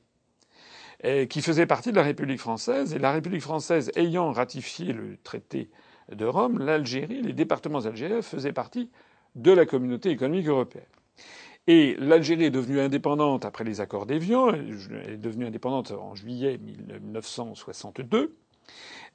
qui 1.29 1.41
faisait 1.41 1.67
partie 1.67 1.91
de 1.91 1.97
la 1.97 2.03
République 2.03 2.39
française. 2.39 2.93
Et 2.93 2.99
la 2.99 3.11
République 3.11 3.41
française 3.41 3.91
ayant 3.95 4.31
ratifié 4.31 4.93
le 4.93 5.17
traité 5.17 5.69
de 6.11 6.25
Rome, 6.25 6.59
l'Algérie, 6.59 7.21
les 7.21 7.33
départements 7.33 7.85
algériens 7.85 8.21
faisaient 8.21 8.53
partie 8.53 8.89
de 9.35 9.51
la 9.51 9.65
communauté 9.65 10.09
économique 10.09 10.47
européenne. 10.47 10.85
Et 11.67 11.95
l'Algérie 11.99 12.45
est 12.45 12.51
devenue 12.51 12.79
indépendante 12.79 13.43
après 13.43 13.63
les 13.63 13.81
accords 13.81 14.05
d'Évian. 14.05 14.49
Elle 14.49 15.13
est 15.13 15.17
devenue 15.17 15.47
indépendante 15.47 15.91
en 15.91 16.13
juillet 16.13 16.59
1962. 16.59 18.35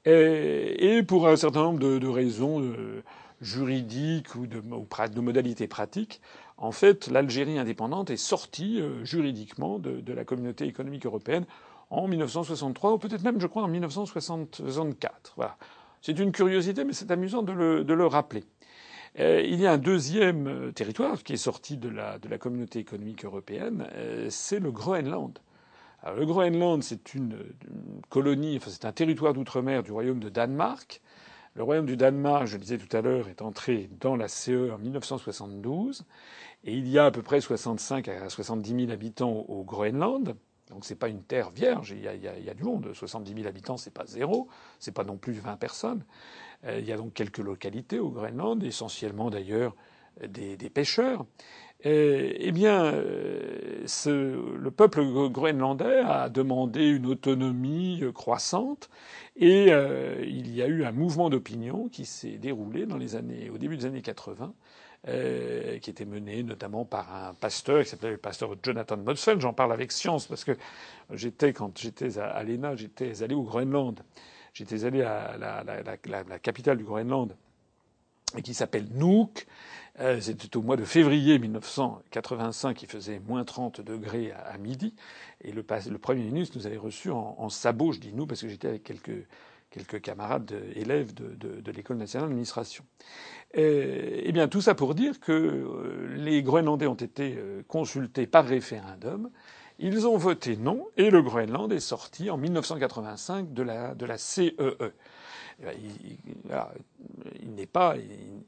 Et 0.05 1.03
pour 1.07 1.27
un 1.27 1.35
certain 1.35 1.63
nombre 1.63 1.79
de, 1.79 2.07
raisons 2.07 2.61
euh, 2.61 3.03
juridiques 3.41 4.35
ou 4.35 4.45
de, 4.45 4.61
de, 4.61 5.21
modalités 5.21 5.67
pratiques, 5.67 6.21
en 6.57 6.71
fait, 6.71 7.07
l'Algérie 7.07 7.57
indépendante 7.57 8.11
est 8.11 8.17
sortie 8.17 8.79
euh, 8.79 9.03
juridiquement 9.03 9.79
de, 9.79 10.13
la 10.13 10.23
communauté 10.23 10.65
économique 10.65 11.07
européenne 11.07 11.45
en 11.89 12.07
1963, 12.07 12.93
ou 12.93 12.97
peut-être 12.99 13.23
même, 13.23 13.41
je 13.41 13.47
crois, 13.47 13.63
en 13.63 13.67
1964. 13.67 15.33
Voilà. 15.35 15.57
C'est 16.01 16.19
une 16.19 16.31
curiosité, 16.31 16.83
mais 16.83 16.93
c'est 16.93 17.09
amusant 17.11 17.41
de 17.41 17.51
le, 17.51 18.05
rappeler. 18.05 18.43
Euh, 19.19 19.41
il 19.43 19.59
y 19.59 19.65
a 19.65 19.73
un 19.73 19.77
deuxième 19.77 20.47
euh, 20.47 20.71
territoire 20.71 21.21
qui 21.23 21.33
est 21.33 21.37
sorti 21.37 21.77
de 21.77 21.89
la, 21.89 22.19
communauté 22.37 22.79
économique 22.79 23.25
européenne, 23.25 23.87
c'est 24.29 24.59
le 24.59 24.71
Groenland. 24.71 25.39
Alors, 26.03 26.17
le 26.17 26.25
Groenland, 26.25 26.81
c'est 26.83 27.13
une, 27.15 27.37
une, 27.67 28.01
colonie, 28.09 28.57
enfin, 28.57 28.69
c'est 28.71 28.85
un 28.85 28.91
territoire 28.91 29.33
d'outre-mer 29.33 29.83
du 29.83 29.91
royaume 29.91 30.19
de 30.19 30.29
Danemark. 30.29 31.01
Le 31.53 31.63
royaume 31.63 31.85
du 31.85 31.97
Danemark, 31.97 32.45
je 32.47 32.55
le 32.55 32.61
disais 32.61 32.77
tout 32.77 32.95
à 32.95 33.01
l'heure, 33.01 33.27
est 33.27 33.41
entré 33.41 33.89
dans 33.99 34.15
la 34.15 34.29
CE 34.29 34.71
en 34.71 34.77
1972. 34.77 36.05
Et 36.63 36.73
il 36.73 36.87
y 36.87 36.97
a 36.97 37.05
à 37.05 37.11
peu 37.11 37.21
près 37.21 37.41
65 37.41 38.07
à 38.07 38.29
70 38.29 38.85
000 38.85 38.91
habitants 38.91 39.45
au, 39.49 39.63
Groenland. 39.63 40.35
Donc 40.69 40.85
c'est 40.85 40.95
pas 40.95 41.09
une 41.09 41.23
terre 41.23 41.49
vierge. 41.49 41.91
Il 41.91 42.01
y 42.01 42.07
a, 42.07 42.53
du 42.53 42.63
monde. 42.63 42.93
70 42.93 43.33
000 43.33 43.47
habitants, 43.47 43.75
c'est 43.75 43.93
pas 43.93 44.05
zéro. 44.05 44.47
C'est 44.79 44.93
pas 44.93 45.03
non 45.03 45.17
plus 45.17 45.33
20 45.33 45.57
personnes. 45.57 46.05
Euh, 46.63 46.79
il 46.79 46.85
y 46.85 46.93
a 46.93 46.97
donc 46.97 47.13
quelques 47.13 47.39
localités 47.39 47.99
au 47.99 48.11
Groenland, 48.11 48.63
essentiellement 48.63 49.29
d'ailleurs 49.29 49.75
des, 50.27 50.69
pêcheurs. 50.69 51.25
Euh, 51.85 52.33
eh 52.35 52.51
bien, 52.51 52.85
euh, 52.85 53.85
le 54.05 54.71
peuple 54.71 55.03
groenlandais 55.29 55.99
a 55.99 56.29
demandé 56.29 56.87
une 56.87 57.07
autonomie 57.07 58.03
croissante 58.13 58.89
et 59.35 59.67
euh, 59.71 60.23
il 60.23 60.53
y 60.53 60.61
a 60.61 60.67
eu 60.67 60.83
un 60.83 60.91
mouvement 60.91 61.29
d'opinion 61.29 61.87
qui 61.89 62.05
s'est 62.05 62.37
déroulé 62.37 62.85
dans 62.85 62.97
les 62.97 63.15
années, 63.15 63.49
au 63.49 63.57
début 63.57 63.77
des 63.77 63.85
années 63.85 64.01
80 64.01 64.53
euh, 65.07 65.79
qui 65.79 65.89
était 65.89 66.05
mené 66.05 66.43
notamment 66.43 66.85
par 66.85 67.11
un 67.15 67.33
pasteur 67.33 67.83
qui 67.83 67.89
s'appelait 67.89 68.11
le 68.11 68.17
pasteur 68.17 68.53
Jonathan 68.61 68.97
Motzfeldt. 68.97 69.41
J'en 69.41 69.51
parle 69.53 69.73
avec 69.73 69.91
science 69.91 70.27
parce 70.27 70.43
que 70.43 70.55
j'étais, 71.11 71.53
quand 71.53 71.75
j'étais 71.75 72.19
à, 72.19 72.43
l'ENA, 72.43 72.75
j'étais 72.75 73.23
allé 73.23 73.33
au 73.33 73.41
Groenland. 73.41 73.99
J'étais 74.53 74.85
allé 74.85 75.01
à 75.01 75.37
la, 75.39 76.39
capitale 76.39 76.77
du 76.77 76.83
Groenland 76.83 77.35
qui 78.43 78.53
s'appelle 78.53 78.85
Nuuk. 78.93 79.47
Euh, 80.01 80.19
C'était 80.19 80.57
au 80.57 80.63
mois 80.63 80.77
de 80.77 80.83
février 80.83 81.37
1985, 81.37 82.81
il 82.81 82.89
faisait 82.89 83.19
moins 83.19 83.43
30 83.43 83.81
degrés 83.81 84.31
à, 84.31 84.57
midi, 84.57 84.95
et 85.41 85.51
le, 85.51 85.61
Premier 85.63 86.23
ministre 86.23 86.57
nous 86.57 86.65
avait 86.65 86.77
reçus 86.77 87.11
en, 87.11 87.35
en 87.37 87.49
sabot, 87.49 87.91
je 87.91 87.99
dis 87.99 88.11
nous 88.11 88.25
parce 88.25 88.41
que 88.41 88.47
j'étais 88.47 88.67
avec 88.67 88.83
quelques 88.83 90.01
camarades 90.01 90.53
élèves 90.75 91.13
de, 91.13 91.71
l'école 91.71 91.97
nationale 91.97 92.29
d'administration. 92.29 92.83
Eh 93.53 94.31
bien, 94.31 94.47
tout 94.47 94.61
ça 94.61 94.73
pour 94.73 94.95
dire 94.95 95.19
que 95.19 95.31
euh, 95.31 96.15
les 96.15 96.41
Groenlandais 96.41 96.87
ont 96.87 96.95
été 96.95 97.35
euh, 97.37 97.61
consultés 97.67 98.25
par 98.25 98.45
référendum. 98.45 99.29
Ils 99.77 100.07
ont 100.07 100.17
voté 100.17 100.57
non 100.57 100.87
et 100.97 101.09
le 101.09 101.21
Groenland 101.21 101.71
est 101.71 101.79
sorti 101.79 102.29
en 102.29 102.37
1985 102.37 103.53
de 103.53 103.63
la, 103.63 103.93
de 103.93 104.05
la 104.05 104.17
CEE. 104.17 104.55
Il, 107.41 107.53
n'est 107.53 107.65
pas, 107.65 107.95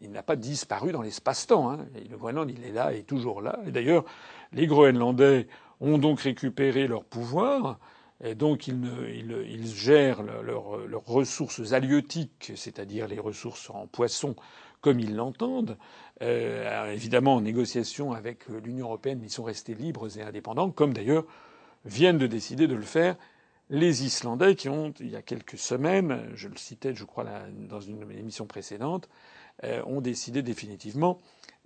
il, 0.01 0.11
n'a 0.11 0.24
pas 0.24 0.36
disparu 0.36 0.91
dans 0.91 1.01
l'espace-temps. 1.01 1.72
Hein. 1.72 1.86
Le 2.09 2.18
Groenland, 2.18 2.49
il 2.49 2.64
est 2.66 2.72
là, 2.72 2.93
est 2.93 3.03
toujours 3.03 3.41
là. 3.41 3.59
Et 3.68 3.72
d'ailleurs, 3.72 4.03
les 4.51 4.68
Groenlandais 4.68 5.47
ont 5.80 5.97
donc 5.97 6.22
récupéré 6.22 6.88
leur 6.88 7.03
pouvoir. 7.03 7.80
Et 8.24 8.36
donc 8.36 8.68
ils, 8.68 9.68
gèrent 9.68 10.24
leurs 10.24 11.05
ressources 11.05 11.74
halieutiques, 11.74 12.53
c'est-à-dire 12.55 13.07
les 13.07 13.20
ressources 13.20 13.70
en 13.70 13.86
poissons, 13.88 14.36
comme 14.82 14.99
ils 14.99 15.16
l'entendent. 15.16 15.78
Euh, 16.22 16.91
évidemment 16.91 17.36
en 17.36 17.41
négociation 17.41 18.14
avec 18.14 18.47
l'Union 18.47 18.86
européenne, 18.86 19.20
ils 19.24 19.30
sont 19.30 19.43
restés 19.43 19.74
libres 19.74 20.18
et 20.18 20.22
indépendants, 20.22 20.72
comme 20.72 20.93
d'ailleurs 20.93 21.26
viennent 21.86 22.18
de 22.18 22.28
décider 22.28 22.68
de 22.68 22.76
le 22.76 22.84
faire 22.84 23.18
les 23.74 24.05
Islandais 24.05 24.53
qui 24.53 24.69
ont, 24.69 24.93
il 24.99 25.09
y 25.09 25.15
a 25.15 25.24
quelques 25.24 25.57
semaines, 25.57 26.30
je 26.36 26.47
le 26.47 26.55
citais, 26.57 26.93
je 26.93 27.05
crois, 27.05 27.26
dans 27.67 27.82
une 27.82 28.03
émission 28.11 28.45
précédente, 28.45 29.09
euh, 29.63 29.82
ont 29.88 29.99
décidé 29.99 30.43
définitivement 30.43 31.17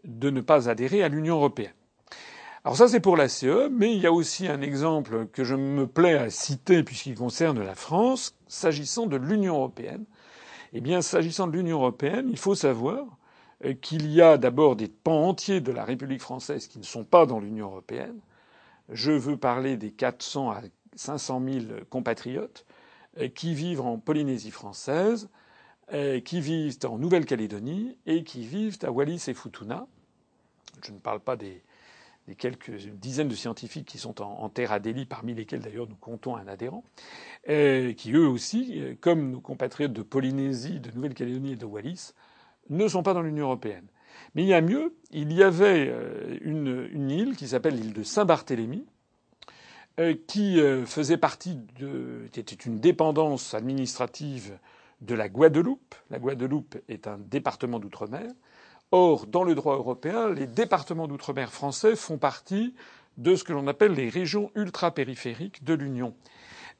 de 0.05 0.29
ne 0.29 0.39
pas 0.39 0.69
adhérer 0.69 1.03
à 1.03 1.09
l'Union 1.09 1.35
européenne. 1.35 1.73
Alors 2.63 2.77
ça, 2.77 2.87
c'est 2.87 3.01
pour 3.01 3.17
la 3.17 3.27
CE, 3.27 3.67
mais 3.69 3.93
il 3.93 3.99
y 4.01 4.07
a 4.07 4.13
aussi 4.13 4.47
un 4.47 4.61
exemple 4.61 5.27
que 5.27 5.43
je 5.43 5.55
me 5.55 5.85
plais 5.85 6.15
à 6.17 6.29
citer 6.29 6.81
puisqu'il 6.81 7.15
concerne 7.15 7.61
la 7.61 7.75
France, 7.75 8.37
s'agissant 8.47 9.05
de 9.05 9.17
l'Union 9.17 9.55
européenne. 9.55 10.05
Eh 10.71 10.79
bien, 10.79 11.01
s'agissant 11.01 11.47
de 11.47 11.57
l'Union 11.57 11.79
européenne, 11.79 12.27
il 12.29 12.37
faut 12.37 12.55
savoir 12.55 13.05
euh, 13.65 13.73
qu'il 13.73 14.09
y 14.09 14.21
a 14.21 14.37
d'abord 14.37 14.77
des 14.77 14.87
pans 14.87 15.27
entiers 15.27 15.59
de 15.59 15.73
la 15.73 15.83
République 15.83 16.21
française 16.21 16.67
qui 16.67 16.79
ne 16.79 16.85
sont 16.85 17.03
pas 17.03 17.25
dans 17.25 17.41
l'Union 17.41 17.67
européenne. 17.67 18.19
Je 18.89 19.11
veux 19.11 19.35
parler 19.35 19.75
des 19.75 19.91
400 19.91 20.51
à 20.51 20.61
500 20.97 21.41
000 21.43 21.65
compatriotes 21.89 22.65
euh, 23.19 23.29
qui 23.29 23.53
vivent 23.53 23.81
en 23.81 23.97
Polynésie 23.97 24.51
française, 24.51 25.29
euh, 25.93 26.19
qui 26.19 26.41
vivent 26.41 26.77
en 26.85 26.97
Nouvelle-Calédonie 26.97 27.97
et 28.05 28.23
qui 28.23 28.45
vivent 28.45 28.77
à 28.83 28.91
Wallis 28.91 29.23
et 29.27 29.33
Futuna. 29.33 29.87
Je 30.83 30.91
ne 30.91 30.99
parle 30.99 31.19
pas 31.19 31.35
des, 31.35 31.63
quelques 32.37 32.71
dizaines 32.71 33.29
de 33.29 33.35
scientifiques 33.35 33.87
qui 33.87 33.97
sont 33.97 34.21
en, 34.21 34.49
terre 34.49 34.71
à 34.71 34.79
Delhi, 34.79 35.05
parmi 35.05 35.33
lesquels 35.33 35.61
d'ailleurs 35.61 35.87
nous 35.87 35.95
comptons 35.95 36.35
un 36.35 36.47
adhérent, 36.47 36.83
euh, 37.49 37.93
qui 37.93 38.11
eux 38.11 38.27
aussi, 38.27 38.79
comme 39.01 39.31
nos 39.31 39.39
compatriotes 39.39 39.93
de 39.93 40.03
Polynésie, 40.03 40.79
de 40.79 40.91
Nouvelle-Calédonie 40.91 41.53
et 41.53 41.55
de 41.55 41.65
Wallis, 41.65 42.11
ne 42.69 42.87
sont 42.87 43.01
pas 43.01 43.13
dans 43.13 43.21
l'Union 43.21 43.45
européenne. 43.45 43.87
Mais 44.35 44.43
il 44.43 44.49
y 44.49 44.53
a 44.53 44.61
mieux, 44.61 44.95
il 45.11 45.31
y 45.33 45.41
avait 45.41 45.91
une, 46.41 47.09
île 47.09 47.35
qui 47.35 47.47
s'appelle 47.47 47.75
l'île 47.75 47.93
de 47.93 48.03
Saint-Barthélemy, 48.03 48.85
qui 50.27 50.59
euh, 50.59 50.85
faisait 50.85 51.17
partie 51.17 51.57
de, 51.79 52.25
était 52.35 52.55
une 52.55 52.79
dépendance 52.79 53.53
administrative 53.53 54.57
de 55.01 55.15
la 55.15 55.27
Guadeloupe. 55.27 55.95
La 56.09 56.19
Guadeloupe 56.19 56.77
est 56.87 57.07
un 57.07 57.17
département 57.17 57.79
d'outre-mer. 57.79 58.31
Or, 58.91 59.25
dans 59.25 59.43
le 59.43 59.55
droit 59.55 59.75
européen, 59.75 60.29
les 60.29 60.47
départements 60.47 61.07
d'outre-mer 61.07 61.51
français 61.51 61.95
font 61.95 62.17
partie 62.17 62.73
de 63.17 63.35
ce 63.35 63.43
que 63.43 63.53
l'on 63.53 63.67
appelle 63.67 63.93
les 63.93 64.09
régions 64.09 64.51
ultra-périphériques 64.55 65.63
de 65.63 65.73
l'Union. 65.73 66.13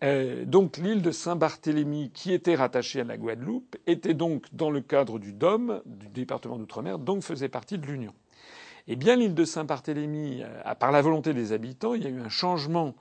Euh, 0.04 0.46
donc 0.46 0.78
l'île 0.78 1.02
de 1.02 1.10
Saint-Barthélemy, 1.10 2.12
qui 2.14 2.32
était 2.32 2.56
rattachée 2.56 3.02
à 3.02 3.04
la 3.04 3.18
Guadeloupe, 3.18 3.76
était 3.88 4.14
donc 4.14 4.46
dans 4.54 4.70
le 4.70 4.82
cadre 4.82 5.18
du 5.18 5.34
DOM, 5.34 5.82
du 5.86 6.08
département 6.08 6.58
d'outre-mer, 6.58 7.00
donc 7.00 7.24
faisait 7.24 7.50
partie 7.50 7.80
de 7.80 7.88
l'Union. 7.88 8.14
Eh 8.88 8.96
bien, 8.96 9.18
l'île 9.18 9.36
de 9.36 9.44
Saint-Barthélemy, 9.44 10.44
par 10.80 10.92
la 10.92 11.02
volonté 11.02 11.34
des 11.34 11.52
habitants, 11.52 11.94
il 11.94 12.04
y 12.04 12.08
a 12.08 12.10
eu 12.10 12.22
un 12.22 12.30
changement 12.30 12.96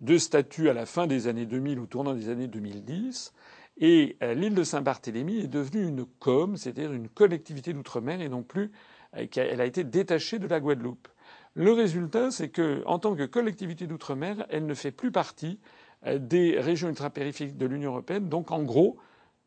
de 0.00 0.18
statut 0.18 0.68
à 0.68 0.72
la 0.72 0.86
fin 0.86 1.06
des 1.06 1.26
années 1.26 1.46
2000 1.46 1.78
ou 1.78 1.86
tournant 1.86 2.14
des 2.14 2.28
années 2.28 2.46
2010. 2.46 3.32
Et 3.80 4.16
euh, 4.22 4.34
l'île 4.34 4.54
de 4.54 4.64
Saint-Barthélemy 4.64 5.40
est 5.40 5.48
devenue 5.48 5.86
une 5.86 6.04
COM, 6.04 6.56
c'est-à-dire 6.56 6.92
une 6.92 7.08
collectivité 7.08 7.72
d'outre-mer, 7.72 8.20
et 8.20 8.28
non 8.28 8.42
plus 8.42 8.72
euh, 9.16 9.26
elle 9.36 9.60
a 9.60 9.64
été 9.64 9.84
détachée 9.84 10.38
de 10.38 10.48
la 10.48 10.60
Guadeloupe. 10.60 11.08
Le 11.54 11.72
résultat, 11.72 12.30
c'est 12.30 12.48
que, 12.48 12.82
en 12.86 12.98
tant 12.98 13.14
que 13.14 13.24
collectivité 13.24 13.86
d'outre-mer, 13.86 14.46
elle 14.50 14.66
ne 14.66 14.74
fait 14.74 14.90
plus 14.90 15.12
partie 15.12 15.60
euh, 16.06 16.18
des 16.18 16.58
régions 16.58 16.88
ultrapériphériques 16.88 17.56
de 17.56 17.66
l'Union 17.66 17.92
européenne. 17.92 18.28
Donc, 18.28 18.50
en 18.50 18.62
gros, 18.62 18.98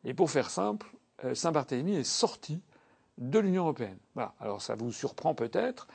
et 0.04 0.14
pour 0.14 0.30
faire 0.30 0.50
simple, 0.50 0.90
Saint-Barthélemy 1.34 1.94
est 1.94 2.04
sorti 2.04 2.60
de 3.18 3.38
l'Union 3.38 3.62
européenne. 3.62 3.98
Voilà. 4.14 4.34
Alors, 4.40 4.62
ça 4.62 4.74
vous 4.74 4.92
surprend 4.92 5.34
peut-être, 5.34 5.86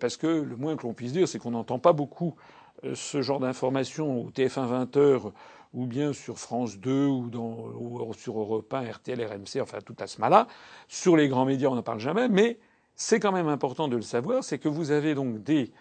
parce 0.00 0.16
que 0.16 0.26
le 0.26 0.56
moins 0.56 0.76
que 0.76 0.84
l'on 0.84 0.94
puisse 0.94 1.12
dire, 1.12 1.26
c'est 1.26 1.38
qu'on 1.38 1.50
n'entend 1.50 1.80
pas 1.80 1.92
beaucoup 1.92 2.36
euh, 2.84 2.94
ce 2.94 3.22
genre 3.22 3.40
d'informations 3.40 4.22
au 4.22 4.30
TF1 4.30 4.86
20h 4.86 5.32
ou 5.72 5.86
bien 5.86 6.12
sur 6.12 6.38
France 6.38 6.78
2 6.78 7.06
ou, 7.06 8.12
sur 8.16 8.38
Europe 8.38 8.72
1, 8.72 8.92
RTL, 8.92 9.24
RMC, 9.24 9.60
enfin 9.60 9.78
tout 9.84 9.96
à 9.98 10.06
ce 10.06 10.20
mal-là. 10.20 10.46
Sur 10.86 11.16
les 11.16 11.28
grands 11.28 11.44
médias, 11.44 11.68
on 11.68 11.74
n'en 11.74 11.82
parle 11.82 11.98
jamais, 11.98 12.28
mais 12.28 12.58
c'est 12.94 13.18
quand 13.18 13.32
même 13.32 13.48
important 13.48 13.88
de 13.88 13.96
le 13.96 14.02
savoir, 14.02 14.44
c'est 14.44 14.58
que 14.58 14.68
vous 14.68 14.92
avez 14.92 15.14
donc 15.14 15.42
des... 15.42 15.72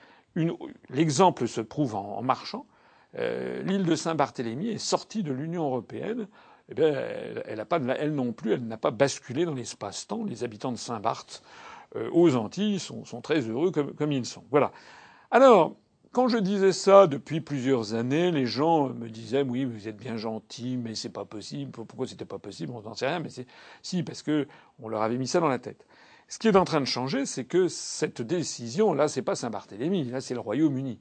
L'exemple 0.89 1.47
se 1.47 1.61
prouve 1.61 1.93
en, 1.93 2.23
marchant. 2.23 2.65
Euh, 3.19 3.61
l'île 3.61 3.85
de 3.85 3.95
Saint-Barthélemy 3.95 4.69
est 4.69 4.77
sortie 4.79 5.21
de 5.21 5.31
l'Union 5.31 5.65
européenne. 5.65 6.27
Eh 6.77 7.41
elle, 7.45 7.59
a 7.59 7.65
pas, 7.65 7.79
non 7.79 8.33
plus, 8.33 8.53
elle 8.53 8.65
n'a 8.65 8.77
pas 8.77 8.91
basculé 8.91 9.45
dans 9.45 9.53
l'espace-temps. 9.53 10.23
Les 10.25 10.43
habitants 10.43 10.71
de 10.71 10.77
Saint-Barth 10.77 11.43
euh, 11.95 12.09
aux 12.11 12.35
Antilles 12.35 12.79
sont, 12.79 13.03
très 13.21 13.41
heureux 13.41 13.71
comme, 13.71 13.93
comme, 13.93 14.11
ils 14.11 14.25
sont. 14.25 14.43
Voilà. 14.51 14.71
Alors, 15.31 15.75
quand 16.11 16.27
je 16.27 16.37
disais 16.37 16.73
ça 16.73 17.07
depuis 17.07 17.41
plusieurs 17.41 17.93
années, 17.95 18.31
les 18.31 18.45
gens 18.45 18.89
me 18.89 19.09
disaient 19.09 19.41
oui, 19.41 19.65
vous 19.65 19.87
êtes 19.87 19.97
bien 19.97 20.15
gentil, 20.15 20.77
mais 20.77 20.95
c'est 20.95 21.09
pas 21.09 21.25
possible. 21.25 21.71
Pourquoi 21.71 22.07
c'était 22.07 22.25
pas 22.25 22.39
possible? 22.39 22.71
On 22.75 22.81
n'en 22.81 22.93
sait 22.93 23.07
rien, 23.07 23.19
mais 23.19 23.29
c'est 23.29 23.47
si 23.81 24.03
parce 24.03 24.21
que 24.21 24.47
on 24.81 24.89
leur 24.89 25.01
avait 25.01 25.17
mis 25.17 25.27
ça 25.27 25.39
dans 25.39 25.47
la 25.47 25.59
tête. 25.59 25.85
Ce 26.27 26.39
qui 26.39 26.47
est 26.47 26.55
en 26.55 26.65
train 26.65 26.81
de 26.81 26.85
changer, 26.85 27.25
c'est 27.25 27.45
que 27.45 27.67
cette 27.67 28.21
décision, 28.21 28.93
là, 28.93 29.07
c'est 29.07 29.21
pas 29.21 29.35
Saint-Barthélemy, 29.35 30.05
là, 30.05 30.21
c'est 30.21 30.33
le 30.33 30.39
Royaume-Uni. 30.39 30.99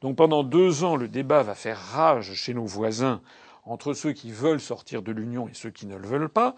Donc 0.00 0.16
pendant 0.16 0.42
deux 0.42 0.82
ans, 0.84 0.96
le 0.96 1.08
débat 1.08 1.42
va 1.42 1.54
faire 1.54 1.78
rage 1.78 2.34
chez 2.34 2.54
nos 2.54 2.64
voisins 2.64 3.20
entre 3.64 3.94
ceux 3.94 4.12
qui 4.12 4.30
veulent 4.30 4.60
sortir 4.60 5.02
de 5.02 5.12
l'Union 5.12 5.48
et 5.48 5.54
ceux 5.54 5.70
qui 5.70 5.86
ne 5.86 5.96
le 5.96 6.06
veulent 6.06 6.28
pas. 6.28 6.54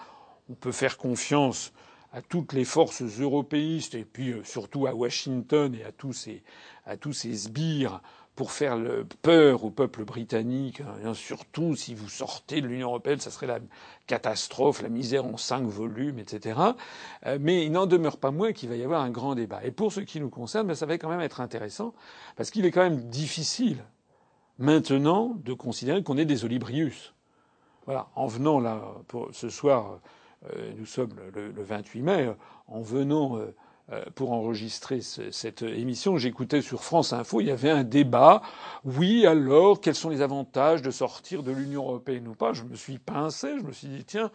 On 0.49 0.55
peut 0.55 0.73
faire 0.73 0.97
confiance 0.99 1.73
à 2.13 2.23
toutes 2.23 2.53
les 2.53 2.65
forces 2.65 3.03
européistes 3.03 3.95
et 3.95 4.05
puis 4.05 4.31
euh, 4.31 4.45
surtout 4.45 4.87
à 4.87 4.95
Washington 4.95 5.75
et 5.75 5.85
à 5.85 5.93
tous 5.93 6.13
ces, 6.13 6.43
à 6.87 6.97
tous 6.97 7.13
ces 7.13 7.35
sbires 7.35 8.01
pour 8.37 8.51
faire 8.51 8.79
peur 9.23 9.65
au 9.65 9.71
peuple 9.71 10.05
britannique. 10.05 10.81
Hein, 10.81 11.15
surtout 11.15 11.77
si 11.77 11.95
vous 11.95 12.09
sortez 12.09 12.61
de 12.61 12.67
l'Union 12.67 12.89
européenne, 12.89 13.21
ça 13.21 13.31
serait 13.31 13.47
la 13.47 13.61
catastrophe, 14.07 14.83
la 14.83 14.89
misère 14.89 15.25
en 15.25 15.37
cinq 15.37 15.65
volumes, 15.65 16.19
etc. 16.19 16.61
Euh, 17.27 17.39
mais 17.41 17.65
il 17.65 17.73
n'en 17.73 17.87
demeure 17.87 18.19
pas 18.19 18.31
moins 18.31 18.53
qu'il 18.53 18.69
va 18.69 18.77
y 18.77 18.83
avoir 18.83 19.03
un 19.03 19.11
grand 19.11 19.35
débat. 19.35 19.65
Et 19.65 19.71
pour 19.71 19.93
ce 19.93 20.01
qui 20.01 20.21
nous 20.21 20.31
concerne, 20.31 20.67
ben, 20.67 20.75
ça 20.75 20.87
va 20.87 20.99
quand 20.99 21.09
même 21.09 21.21
être 21.21 21.41
intéressant 21.41 21.95
parce 22.37 22.51
qu'il 22.51 22.67
est 22.67 22.71
quand 22.71 22.83
même 22.83 23.09
difficile 23.09 23.85
maintenant 24.59 25.37
de 25.45 25.53
considérer 25.53 26.03
qu'on 26.03 26.17
est 26.17 26.25
des 26.25 26.45
Olibrius. 26.45 27.15
Voilà, 27.87 28.09
en 28.15 28.27
venant 28.27 28.61
là 28.61 28.83
ce 29.33 29.49
soir 29.49 30.01
euh, 30.53 30.73
nous 30.77 30.87
sommes 30.87 31.15
le, 31.35 31.53
28 31.57 32.03
mai, 32.03 32.35
en 32.69 32.81
venant 32.81 33.39
euh, 33.39 33.55
euh, 33.93 34.05
pour 34.15 34.33
enregistrer 34.33 35.01
cette 35.01 35.63
émission, 35.63 36.17
j'écoutais 36.17 36.61
sur 36.61 36.83
France 36.83 37.13
Info, 37.13 37.41
il 37.41 37.47
y 37.47 37.51
avait 37.51 37.71
un 37.71 37.85
débat. 37.85 38.43
Oui, 38.85 39.27
alors, 39.27 39.81
quels 39.81 39.95
sont 39.95 40.11
les 40.11 40.23
avantages 40.23 40.83
de 40.83 40.91
sortir 40.91 41.43
de 41.43 41.53
l'Union 41.53 41.83
européenne 41.83 42.29
ou 42.29 42.35
pas? 42.35 42.53
Je 42.53 42.63
me 42.65 42.75
suis 42.77 42.99
pincé, 42.99 43.59
je 43.59 43.65
me 43.65 43.73
suis 43.73 43.89
dit, 43.89 44.05
tiens, 44.05 44.31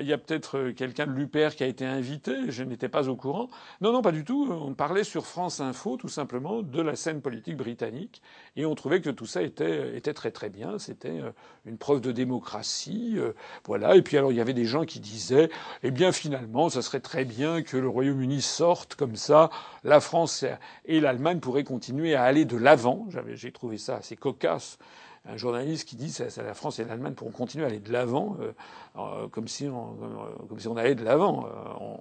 il 0.00 0.06
y 0.06 0.12
a 0.12 0.18
peut-être 0.18 0.58
euh, 0.58 0.72
quelqu'un 0.72 1.06
de 1.06 1.12
l'UPR 1.12 1.54
qui 1.54 1.62
a 1.62 1.66
été 1.66 1.84
invité, 1.86 2.50
je 2.50 2.64
n'étais 2.64 2.88
pas 2.88 3.08
au 3.08 3.16
courant. 3.16 3.48
Non, 3.80 3.92
non, 3.92 4.02
pas 4.02 4.12
du 4.12 4.24
tout. 4.24 4.48
On 4.50 4.74
parlait 4.74 5.04
sur 5.04 5.26
France 5.26 5.60
Info, 5.60 5.96
tout 5.96 6.08
simplement, 6.08 6.62
de 6.62 6.82
la 6.82 6.96
scène 6.96 7.20
politique 7.20 7.56
britannique, 7.56 8.20
et 8.56 8.66
on 8.66 8.74
trouvait 8.74 9.00
que 9.00 9.10
tout 9.10 9.26
ça 9.26 9.42
était, 9.42 9.96
était 9.96 10.14
très 10.14 10.30
très 10.30 10.50
bien. 10.50 10.78
C'était 10.78 11.20
euh, 11.20 11.30
une 11.64 11.78
preuve 11.78 12.00
de 12.00 12.12
démocratie, 12.12 13.14
euh, 13.16 13.32
voilà. 13.64 13.94
Et 13.96 14.02
puis 14.02 14.18
alors, 14.18 14.32
il 14.32 14.36
y 14.36 14.40
avait 14.40 14.54
des 14.54 14.64
gens 14.64 14.84
qui 14.84 15.00
disaient, 15.00 15.48
eh 15.82 15.90
bien, 15.90 16.10
finalement, 16.10 16.68
ça 16.68 16.82
serait 16.82 17.00
très 17.00 17.24
bien 17.24 17.62
que 17.62 17.76
le 17.76 17.88
Royaume-Uni 17.88 18.42
sorte 18.42 18.96
comme 18.96 19.16
ça, 19.16 19.50
la 19.84 20.00
France 20.00 20.44
et 20.86 21.00
l'Allemagne 21.00 21.38
pourraient 21.38 21.64
continuer 21.64 22.14
à 22.14 22.24
aller 22.24 22.44
de 22.44 22.56
l'avant. 22.56 23.06
j'ai 23.34 23.52
trouvé 23.52 23.78
ça 23.78 23.96
assez 23.96 24.16
cocasse 24.16 24.78
un 25.26 25.36
journaliste 25.36 25.88
qui 25.88 25.96
dit 25.96 26.12
que 26.12 26.40
la 26.40 26.54
France 26.54 26.78
et 26.78 26.84
l'Allemagne 26.84 27.14
pourront 27.14 27.30
continuer 27.30 27.64
à 27.64 27.68
aller 27.68 27.78
de 27.78 27.92
l'avant, 27.92 28.36
euh, 28.40 28.52
euh, 28.96 29.28
comme 29.28 29.48
si 29.48 29.66
on, 29.66 29.96
euh, 30.02 30.46
comme 30.48 30.58
si 30.60 30.68
on 30.68 30.76
allait 30.76 30.94
de 30.94 31.04
l'avant. 31.04 31.48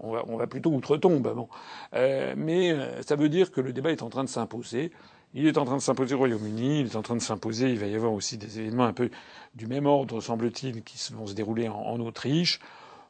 On, 0.04 0.38
va, 0.38 0.48
plutôt 0.48 0.72
outre-tombe. 0.72 1.34
Bon. 1.34 1.48
mais 1.94 2.76
ça 3.02 3.16
veut 3.16 3.30
dire 3.30 3.52
que 3.52 3.62
le 3.62 3.74
débat 3.74 3.92
est 3.92 4.04
en 4.04 4.10
train 4.10 4.24
de 4.24 4.30
s'imposer. 4.30 4.92
Il 5.36 5.48
est 5.48 5.58
en 5.58 5.66
train 5.66 5.78
de 5.78 5.82
s'imposer 5.82 6.14
au 6.14 6.20
Royaume-Uni, 6.20 6.82
il 6.82 6.86
est 6.88 6.96
en 6.96 7.02
train 7.02 7.16
de 7.16 7.22
s'imposer. 7.22 7.72
Il 7.72 7.80
va 7.80 7.88
y 7.88 7.96
avoir 7.96 8.14
aussi 8.14 8.38
des 8.38 8.60
événements 8.60 8.86
un 8.86 8.94
peu 8.94 9.10
du 9.56 9.66
même 9.66 9.88
ordre, 9.88 10.22
semble-t-il, 10.22 10.84
qui 10.84 11.14
vont 11.14 11.26
se 11.26 11.34
dérouler 11.34 11.70
en 11.70 12.00
Autriche. 12.02 12.60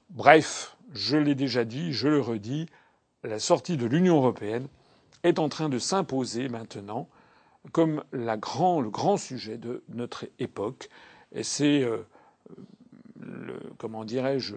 Bref, 0.10 0.78
je 0.94 1.18
l'ai 1.18 1.36
déjà 1.36 1.66
dit, 1.66 1.92
je 1.92 2.08
le 2.08 2.22
redis, 2.22 2.68
la 3.24 3.40
sortie 3.40 3.78
de 3.78 3.86
l'Union 3.86 4.18
européenne 4.18 4.68
est 5.24 5.40
en 5.40 5.50
train 5.50 5.70
de 5.70 5.80
s'imposer 5.80 6.50
maintenant 6.50 7.08
comme 7.72 8.04
le 8.12 8.36
grand 8.90 9.18
sujet 9.18 9.58
de 9.58 9.84
notre 9.90 10.26
époque. 10.40 10.90
C'est, 11.42 11.84
euh, 11.84 12.04
comment 13.78 14.06
dirais-je, 14.06 14.56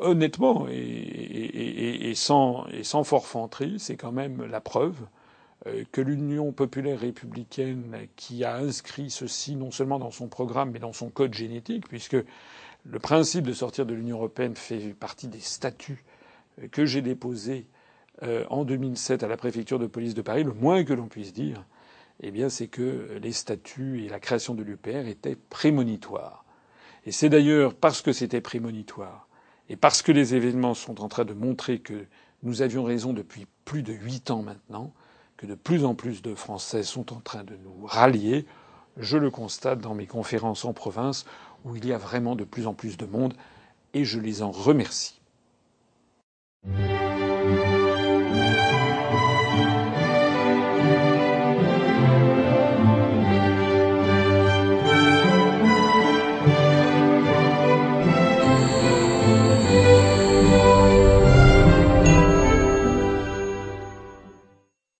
honnêtement 0.00 0.66
et, 0.70 2.12
sans, 2.14 2.66
et 2.68 2.84
sans 2.84 3.04
forfanterie, 3.04 3.78
c'est 3.78 3.96
quand 3.96 4.12
même 4.12 4.44
la 4.44 4.60
preuve 4.60 4.96
que 5.92 6.00
l'Union 6.00 6.52
populaire 6.52 7.00
républicaine, 7.00 7.96
qui 8.16 8.44
a 8.44 8.56
inscrit 8.56 9.10
ceci 9.10 9.56
non 9.56 9.70
seulement 9.70 9.98
dans 9.98 10.10
son 10.10 10.28
programme, 10.28 10.70
mais 10.72 10.78
dans 10.78 10.92
son 10.92 11.10
code 11.10 11.34
génétique, 11.34 11.88
puisque 11.88 12.16
le 12.84 12.98
principe 12.98 13.46
de 13.46 13.52
sortir 13.52 13.86
de 13.86 13.94
l'Union 13.94 14.16
européenne 14.18 14.56
fait 14.56 14.94
partie 14.94 15.28
des 15.28 15.40
statuts 15.40 16.04
que 16.70 16.84
j'ai 16.84 17.02
déposés 17.02 17.66
en 18.22 18.64
2007 18.64 19.22
à 19.22 19.28
la 19.28 19.36
préfecture 19.36 19.78
de 19.78 19.86
police 19.86 20.14
de 20.14 20.22
Paris, 20.22 20.44
le 20.44 20.52
moins 20.52 20.84
que 20.84 20.92
l'on 20.92 21.08
puisse 21.08 21.32
dire, 21.32 21.64
eh 22.22 22.30
bien, 22.30 22.48
c'est 22.48 22.68
que 22.68 23.18
les 23.20 23.32
statuts 23.32 24.04
et 24.04 24.08
la 24.08 24.20
création 24.20 24.54
de 24.54 24.62
l'UPR 24.62 25.08
étaient 25.08 25.36
prémonitoires. 25.36 26.44
Et 27.06 27.12
c'est 27.12 27.28
d'ailleurs 27.28 27.74
parce 27.74 28.02
que 28.02 28.12
c'était 28.12 28.40
prémonitoire 28.40 29.28
et 29.68 29.76
parce 29.76 30.02
que 30.02 30.12
les 30.12 30.34
événements 30.34 30.74
sont 30.74 31.00
en 31.00 31.08
train 31.08 31.24
de 31.24 31.34
montrer 31.34 31.78
que 31.78 32.06
nous 32.42 32.62
avions 32.62 32.84
raison 32.84 33.12
depuis 33.12 33.46
plus 33.64 33.82
de 33.82 33.92
huit 33.92 34.30
ans 34.30 34.42
maintenant, 34.42 34.92
que 35.36 35.46
de 35.46 35.54
plus 35.54 35.84
en 35.84 35.94
plus 35.94 36.22
de 36.22 36.34
Français 36.34 36.82
sont 36.82 37.12
en 37.12 37.20
train 37.20 37.44
de 37.44 37.56
nous 37.56 37.86
rallier. 37.86 38.46
Je 38.96 39.18
le 39.18 39.30
constate 39.30 39.80
dans 39.80 39.94
mes 39.94 40.06
conférences 40.06 40.64
en 40.64 40.72
province 40.72 41.24
où 41.64 41.76
il 41.76 41.86
y 41.86 41.92
a 41.92 41.98
vraiment 41.98 42.36
de 42.36 42.44
plus 42.44 42.66
en 42.66 42.74
plus 42.74 42.96
de 42.96 43.06
monde 43.06 43.34
et 43.92 44.04
je 44.04 44.20
les 44.20 44.42
en 44.42 44.50
remercie. 44.50 45.20